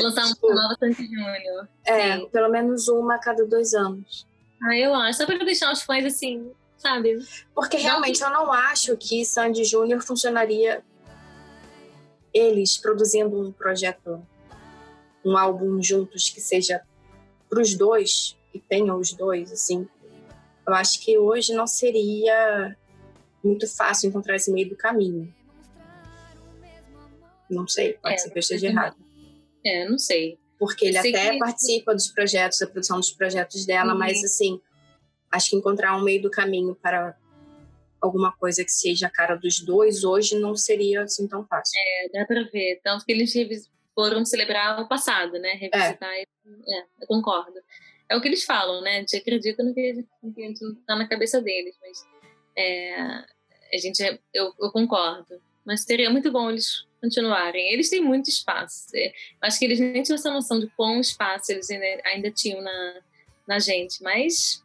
Lançar 0.00 0.26
tipo, 0.26 0.46
uma 0.46 0.62
nova 0.62 0.76
Sandy 0.78 1.06
Júnior. 1.06 1.68
É, 1.84 2.18
sim. 2.18 2.28
pelo 2.30 2.48
menos 2.48 2.88
uma 2.88 3.14
a 3.14 3.18
cada 3.18 3.44
dois 3.44 3.74
anos. 3.74 4.26
Ah, 4.62 4.76
eu 4.76 4.94
acho. 4.94 5.18
Só 5.18 5.26
pra 5.26 5.36
deixar 5.38 5.72
os 5.72 5.82
fãs 5.82 6.04
assim, 6.04 6.50
sabe? 6.76 7.18
Porque 7.54 7.76
realmente 7.76 8.22
eu 8.22 8.30
não 8.30 8.52
acho 8.52 8.96
que 8.96 9.24
Sandy 9.24 9.64
Júnior 9.64 10.02
funcionaria 10.02 10.82
eles 12.32 12.76
produzindo 12.76 13.40
um 13.40 13.52
projeto, 13.52 14.24
um 15.24 15.36
álbum 15.36 15.82
juntos 15.82 16.30
que 16.30 16.40
seja 16.40 16.82
pros 17.48 17.74
dois, 17.74 18.36
que 18.52 18.58
tenham 18.58 18.98
os 18.98 19.12
dois, 19.12 19.52
assim, 19.52 19.88
eu 20.66 20.74
acho 20.74 21.00
que 21.00 21.16
hoje 21.16 21.54
não 21.54 21.66
seria 21.66 22.76
muito 23.42 23.66
fácil 23.66 24.08
encontrar 24.08 24.36
esse 24.36 24.52
meio 24.52 24.68
do 24.68 24.76
caminho. 24.76 25.34
Não 27.48 27.66
sei, 27.66 27.94
pode 27.94 28.14
é, 28.14 28.18
ser 28.18 28.30
que 28.30 28.38
eu 28.38 28.40
esteja 28.40 28.66
errado. 28.66 28.96
É, 29.64 29.88
não 29.88 29.98
sei. 29.98 30.38
Porque 30.58 30.86
ele 30.86 31.00
sei 31.00 31.14
até 31.14 31.30
que... 31.30 31.38
participa 31.38 31.94
dos 31.94 32.08
projetos, 32.08 32.58
da 32.58 32.66
produção 32.66 32.98
dos 32.98 33.10
projetos 33.10 33.64
dela, 33.64 33.92
uhum. 33.92 33.98
mas 33.98 34.22
assim, 34.22 34.60
acho 35.30 35.50
que 35.50 35.56
encontrar 35.56 35.96
um 35.96 36.02
meio 36.02 36.20
do 36.20 36.30
caminho 36.30 36.74
para 36.74 37.16
alguma 37.98 38.32
coisa 38.32 38.62
que 38.62 38.70
seja 38.70 39.06
a 39.06 39.10
cara 39.10 39.36
dos 39.36 39.60
dois 39.60 40.04
hoje 40.04 40.38
não 40.38 40.54
seria 40.54 41.02
assim 41.02 41.26
tão 41.26 41.46
fácil. 41.46 41.72
É, 41.78 42.18
dá 42.18 42.26
para 42.26 42.42
ver. 42.44 42.80
Tanto 42.84 43.06
que 43.06 43.12
eles 43.12 43.32
foram 43.94 44.24
celebrar 44.24 44.80
o 44.80 44.86
passado, 44.86 45.32
né? 45.38 45.52
Revisitar. 45.52 46.12
É. 46.12 46.22
é, 46.22 46.84
eu 47.00 47.06
concordo 47.06 47.58
é 48.08 48.16
o 48.16 48.20
que 48.20 48.28
eles 48.28 48.44
falam, 48.44 48.80
né? 48.80 48.96
A 48.96 49.00
gente 49.00 49.16
acredita 49.16 49.62
no 49.62 49.74
que, 49.74 50.04
no 50.22 50.32
que 50.32 50.42
está 50.42 50.96
na 50.96 51.06
cabeça 51.06 51.40
deles, 51.42 51.76
mas 51.80 52.06
é, 52.56 53.00
a 53.72 53.76
gente, 53.80 54.02
eu, 54.32 54.52
eu, 54.58 54.70
concordo. 54.72 55.40
Mas 55.64 55.82
seria 55.82 56.08
muito 56.08 56.32
bom 56.32 56.50
eles 56.50 56.86
continuarem. 57.00 57.72
Eles 57.72 57.90
têm 57.90 58.02
muito 58.02 58.30
espaço. 58.30 58.86
É, 58.94 59.12
acho 59.42 59.58
que 59.58 59.64
eles 59.66 59.78
nem 59.78 60.02
tinham 60.02 60.16
essa 60.16 60.30
noção 60.30 60.58
de 60.58 60.66
quão 60.68 61.00
espaço 61.00 61.52
eles 61.52 61.70
ainda, 61.70 62.02
ainda 62.06 62.30
tinham 62.30 62.62
na, 62.62 63.00
na 63.46 63.58
gente, 63.58 64.02
mas 64.02 64.64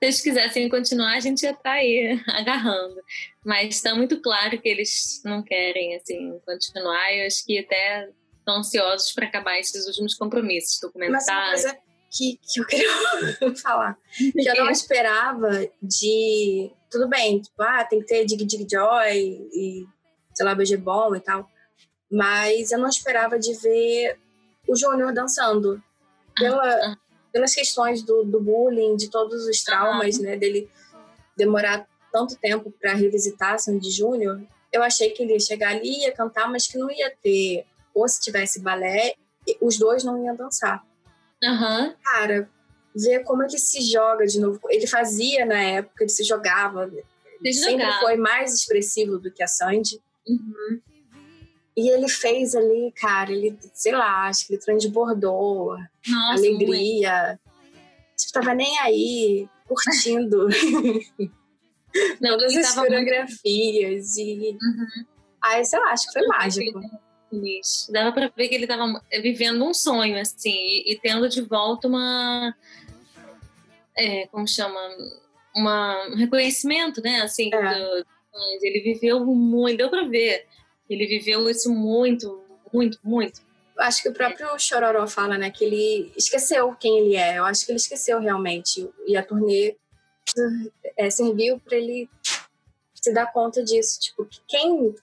eles 0.00 0.20
quisessem 0.20 0.68
continuar, 0.68 1.14
a 1.14 1.20
gente 1.20 1.42
ia 1.42 1.50
estar 1.50 1.62
tá 1.62 1.72
aí 1.72 2.20
agarrando. 2.28 3.02
Mas 3.44 3.76
está 3.76 3.94
muito 3.94 4.20
claro 4.20 4.60
que 4.60 4.68
eles 4.68 5.22
não 5.24 5.42
querem 5.42 5.96
assim 5.96 6.38
continuar. 6.44 7.14
Eu 7.14 7.26
acho 7.26 7.44
que 7.44 7.58
até 7.58 8.10
estão 8.38 8.58
ansiosos 8.58 9.12
para 9.12 9.26
acabar 9.26 9.58
esses 9.58 9.86
últimos 9.86 10.14
compromissos, 10.14 10.78
documentários. 10.80 11.26
Mas 11.26 11.64
uma 11.64 11.72
coisa 11.72 11.85
que, 12.10 12.38
que 12.42 12.60
eu 12.60 12.66
queria 12.66 12.88
falar, 13.62 13.98
que 14.16 14.48
eu 14.48 14.64
não 14.64 14.70
esperava 14.72 15.50
de... 15.82 16.70
Tudo 16.90 17.08
bem, 17.08 17.40
tipo, 17.40 17.62
ah, 17.62 17.84
tem 17.84 18.00
que 18.00 18.06
ter 18.06 18.24
Dig 18.24 18.44
Dig 18.44 18.66
Joy 18.70 19.12
e, 19.12 19.86
sei 20.34 20.46
lá, 20.46 20.54
BG 20.54 20.76
Bom 20.76 21.14
e 21.14 21.20
tal. 21.20 21.50
Mas 22.10 22.70
eu 22.70 22.78
não 22.78 22.88
esperava 22.88 23.38
de 23.38 23.52
ver 23.54 24.18
o 24.68 24.76
Júnior 24.76 25.12
dançando. 25.12 25.82
Pela, 26.36 26.62
ah, 26.62 26.96
pelas 27.32 27.54
questões 27.54 28.02
do, 28.02 28.24
do, 28.24 28.40
bullying, 28.40 28.96
de 28.96 29.10
todos 29.10 29.46
os 29.46 29.62
traumas, 29.62 30.18
ah. 30.18 30.22
né, 30.22 30.36
dele 30.36 30.70
demorar 31.36 31.86
tanto 32.12 32.36
tempo 32.36 32.72
para 32.80 32.94
revisitar 32.94 33.58
Sandy 33.58 33.90
Júnior, 33.90 34.40
eu 34.72 34.82
achei 34.82 35.10
que 35.10 35.22
ele 35.22 35.32
ia 35.32 35.40
chegar 35.40 35.70
ali, 35.70 36.02
ia 36.02 36.12
cantar, 36.12 36.48
mas 36.50 36.66
que 36.66 36.78
não 36.78 36.90
ia 36.90 37.14
ter, 37.22 37.66
ou 37.94 38.08
se 38.08 38.20
tivesse 38.20 38.60
balé, 38.60 39.14
os 39.60 39.78
dois 39.78 40.04
não 40.04 40.24
iam 40.24 40.34
dançar. 40.34 40.84
Uhum. 41.42 41.94
Cara, 42.02 42.50
ver 42.94 43.22
como 43.24 43.42
é 43.42 43.46
que 43.46 43.58
se 43.58 43.80
joga 43.82 44.26
de 44.26 44.40
novo. 44.40 44.60
Ele 44.70 44.86
fazia 44.86 45.44
na 45.44 45.60
época, 45.60 46.04
ele 46.04 46.10
se 46.10 46.24
jogava. 46.24 46.90
Se 47.42 47.52
sempre 47.52 47.84
jogava. 47.84 48.00
foi 48.00 48.16
mais 48.16 48.54
expressivo 48.54 49.18
do 49.18 49.30
que 49.30 49.42
a 49.42 49.46
Sandy. 49.46 50.00
Uhum. 50.26 50.80
E 51.76 51.90
ele 51.90 52.08
fez 52.08 52.54
ali, 52.54 52.90
cara, 52.96 53.30
ele, 53.30 53.56
sei 53.74 53.92
lá, 53.92 54.28
acho 54.28 54.46
que 54.46 54.54
ele 54.54 54.62
transbordou. 54.62 55.76
Nossa, 56.08 56.38
alegria. 56.38 57.38
Tipo, 58.16 58.32
tava 58.32 58.54
nem 58.54 58.78
aí, 58.78 59.46
curtindo. 59.66 60.48
Não, 62.20 62.30
Todas 62.38 62.56
as 62.56 62.74
coreografias. 62.74 64.16
Muito... 64.16 64.20
E... 64.20 64.50
Uhum. 64.52 65.04
Aí, 65.42 65.64
sei 65.64 65.78
lá, 65.78 65.92
acho 65.92 66.06
que 66.06 66.12
foi 66.14 66.26
mágico. 66.28 66.80
Isso. 67.32 67.92
Dava 67.92 68.12
pra 68.12 68.30
ver 68.34 68.48
que 68.48 68.54
ele 68.54 68.66
tava 68.66 69.02
vivendo 69.20 69.64
um 69.64 69.74
sonho, 69.74 70.18
assim, 70.18 70.50
e, 70.50 70.92
e 70.92 70.98
tendo 70.98 71.28
de 71.28 71.42
volta 71.42 71.88
uma. 71.88 72.54
É, 73.96 74.26
como 74.28 74.46
chama? 74.46 74.78
Uma, 75.54 76.08
um 76.08 76.16
reconhecimento, 76.16 77.00
né? 77.02 77.22
Assim, 77.22 77.50
é. 77.52 77.78
do, 77.78 78.06
ele 78.62 78.80
viveu 78.80 79.24
muito, 79.24 79.78
deu 79.78 79.90
pra 79.90 80.04
ver. 80.04 80.46
Ele 80.88 81.06
viveu 81.06 81.48
isso 81.48 81.72
muito, 81.72 82.42
muito, 82.72 82.98
muito. 83.02 83.40
Acho 83.78 84.02
que 84.02 84.08
o 84.08 84.12
próprio 84.12 84.58
Chororó 84.58 85.06
fala, 85.06 85.36
né, 85.36 85.50
que 85.50 85.64
ele 85.64 86.12
esqueceu 86.16 86.74
quem 86.76 86.98
ele 86.98 87.16
é. 87.16 87.38
Eu 87.38 87.44
acho 87.44 87.64
que 87.64 87.72
ele 87.72 87.76
esqueceu 87.76 88.18
realmente. 88.20 88.88
E 89.06 89.16
a 89.16 89.22
turnê 89.22 89.76
é, 90.96 91.10
serviu 91.10 91.58
para 91.60 91.76
ele 91.76 92.08
se 92.94 93.12
dar 93.12 93.32
conta 93.32 93.62
disso. 93.62 94.00
Tipo, 94.00 94.24
que 94.24 94.40
quem 94.46 94.94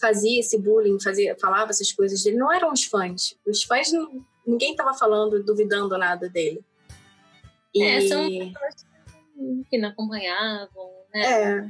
fazia 0.00 0.40
esse 0.40 0.58
bullying, 0.58 1.00
fazia, 1.00 1.36
falava 1.40 1.70
essas 1.70 1.92
coisas 1.92 2.22
dele, 2.22 2.36
não 2.36 2.52
eram 2.52 2.72
os 2.72 2.84
fãs. 2.84 3.36
Os 3.46 3.62
fãs, 3.62 3.92
não, 3.92 4.24
ninguém 4.46 4.72
estava 4.72 4.94
falando, 4.94 5.42
duvidando 5.42 5.96
nada 5.96 6.28
dele. 6.28 6.64
E... 7.74 7.82
É, 7.82 8.08
são 8.08 8.28
pessoas 8.28 8.86
que 9.70 9.78
não 9.78 9.90
acompanhavam, 9.90 10.90
né? 11.14 11.42
É, 11.42 11.68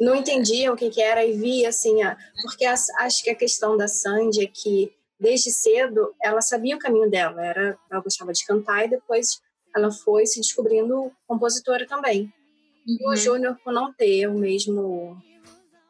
não 0.00 0.16
entendiam 0.16 0.74
o 0.74 0.76
que, 0.76 0.90
que 0.90 1.00
era 1.00 1.24
e 1.24 1.32
via 1.32 1.68
assim, 1.68 2.02
a, 2.02 2.16
porque 2.42 2.64
a, 2.64 2.74
acho 2.74 3.22
que 3.22 3.30
a 3.30 3.34
questão 3.34 3.76
da 3.76 3.86
Sandy 3.86 4.42
é 4.42 4.46
que 4.46 4.92
desde 5.20 5.52
cedo 5.52 6.14
ela 6.20 6.40
sabia 6.40 6.74
o 6.74 6.78
caminho 6.78 7.08
dela, 7.08 7.44
era, 7.44 7.78
ela 7.90 8.02
gostava 8.02 8.32
de 8.32 8.44
cantar 8.44 8.84
e 8.84 8.90
depois 8.90 9.40
ela 9.74 9.90
foi 9.90 10.26
se 10.26 10.40
descobrindo 10.40 11.12
compositora 11.26 11.86
também. 11.86 12.32
Uhum. 12.86 12.96
E 13.00 13.06
o 13.06 13.10
uhum. 13.10 13.16
Júnior, 13.16 13.56
por 13.62 13.72
não 13.72 13.92
ter 13.92 14.26
o 14.26 14.34
mesmo 14.34 15.16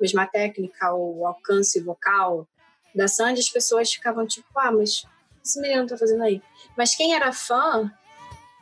mesma 0.02 0.26
técnica 0.26 0.92
ou 0.92 1.26
alcance 1.26 1.80
vocal 1.80 2.46
da 2.94 3.08
Sandy, 3.08 3.40
as 3.40 3.48
pessoas 3.48 3.90
ficavam 3.90 4.26
tipo, 4.26 4.46
ah, 4.56 4.70
mas 4.70 5.04
o 5.04 5.08
esse 5.44 5.60
menino 5.60 5.86
tá 5.86 5.96
fazendo 5.96 6.22
aí? 6.22 6.40
Mas 6.76 6.94
quem 6.94 7.14
era 7.14 7.32
fã 7.32 7.90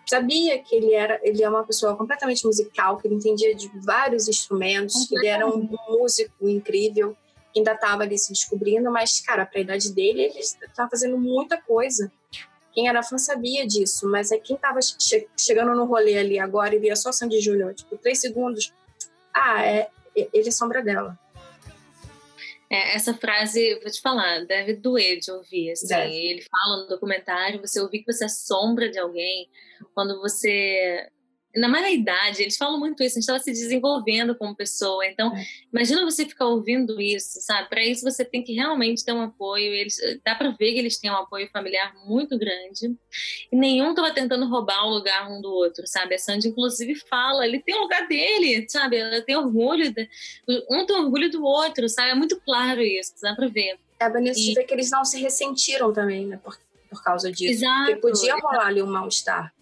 sabia 0.09 0.59
que 0.63 0.75
ele 0.75 0.95
era 0.95 1.21
ele 1.23 1.43
é 1.43 1.49
uma 1.49 1.65
pessoa 1.65 1.97
completamente 1.97 2.45
musical, 2.45 2.97
que 2.97 3.07
ele 3.07 3.15
entendia 3.15 3.55
de 3.55 3.71
vários 3.85 4.29
instrumentos, 4.29 5.07
que 5.07 5.17
ele 5.17 5.27
era 5.27 5.47
um 5.47 5.69
músico 5.89 6.49
incrível, 6.49 7.17
que 7.53 7.61
ainda 7.61 7.73
estava 7.73 8.03
ali 8.03 8.19
se 8.19 8.33
descobrindo, 8.33 8.91
mas, 8.91 9.21
cara, 9.21 9.45
para 9.45 9.59
a 9.59 9.63
idade 9.63 9.93
dele, 9.93 10.23
ele 10.23 10.39
estava 10.39 10.89
fazendo 10.89 11.19
muita 11.19 11.61
coisa. 11.61 12.11
Quem 12.73 12.89
era 12.89 13.03
fã 13.03 13.19
sabia 13.19 13.67
disso, 13.67 14.09
mas 14.09 14.31
é 14.31 14.39
quem 14.39 14.57
estava 14.57 14.81
che 14.81 15.29
chegando 15.37 15.75
no 15.75 15.85
rolê 15.85 16.17
ali 16.19 16.39
agora 16.39 16.75
e 16.75 16.79
via 16.79 16.95
só 16.95 17.11
Sandy 17.11 17.41
Júnior, 17.41 17.75
tipo, 17.75 17.97
três 17.99 18.21
segundos. 18.21 18.73
Ah, 19.35 19.65
é, 19.65 19.91
ele 20.15 20.49
é 20.49 20.53
sombra 20.53 20.83
dela. 20.83 21.19
É, 22.71 22.95
essa 22.95 23.13
frase, 23.13 23.81
vou 23.83 23.91
te 23.91 24.01
falar, 24.01 24.47
deve 24.47 24.75
doer 24.75 25.19
de 25.19 25.33
ouvir. 25.33 25.73
Assim. 25.73 25.93
Ele 25.95 26.43
fala 26.43 26.83
no 26.83 26.89
documentário, 26.89 27.61
você 27.61 27.81
ouvir 27.81 28.05
que 28.05 28.13
você 28.13 28.27
é 28.27 28.29
sombra 28.29 28.89
de 28.89 28.99
alguém, 28.99 29.51
quando 29.93 30.21
você 30.21 31.11
na 31.57 31.69
mais 31.69 31.93
idade, 31.93 32.43
eles 32.43 32.57
falam 32.57 32.79
muito 32.79 33.03
isso, 33.03 33.15
a 33.15 33.21
gente 33.21 33.23
estava 33.23 33.39
se 33.41 33.51
desenvolvendo 33.51 34.35
como 34.37 34.55
pessoa. 34.55 35.05
Então, 35.07 35.35
é. 35.37 35.45
imagina 35.73 36.05
você 36.05 36.25
ficar 36.25 36.47
ouvindo 36.47 37.01
isso, 37.01 37.41
sabe? 37.41 37.69
Para 37.69 37.85
isso 37.85 38.03
você 38.03 38.25
tem 38.25 38.43
que 38.43 38.53
realmente 38.53 39.05
ter 39.05 39.13
um 39.13 39.23
apoio. 39.23 39.73
Eles, 39.73 39.97
dá 40.25 40.35
para 40.35 40.51
ver 40.51 40.73
que 40.73 40.79
eles 40.79 40.99
têm 40.99 41.11
um 41.11 41.17
apoio 41.17 41.49
familiar 41.53 41.93
muito 42.07 42.39
grande. 42.39 42.95
E 43.51 43.57
nenhum 43.57 43.91
estava 43.91 44.13
tentando 44.13 44.49
roubar 44.49 44.87
o 44.87 44.91
lugar 44.91 45.29
um 45.29 45.41
do 45.41 45.51
outro, 45.51 45.87
sabe? 45.87 46.15
A 46.15 46.19
Sandy, 46.19 46.49
inclusive, 46.49 46.95
fala, 46.95 47.45
ele 47.47 47.61
tem 47.61 47.75
o 47.75 47.81
lugar 47.81 48.07
dele, 48.07 48.67
sabe? 48.69 48.99
Ela 48.99 49.21
tem 49.23 49.37
orgulho, 49.37 49.93
de, 49.93 50.09
um 50.71 50.87
tem 50.87 50.97
orgulho 50.97 51.31
do 51.31 51.43
outro, 51.43 51.89
sabe? 51.89 52.11
É 52.11 52.15
muito 52.15 52.41
claro 52.41 52.81
isso, 52.81 53.15
dá 53.21 53.35
para 53.35 53.49
ver. 53.49 53.77
É 53.99 54.09
bonito 54.09 54.39
e... 54.39 54.55
ver 54.55 54.65
que 54.65 54.73
eles 54.73 54.91
não 54.91 55.05
se 55.05 55.21
ressentiram 55.21 55.93
também, 55.93 56.27
né? 56.27 56.39
Por, 56.43 56.57
por 56.89 57.03
causa 57.03 57.31
disso. 57.33 57.65
Exato. 57.65 57.87
Porque 57.87 58.01
podia 58.01 58.37
rolar 58.37 58.67
ali 58.67 58.81
um 58.81 58.87
mal-estar. 58.87 59.53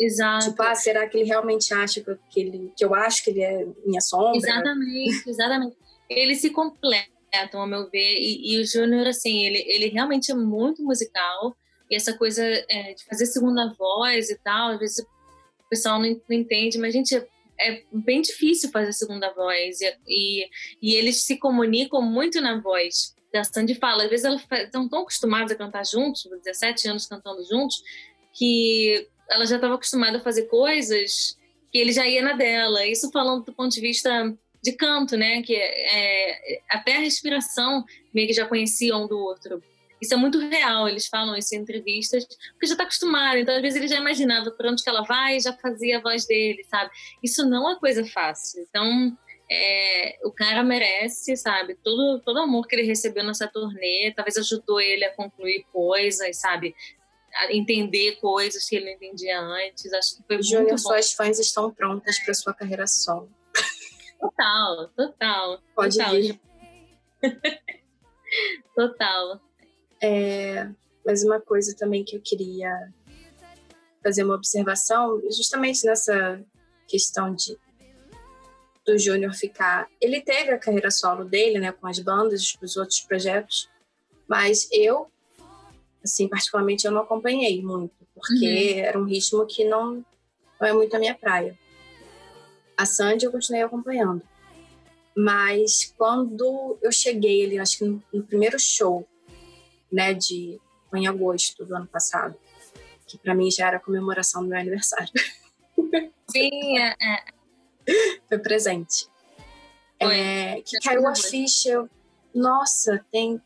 Exato. 0.00 0.46
Tipo, 0.46 0.62
ah, 0.62 0.74
será 0.74 1.06
que 1.06 1.18
ele 1.18 1.28
realmente 1.28 1.74
acha 1.74 2.00
que, 2.00 2.40
ele, 2.40 2.72
que 2.74 2.82
eu 2.82 2.94
acho 2.94 3.22
que 3.22 3.30
ele 3.30 3.42
é 3.42 3.66
minha 3.84 4.00
sombra? 4.00 4.38
Exatamente, 4.38 5.28
exatamente. 5.28 5.76
Eles 6.08 6.40
se 6.40 6.48
completam, 6.50 7.60
ao 7.60 7.66
meu 7.66 7.88
ver, 7.90 8.16
e, 8.18 8.54
e 8.54 8.60
o 8.60 8.66
Júnior, 8.66 9.06
assim, 9.06 9.44
ele, 9.44 9.62
ele 9.68 9.88
realmente 9.88 10.32
é 10.32 10.34
muito 10.34 10.82
musical, 10.82 11.54
e 11.90 11.94
essa 11.94 12.14
coisa 12.14 12.42
é, 12.42 12.94
de 12.94 13.04
fazer 13.04 13.26
segunda 13.26 13.74
voz 13.78 14.30
e 14.30 14.38
tal, 14.38 14.70
às 14.70 14.78
vezes 14.78 15.00
o 15.00 15.68
pessoal 15.68 16.00
não, 16.00 16.08
não 16.08 16.36
entende, 16.36 16.78
mas, 16.78 16.94
gente, 16.94 17.14
é 17.60 17.82
bem 17.92 18.22
difícil 18.22 18.70
fazer 18.70 18.92
segunda 18.94 19.30
voz, 19.34 19.80
e, 19.82 19.96
e, 20.08 20.48
e 20.80 20.94
eles 20.94 21.24
se 21.24 21.36
comunicam 21.36 22.00
muito 22.00 22.40
na 22.40 22.58
voz. 22.58 23.14
A 23.34 23.44
Sandy 23.44 23.74
fala, 23.74 24.04
às 24.04 24.10
vezes 24.10 24.24
elas 24.24 24.44
estão 24.50 24.88
tão 24.88 25.02
acostumadas 25.02 25.52
a 25.52 25.56
cantar 25.56 25.84
juntos, 25.84 26.26
17 26.42 26.88
anos 26.88 27.06
cantando 27.06 27.44
juntos, 27.44 27.80
que 28.32 29.08
ela 29.30 29.46
já 29.46 29.56
estava 29.56 29.74
acostumada 29.74 30.18
a 30.18 30.20
fazer 30.20 30.42
coisas 30.44 31.38
que 31.70 31.78
ele 31.78 31.92
já 31.92 32.06
ia 32.06 32.22
na 32.22 32.32
dela. 32.32 32.86
Isso 32.86 33.10
falando 33.10 33.44
do 33.44 33.52
ponto 33.52 33.72
de 33.72 33.80
vista 33.80 34.36
de 34.62 34.72
canto, 34.72 35.16
né? 35.16 35.42
Que 35.42 35.54
é, 35.54 36.54
é, 36.54 36.62
até 36.68 36.96
a 36.96 37.00
respiração 37.00 37.84
meio 38.12 38.26
que 38.26 38.34
já 38.34 38.46
conhecia 38.46 38.96
um 38.96 39.06
do 39.06 39.18
outro. 39.18 39.62
Isso 40.00 40.14
é 40.14 40.16
muito 40.16 40.38
real, 40.38 40.88
eles 40.88 41.06
falam 41.06 41.36
isso 41.36 41.54
em 41.54 41.58
entrevistas, 41.58 42.24
porque 42.24 42.66
já 42.66 42.72
está 42.72 42.84
acostumado. 42.84 43.36
Então, 43.36 43.54
às 43.54 43.60
vezes, 43.60 43.76
ele 43.76 43.88
já 43.88 43.96
imaginava 43.96 44.50
por 44.50 44.66
onde 44.66 44.82
que 44.82 44.88
ela 44.88 45.02
vai 45.02 45.36
e 45.36 45.40
já 45.40 45.52
fazia 45.52 45.98
a 45.98 46.00
voz 46.00 46.26
dele, 46.26 46.64
sabe? 46.64 46.90
Isso 47.22 47.46
não 47.46 47.70
é 47.70 47.78
coisa 47.78 48.04
fácil. 48.06 48.62
Então, 48.62 49.14
é, 49.50 50.18
o 50.24 50.32
cara 50.32 50.62
merece, 50.62 51.36
sabe? 51.36 51.74
Todo, 51.84 52.18
todo 52.24 52.38
amor 52.38 52.66
que 52.66 52.76
ele 52.76 52.86
recebeu 52.86 53.22
nessa 53.22 53.46
turnê, 53.46 54.10
talvez 54.16 54.38
ajudou 54.38 54.80
ele 54.80 55.04
a 55.04 55.14
concluir 55.14 55.66
coisas, 55.70 56.34
sabe? 56.38 56.74
Entender 57.50 58.16
coisas 58.16 58.68
que 58.68 58.76
ele 58.76 58.86
não 58.86 58.92
entendia 58.92 59.40
antes. 59.40 59.92
Acho 59.92 60.16
que 60.16 60.22
foi 60.26 60.42
Júnior, 60.42 60.62
muito 60.62 60.82
bom. 60.82 60.88
suas 60.88 61.12
fãs 61.12 61.38
estão 61.38 61.72
prontas 61.72 62.18
para 62.20 62.34
sua 62.34 62.54
carreira 62.54 62.86
solo. 62.86 63.30
Total, 64.18 64.88
total. 64.88 65.62
Pode 65.74 65.96
total. 65.96 66.14
ir. 66.16 66.40
total. 68.74 69.40
É, 70.02 70.68
mas 71.04 71.22
uma 71.24 71.40
coisa 71.40 71.74
também 71.76 72.04
que 72.04 72.16
eu 72.16 72.20
queria 72.20 72.92
fazer 74.02 74.24
uma 74.24 74.34
observação, 74.34 75.20
justamente 75.30 75.84
nessa 75.84 76.42
questão 76.86 77.34
de 77.34 77.58
do 78.84 78.98
Júnior 78.98 79.34
ficar. 79.34 79.88
Ele 80.00 80.20
teve 80.20 80.50
a 80.50 80.58
carreira 80.58 80.90
solo 80.90 81.24
dele, 81.24 81.58
né, 81.58 81.70
com 81.70 81.86
as 81.86 81.98
bandas, 81.98 82.56
os 82.60 82.76
outros 82.76 83.00
projetos, 83.00 83.68
mas 84.26 84.68
eu 84.72 85.10
assim, 86.02 86.28
particularmente 86.28 86.86
eu 86.86 86.92
não 86.92 87.02
acompanhei 87.02 87.62
muito, 87.62 87.94
porque 88.14 88.74
uhum. 88.74 88.84
era 88.84 88.98
um 88.98 89.04
ritmo 89.04 89.46
que 89.46 89.64
não, 89.64 90.04
não 90.60 90.68
é 90.68 90.72
muito 90.72 90.94
a 90.94 90.98
minha 90.98 91.14
praia. 91.14 91.58
A 92.76 92.86
Sandy 92.86 93.26
eu 93.26 93.32
continuei 93.32 93.62
acompanhando. 93.62 94.22
Mas 95.16 95.92
quando 95.98 96.78
eu 96.80 96.90
cheguei 96.90 97.44
ali, 97.44 97.58
acho 97.58 97.78
que 97.78 97.84
no, 97.84 98.02
no 98.12 98.22
primeiro 98.22 98.58
show, 98.58 99.06
né, 99.92 100.14
de 100.14 100.58
em 100.94 101.06
agosto 101.06 101.64
do 101.64 101.76
ano 101.76 101.86
passado, 101.86 102.36
que 103.06 103.18
para 103.18 103.34
mim 103.34 103.50
já 103.50 103.68
era 103.68 103.76
a 103.76 103.80
comemoração 103.80 104.42
do 104.42 104.48
meu 104.48 104.58
aniversário. 104.58 105.12
Sim, 106.30 106.78
é, 106.78 106.96
é, 107.00 107.24
Foi 108.28 108.38
presente. 108.38 109.08
Foi. 110.00 110.18
É, 110.18 110.62
que 110.62 110.78
caiu 110.78 111.06
a 111.06 111.14
ficha. 111.14 111.88
Nossa, 112.34 113.04
tem 113.10 113.40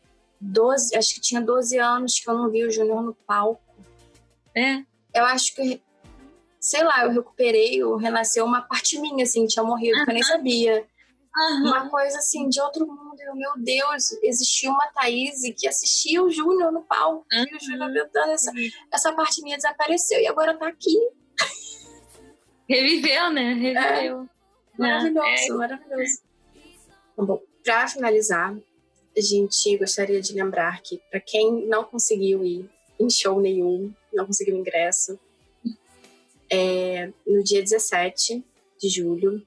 12, 0.45 0.95
acho 0.95 1.15
que 1.15 1.21
tinha 1.21 1.41
12 1.41 1.77
anos 1.79 2.19
que 2.19 2.29
eu 2.29 2.33
não 2.33 2.49
vi 2.49 2.63
o 2.65 2.71
Júnior 2.71 3.01
no 3.01 3.13
palco. 3.13 3.61
É. 4.55 4.83
Eu 5.13 5.25
acho 5.25 5.55
que, 5.55 5.81
sei 6.59 6.83
lá, 6.83 7.03
eu 7.03 7.11
recuperei, 7.11 7.83
ou 7.83 7.97
renasceu 7.97 8.45
uma 8.45 8.61
parte 8.61 8.99
minha, 8.99 9.23
assim, 9.23 9.47
tinha 9.47 9.63
morrido, 9.63 9.97
uh 9.97 10.01
-huh. 10.01 10.05
que 10.05 10.11
eu 10.11 10.13
nem 10.13 10.23
sabia. 10.23 10.85
Uhum. 11.37 11.67
Uma 11.67 11.89
coisa 11.89 12.17
assim 12.17 12.47
de 12.47 12.61
outro 12.61 12.87
mundo. 12.87 13.19
Eu, 13.19 13.35
meu 13.35 13.51
Deus, 13.57 14.11
existia 14.23 14.69
uma 14.69 14.87
Thaís 14.87 15.41
que 15.57 15.67
assistia 15.67 16.23
o 16.23 16.29
Júnior 16.29 16.71
no 16.71 16.81
palco. 16.83 17.25
Uhum. 17.31 17.45
E 17.51 17.55
o 17.55 17.59
Júnior 17.59 17.93
cantando. 17.93 18.31
Essa, 18.31 18.51
essa 18.91 19.13
parte 19.13 19.41
minha 19.41 19.57
desapareceu 19.57 20.19
e 20.19 20.27
agora 20.27 20.57
tá 20.57 20.67
aqui. 20.67 20.95
Reviveu, 22.69 23.29
né? 23.31 23.53
Reviveu. 23.53 24.21
É. 24.21 24.35
Maravilhoso, 24.77 25.27
é. 25.27 25.49
maravilhoso. 25.49 26.21
Bom, 27.17 27.41
para 27.63 27.87
finalizar, 27.87 28.55
a 29.17 29.21
gente 29.21 29.77
gostaria 29.77 30.21
de 30.21 30.33
lembrar 30.33 30.81
que 30.81 31.01
para 31.09 31.19
quem 31.19 31.65
não 31.67 31.83
conseguiu 31.83 32.43
ir 32.43 32.69
em 32.99 33.09
show 33.09 33.39
nenhum, 33.39 33.93
não 34.13 34.25
conseguiu 34.25 34.55
ingresso, 34.55 35.19
é, 36.49 37.11
no 37.25 37.43
dia 37.43 37.61
17 37.61 38.43
de 38.79 38.89
julho, 38.89 39.45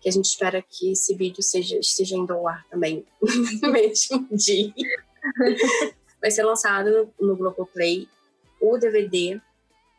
que 0.00 0.08
a 0.08 0.12
gente 0.12 0.26
espera 0.26 0.62
que 0.62 0.92
esse 0.92 1.14
vídeo 1.14 1.42
seja, 1.42 1.78
esteja 1.78 2.16
indo 2.16 2.32
ao 2.32 2.48
ar 2.48 2.66
também 2.68 3.04
no 3.62 3.70
mesmo 3.70 4.28
dia. 4.32 4.72
Vai 6.20 6.30
ser 6.30 6.42
lançado 6.42 7.12
no, 7.20 7.36
Globoplay 7.36 8.08
o 8.60 8.78
DVD 8.78 9.40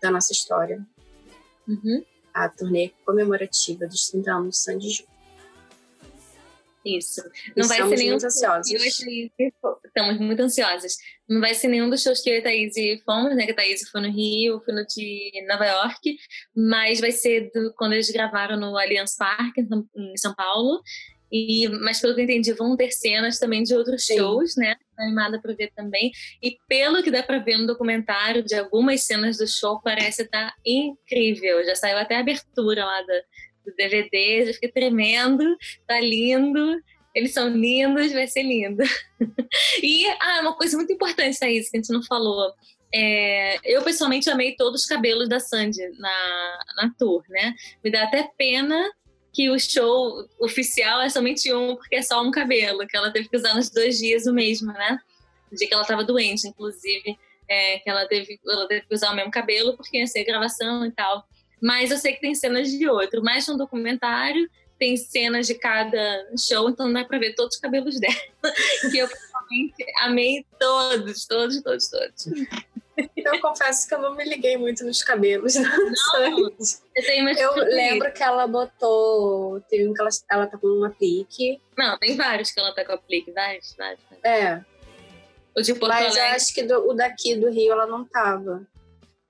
da 0.02 0.12
nossa 0.12 0.34
história, 0.34 0.86
uhum. 1.68 2.04
a 2.34 2.50
turnê 2.50 2.92
comemorativa 3.06 3.88
dos 3.88 4.10
30 4.10 4.32
anos 4.32 4.56
de 4.56 4.58
Sandy 4.58 4.90
Júnior. 4.90 5.11
Isso. 6.86 7.22
Não 7.56 7.68
vai 7.68 7.78
ser 7.78 7.96
nenhum. 7.96 8.18
Estamos 8.18 10.20
muito 10.20 10.42
ansiosas. 10.42 10.98
Não 11.30 11.40
vai 11.40 11.54
ser 11.54 11.68
nenhum 11.68 11.90
dos 11.90 12.02
shows 12.02 12.22
que 12.22 12.30
eu 12.30 12.36
e 12.36 12.40
a 12.40 12.44
Thaís 12.44 12.74
fomos, 13.06 13.36
né? 13.36 13.46
Que 13.46 13.52
a 13.52 13.56
Thaís 13.56 13.88
foi 13.90 14.02
no 14.02 14.12
Rio, 14.12 14.62
foi 14.66 14.74
no 14.74 14.86
de 14.86 15.32
Nova 15.48 15.66
York, 15.66 16.18
mas 16.56 17.00
vai 17.00 17.12
ser 17.12 17.52
do, 17.54 17.74
quando 17.76 17.94
eles 17.94 18.10
gravaram 18.10 18.60
no 18.60 18.78
Allianz 18.78 19.16
Parque, 19.16 19.66
em 19.96 20.18
São 20.18 20.34
Paulo. 20.34 20.82
E, 21.32 21.70
mas 21.70 22.02
pelo 22.02 22.14
que 22.14 22.20
eu 22.20 22.26
entendi, 22.26 22.52
vão 22.52 22.76
ter 22.76 22.92
cenas 22.92 23.40
também 23.40 23.64
de 23.64 23.74
outros 23.74 24.06
Sim. 24.06 24.18
shows, 24.18 24.58
né? 24.58 24.76
Animada 24.98 25.42
para 25.42 25.54
ver 25.54 25.72
também. 25.74 26.12
E 26.44 26.58
pelo 26.68 27.02
que 27.02 27.10
dá 27.10 27.24
para 27.24 27.40
ver 27.40 27.58
no 27.58 27.66
documentário 27.66 28.44
de 28.44 28.56
algumas 28.56 29.04
cenas 29.04 29.38
do 29.38 29.48
show, 29.48 29.80
parece 29.82 30.24
estar 30.24 30.50
tá 30.50 30.56
incrível. 30.66 31.64
Já 31.64 31.76
saiu 31.76 31.98
até 31.98 32.18
a 32.18 32.20
abertura 32.20 32.84
lá 32.84 33.02
da, 33.04 33.22
do 33.66 33.74
DVD, 33.76 34.46
já 34.48 34.54
fiquei 34.54 34.72
tremendo, 34.72 35.44
tá 35.88 36.00
lindo. 36.00 36.82
Eles 37.14 37.34
são 37.34 37.50
lindos, 37.50 38.12
vai 38.14 38.28
ser 38.28 38.44
lindo. 38.44 38.84
e, 39.84 40.06
ah, 40.20 40.40
uma 40.42 40.56
coisa 40.56 40.78
muito 40.78 40.94
importante, 40.94 41.40
Thaís, 41.40 41.70
que 41.70 41.78
a 41.78 41.80
gente 41.82 41.92
não 41.92 42.04
falou. 42.04 42.54
É, 42.94 43.58
eu 43.64 43.82
pessoalmente 43.84 44.30
amei 44.30 44.56
todos 44.56 44.82
os 44.82 44.88
cabelos 44.88 45.30
da 45.30 45.40
Sandy 45.40 45.82
na, 45.98 46.60
na 46.78 46.94
tour, 46.98 47.24
né? 47.30 47.54
Me 47.84 47.92
dá 47.92 48.04
até 48.04 48.30
pena 48.38 48.90
que 49.34 49.50
o 49.50 49.58
show 49.58 50.28
oficial 50.40 51.02
é 51.02 51.10
somente 51.10 51.54
um, 51.54 51.76
porque 51.76 51.96
é 51.96 52.02
só 52.02 52.22
um 52.22 52.32
cabelo, 52.32 52.86
que 52.86 52.98
ela 52.98 53.12
teve 53.12 53.30
que 53.30 53.38
usar 53.38 53.56
nos 53.56 53.70
dois 53.70 53.98
dias 53.98 54.26
o 54.26 54.34
mesmo, 54.34 54.74
né? 54.74 55.00
No 55.50 55.58
dia 55.58 55.68
que 55.68 55.74
ela 55.74 55.84
estava 55.84 56.04
doente, 56.04 56.48
inclusive, 56.48 57.18
é, 57.50 57.80
que 57.80 57.90
ela 57.90 58.06
teve, 58.08 58.40
ela 58.46 58.68
teve 58.68 58.86
que 58.86 58.94
usar 58.94 59.12
o 59.12 59.16
mesmo 59.16 59.32
cabelo, 59.32 59.76
porque 59.76 59.98
ia 59.98 60.08
ser 60.08 60.26
gravação 60.26 60.86
e 60.86 60.92
tal. 60.92 61.26
Mas 61.62 61.92
eu 61.92 61.98
sei 61.98 62.14
que 62.14 62.22
tem 62.22 62.34
cenas 62.34 62.70
de 62.70 62.90
outro. 62.90 63.24
Mais 63.24 63.48
um 63.48 63.56
documentário, 63.56 64.50
tem 64.80 64.98
cenas 64.98 65.46
de 65.46 65.54
cada 65.54 66.28
show, 66.38 66.70
então 66.70 66.92
dá 66.92 67.06
pra 67.06 67.20
ver 67.20 67.36
todos 67.36 67.56
os 67.56 67.62
cabelos 67.62 68.00
dela. 68.00 68.16
que 68.92 68.98
eu 68.98 69.08
realmente 69.08 69.86
amei 70.00 70.46
todos, 70.60 71.28
todos, 71.28 71.62
todos, 71.62 71.88
todos. 71.88 72.26
Eu 73.16 73.40
confesso 73.40 73.88
que 73.88 73.94
eu 73.94 74.00
não 74.00 74.16
me 74.16 74.24
liguei 74.24 74.58
muito 74.58 74.84
nos 74.84 75.04
cabelos. 75.04 75.56
Não, 75.56 75.70
eu, 76.20 76.52
eu 77.38 77.56
lembro 77.66 78.12
que 78.12 78.24
ela 78.24 78.48
botou. 78.48 79.62
Teve 79.70 79.88
um 79.88 79.94
que 79.94 80.02
ela, 80.02 80.10
ela 80.30 80.48
tá 80.48 80.58
com 80.58 80.68
um 80.68 80.84
aplique. 80.84 81.62
Não, 81.78 81.98
tem 81.98 82.16
vários 82.16 82.52
que 82.52 82.60
ela 82.60 82.74
tá 82.74 82.84
com 82.84 82.94
aplique, 82.94 83.32
vários, 83.32 83.76
vários. 83.78 84.02
vários. 84.10 84.26
É. 84.26 84.66
O 85.56 85.62
de 85.62 85.74
Porto 85.74 85.92
Mas 85.92 86.16
eu 86.16 86.24
acho 86.24 86.54
que 86.54 86.64
do, 86.64 86.90
o 86.90 86.94
daqui 86.94 87.36
do 87.36 87.50
Rio 87.50 87.74
ela 87.74 87.86
não 87.86 88.06
tava. 88.06 88.66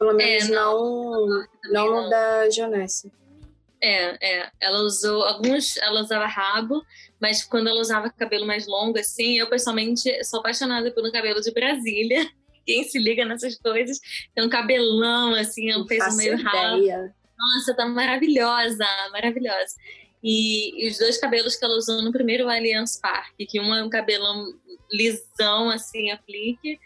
Pelo 0.02 0.16
menos 0.16 0.49
é, 0.49 0.52
não, 0.52 1.28
não, 1.28 1.91
não, 1.91 2.10
da 2.10 2.49
Jonesse. 2.49 3.12
É, 3.80 4.39
é. 4.39 4.52
Ela 4.60 4.80
usou 4.80 5.22
alguns, 5.22 5.78
ela 5.78 6.02
usava 6.02 6.26
rabo, 6.26 6.84
mas 7.20 7.43
quando 7.43 7.68
ela 7.68 7.80
usava 7.80 8.10
cabelo 8.10 8.47
mais 8.47 8.66
longo, 8.66 8.97
assim, 8.97 9.38
eu 9.38 9.47
pessoalmente 9.47 10.24
sou 10.24 10.39
apaixonada 10.39 10.89
pelo 10.89 11.12
cabelo 11.12 11.39
de 11.39 11.52
Brasília. 11.52 12.28
Quem 12.66 12.84
se 12.84 12.97
liga 12.97 13.24
nessas 13.26 13.56
coisas 13.60 13.99
tem 14.34 14.43
um 14.43 14.49
cabelão, 14.49 15.36
assim, 15.36 15.72
um 15.76 15.86
peso 15.86 16.18
meio 16.18 16.36
rabo. 16.41 16.82
Nossa, 17.38 17.76
tá 17.76 17.86
maravilhosa, 17.86 18.84
maravilhosa. 19.12 19.76
E, 20.24 20.84
e, 20.84 20.89
os 20.89 20.97
dois 20.97 21.20
cabelos 21.20 21.56
que 21.56 21.64
ela 21.64 21.78
usou 21.78 22.02
no 22.02 22.12
primeiro 22.12 22.49
Allianz 22.49 22.99
Park, 22.99 23.36
que 23.38 23.60
um 23.60 23.72
é 23.72 23.84
um 23.84 23.89
cabelão 23.89 24.52
lisão, 24.91 25.70
assim, 25.70 26.10
aplique, 26.10 26.80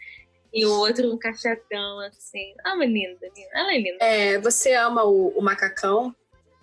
e 0.52 0.64
o 0.64 0.72
outro 0.78 1.12
um 1.12 1.18
cachadão, 1.18 2.00
assim. 2.00 2.54
Ah, 2.64 2.74
mas 2.76 2.90
linda, 2.90 3.18
linda. 3.34 3.50
Ela 3.52 3.74
é 3.74 3.78
linda. 3.78 4.04
É, 4.04 4.38
você 4.38 4.74
ama 4.74 5.04
o, 5.04 5.28
o 5.28 5.42
macacão? 5.42 6.14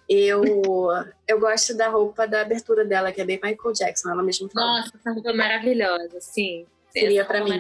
Eu, 0.09 0.43
eu 1.27 1.39
gosto 1.39 1.75
da 1.75 1.87
roupa 1.87 2.27
da 2.27 2.41
abertura 2.41 2.83
dela, 2.83 3.11
que 3.11 3.21
é 3.21 3.25
bem 3.25 3.39
Michael 3.41 3.73
Jackson, 3.73 4.09
ela 4.09 4.21
mesma 4.21 4.49
fala. 4.49 4.77
Nossa, 4.77 4.91
essa 4.95 5.11
roupa 5.11 5.29
é 5.29 5.33
maravilhosa, 5.33 6.19
sim. 6.19 6.65
Seria 6.91 7.25
para 7.25 7.43
mim. 7.43 7.57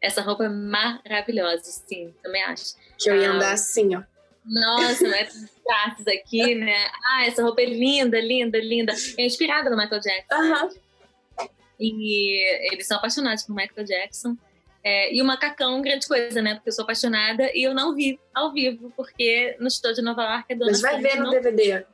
Essa 0.00 0.22
roupa 0.22 0.44
é 0.44 0.48
maravilhosa, 0.48 1.64
sim, 1.64 2.14
também 2.22 2.42
acho. 2.44 2.74
Que 2.98 3.10
eu 3.10 3.16
ia 3.16 3.30
ah, 3.30 3.34
andar 3.34 3.52
assim, 3.52 3.96
ó. 3.96 4.02
Nossa, 4.44 5.08
né? 5.08 5.26
Traços 5.64 6.06
aqui, 6.08 6.54
né? 6.54 6.90
Ah, 7.06 7.26
essa 7.26 7.42
roupa 7.42 7.62
é 7.62 7.66
linda, 7.66 8.20
linda, 8.20 8.58
linda. 8.58 8.94
É 9.18 9.24
inspirada 9.24 9.70
no 9.70 9.76
Michael 9.76 10.00
Jackson. 10.00 10.34
Uhum. 10.36 11.48
E 11.80 12.72
eles 12.72 12.86
são 12.86 12.98
apaixonados 12.98 13.44
por 13.44 13.54
Michael 13.54 13.86
Jackson. 13.86 14.36
É, 14.84 15.14
e 15.14 15.22
o 15.22 15.24
macacão, 15.24 15.80
grande 15.80 16.06
coisa, 16.06 16.42
né? 16.42 16.56
Porque 16.56 16.68
eu 16.68 16.72
sou 16.72 16.82
apaixonada 16.82 17.50
e 17.54 17.62
eu 17.62 17.72
não 17.72 17.94
vi 17.94 18.20
ao 18.34 18.52
vivo, 18.52 18.92
porque 18.94 19.56
no 19.58 19.70
show 19.70 19.94
de 19.94 20.02
Nova 20.02 20.22
York 20.22 20.44
é 20.50 20.54
Dona 20.54 20.72
Mas 20.72 20.82
vai 20.82 21.00
ver 21.00 21.16
no 21.16 21.24
não... 21.24 21.30
DVD, 21.30 21.86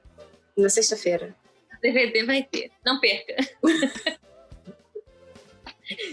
na 0.56 0.68
sexta-feira. 0.68 1.32
DVD 1.80 2.24
vai 2.24 2.42
ter, 2.42 2.72
não 2.84 2.98
perca. 2.98 3.36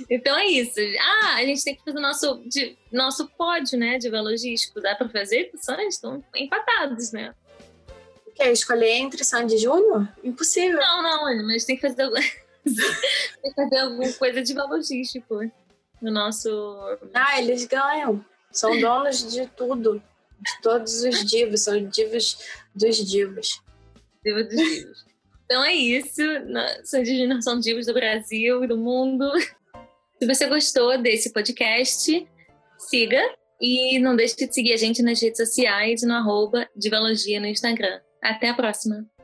então 0.07 0.37
é 0.37 0.45
isso. 0.45 0.79
Ah, 0.99 1.37
a 1.37 1.45
gente 1.45 1.63
tem 1.63 1.75
que 1.75 1.83
fazer 1.83 1.99
nosso, 1.99 2.43
de, 2.45 2.77
nosso 2.91 3.27
pódio, 3.29 3.79
né, 3.79 3.97
de 3.97 4.07
velogístico. 4.11 4.79
Dá 4.79 4.93
para 4.93 5.09
fazer? 5.09 5.49
São, 5.55 5.81
estão 5.81 6.23
empatados, 6.35 7.11
né? 7.11 7.33
Quer 8.35 8.51
escolher 8.51 8.91
entre 8.91 9.23
Sandy 9.23 9.57
Júnior? 9.57 10.07
Impossível. 10.23 10.77
Não, 10.77 11.01
não, 11.01 11.47
mas 11.47 11.65
tem 11.65 11.75
que 11.75 11.81
fazer, 11.81 12.07
tem 12.63 13.51
que 13.51 13.53
fazer 13.55 13.77
alguma 13.77 14.13
coisa 14.13 14.43
de 14.43 14.53
velogístico 14.53 15.41
no 16.01 16.11
nosso. 16.11 16.49
Ah, 17.13 17.39
eles 17.39 17.65
ganham. 17.65 18.23
São 18.51 18.79
donos 18.79 19.31
de 19.31 19.47
tudo. 19.47 20.01
De 20.39 20.61
todos 20.61 21.03
os 21.03 21.25
divos. 21.25 21.61
São 21.61 21.87
divos 21.87 22.37
dos 22.75 22.97
divos. 22.97 23.61
Divos 24.23 24.47
dos 24.47 24.57
divos. 24.57 25.05
Então 25.45 25.63
é 25.63 25.73
isso. 25.73 26.21
São 26.83 27.01
divos, 27.01 27.43
são 27.43 27.59
divos 27.59 27.85
do 27.85 27.93
Brasil 27.93 28.63
e 28.63 28.67
do 28.67 28.77
mundo. 28.77 29.31
Se 30.19 30.27
você 30.27 30.47
gostou 30.47 31.01
desse 31.01 31.31
podcast, 31.31 32.27
siga. 32.77 33.21
E 33.59 33.97
não 33.99 34.15
deixe 34.15 34.35
de 34.35 34.53
seguir 34.53 34.73
a 34.73 34.77
gente 34.77 35.01
nas 35.01 35.21
redes 35.21 35.37
sociais 35.37 36.03
no 36.03 36.13
arroba 36.13 36.69
Divalogia 36.75 37.39
no 37.39 37.47
Instagram. 37.47 37.99
Até 38.21 38.49
a 38.49 38.53
próxima! 38.53 39.16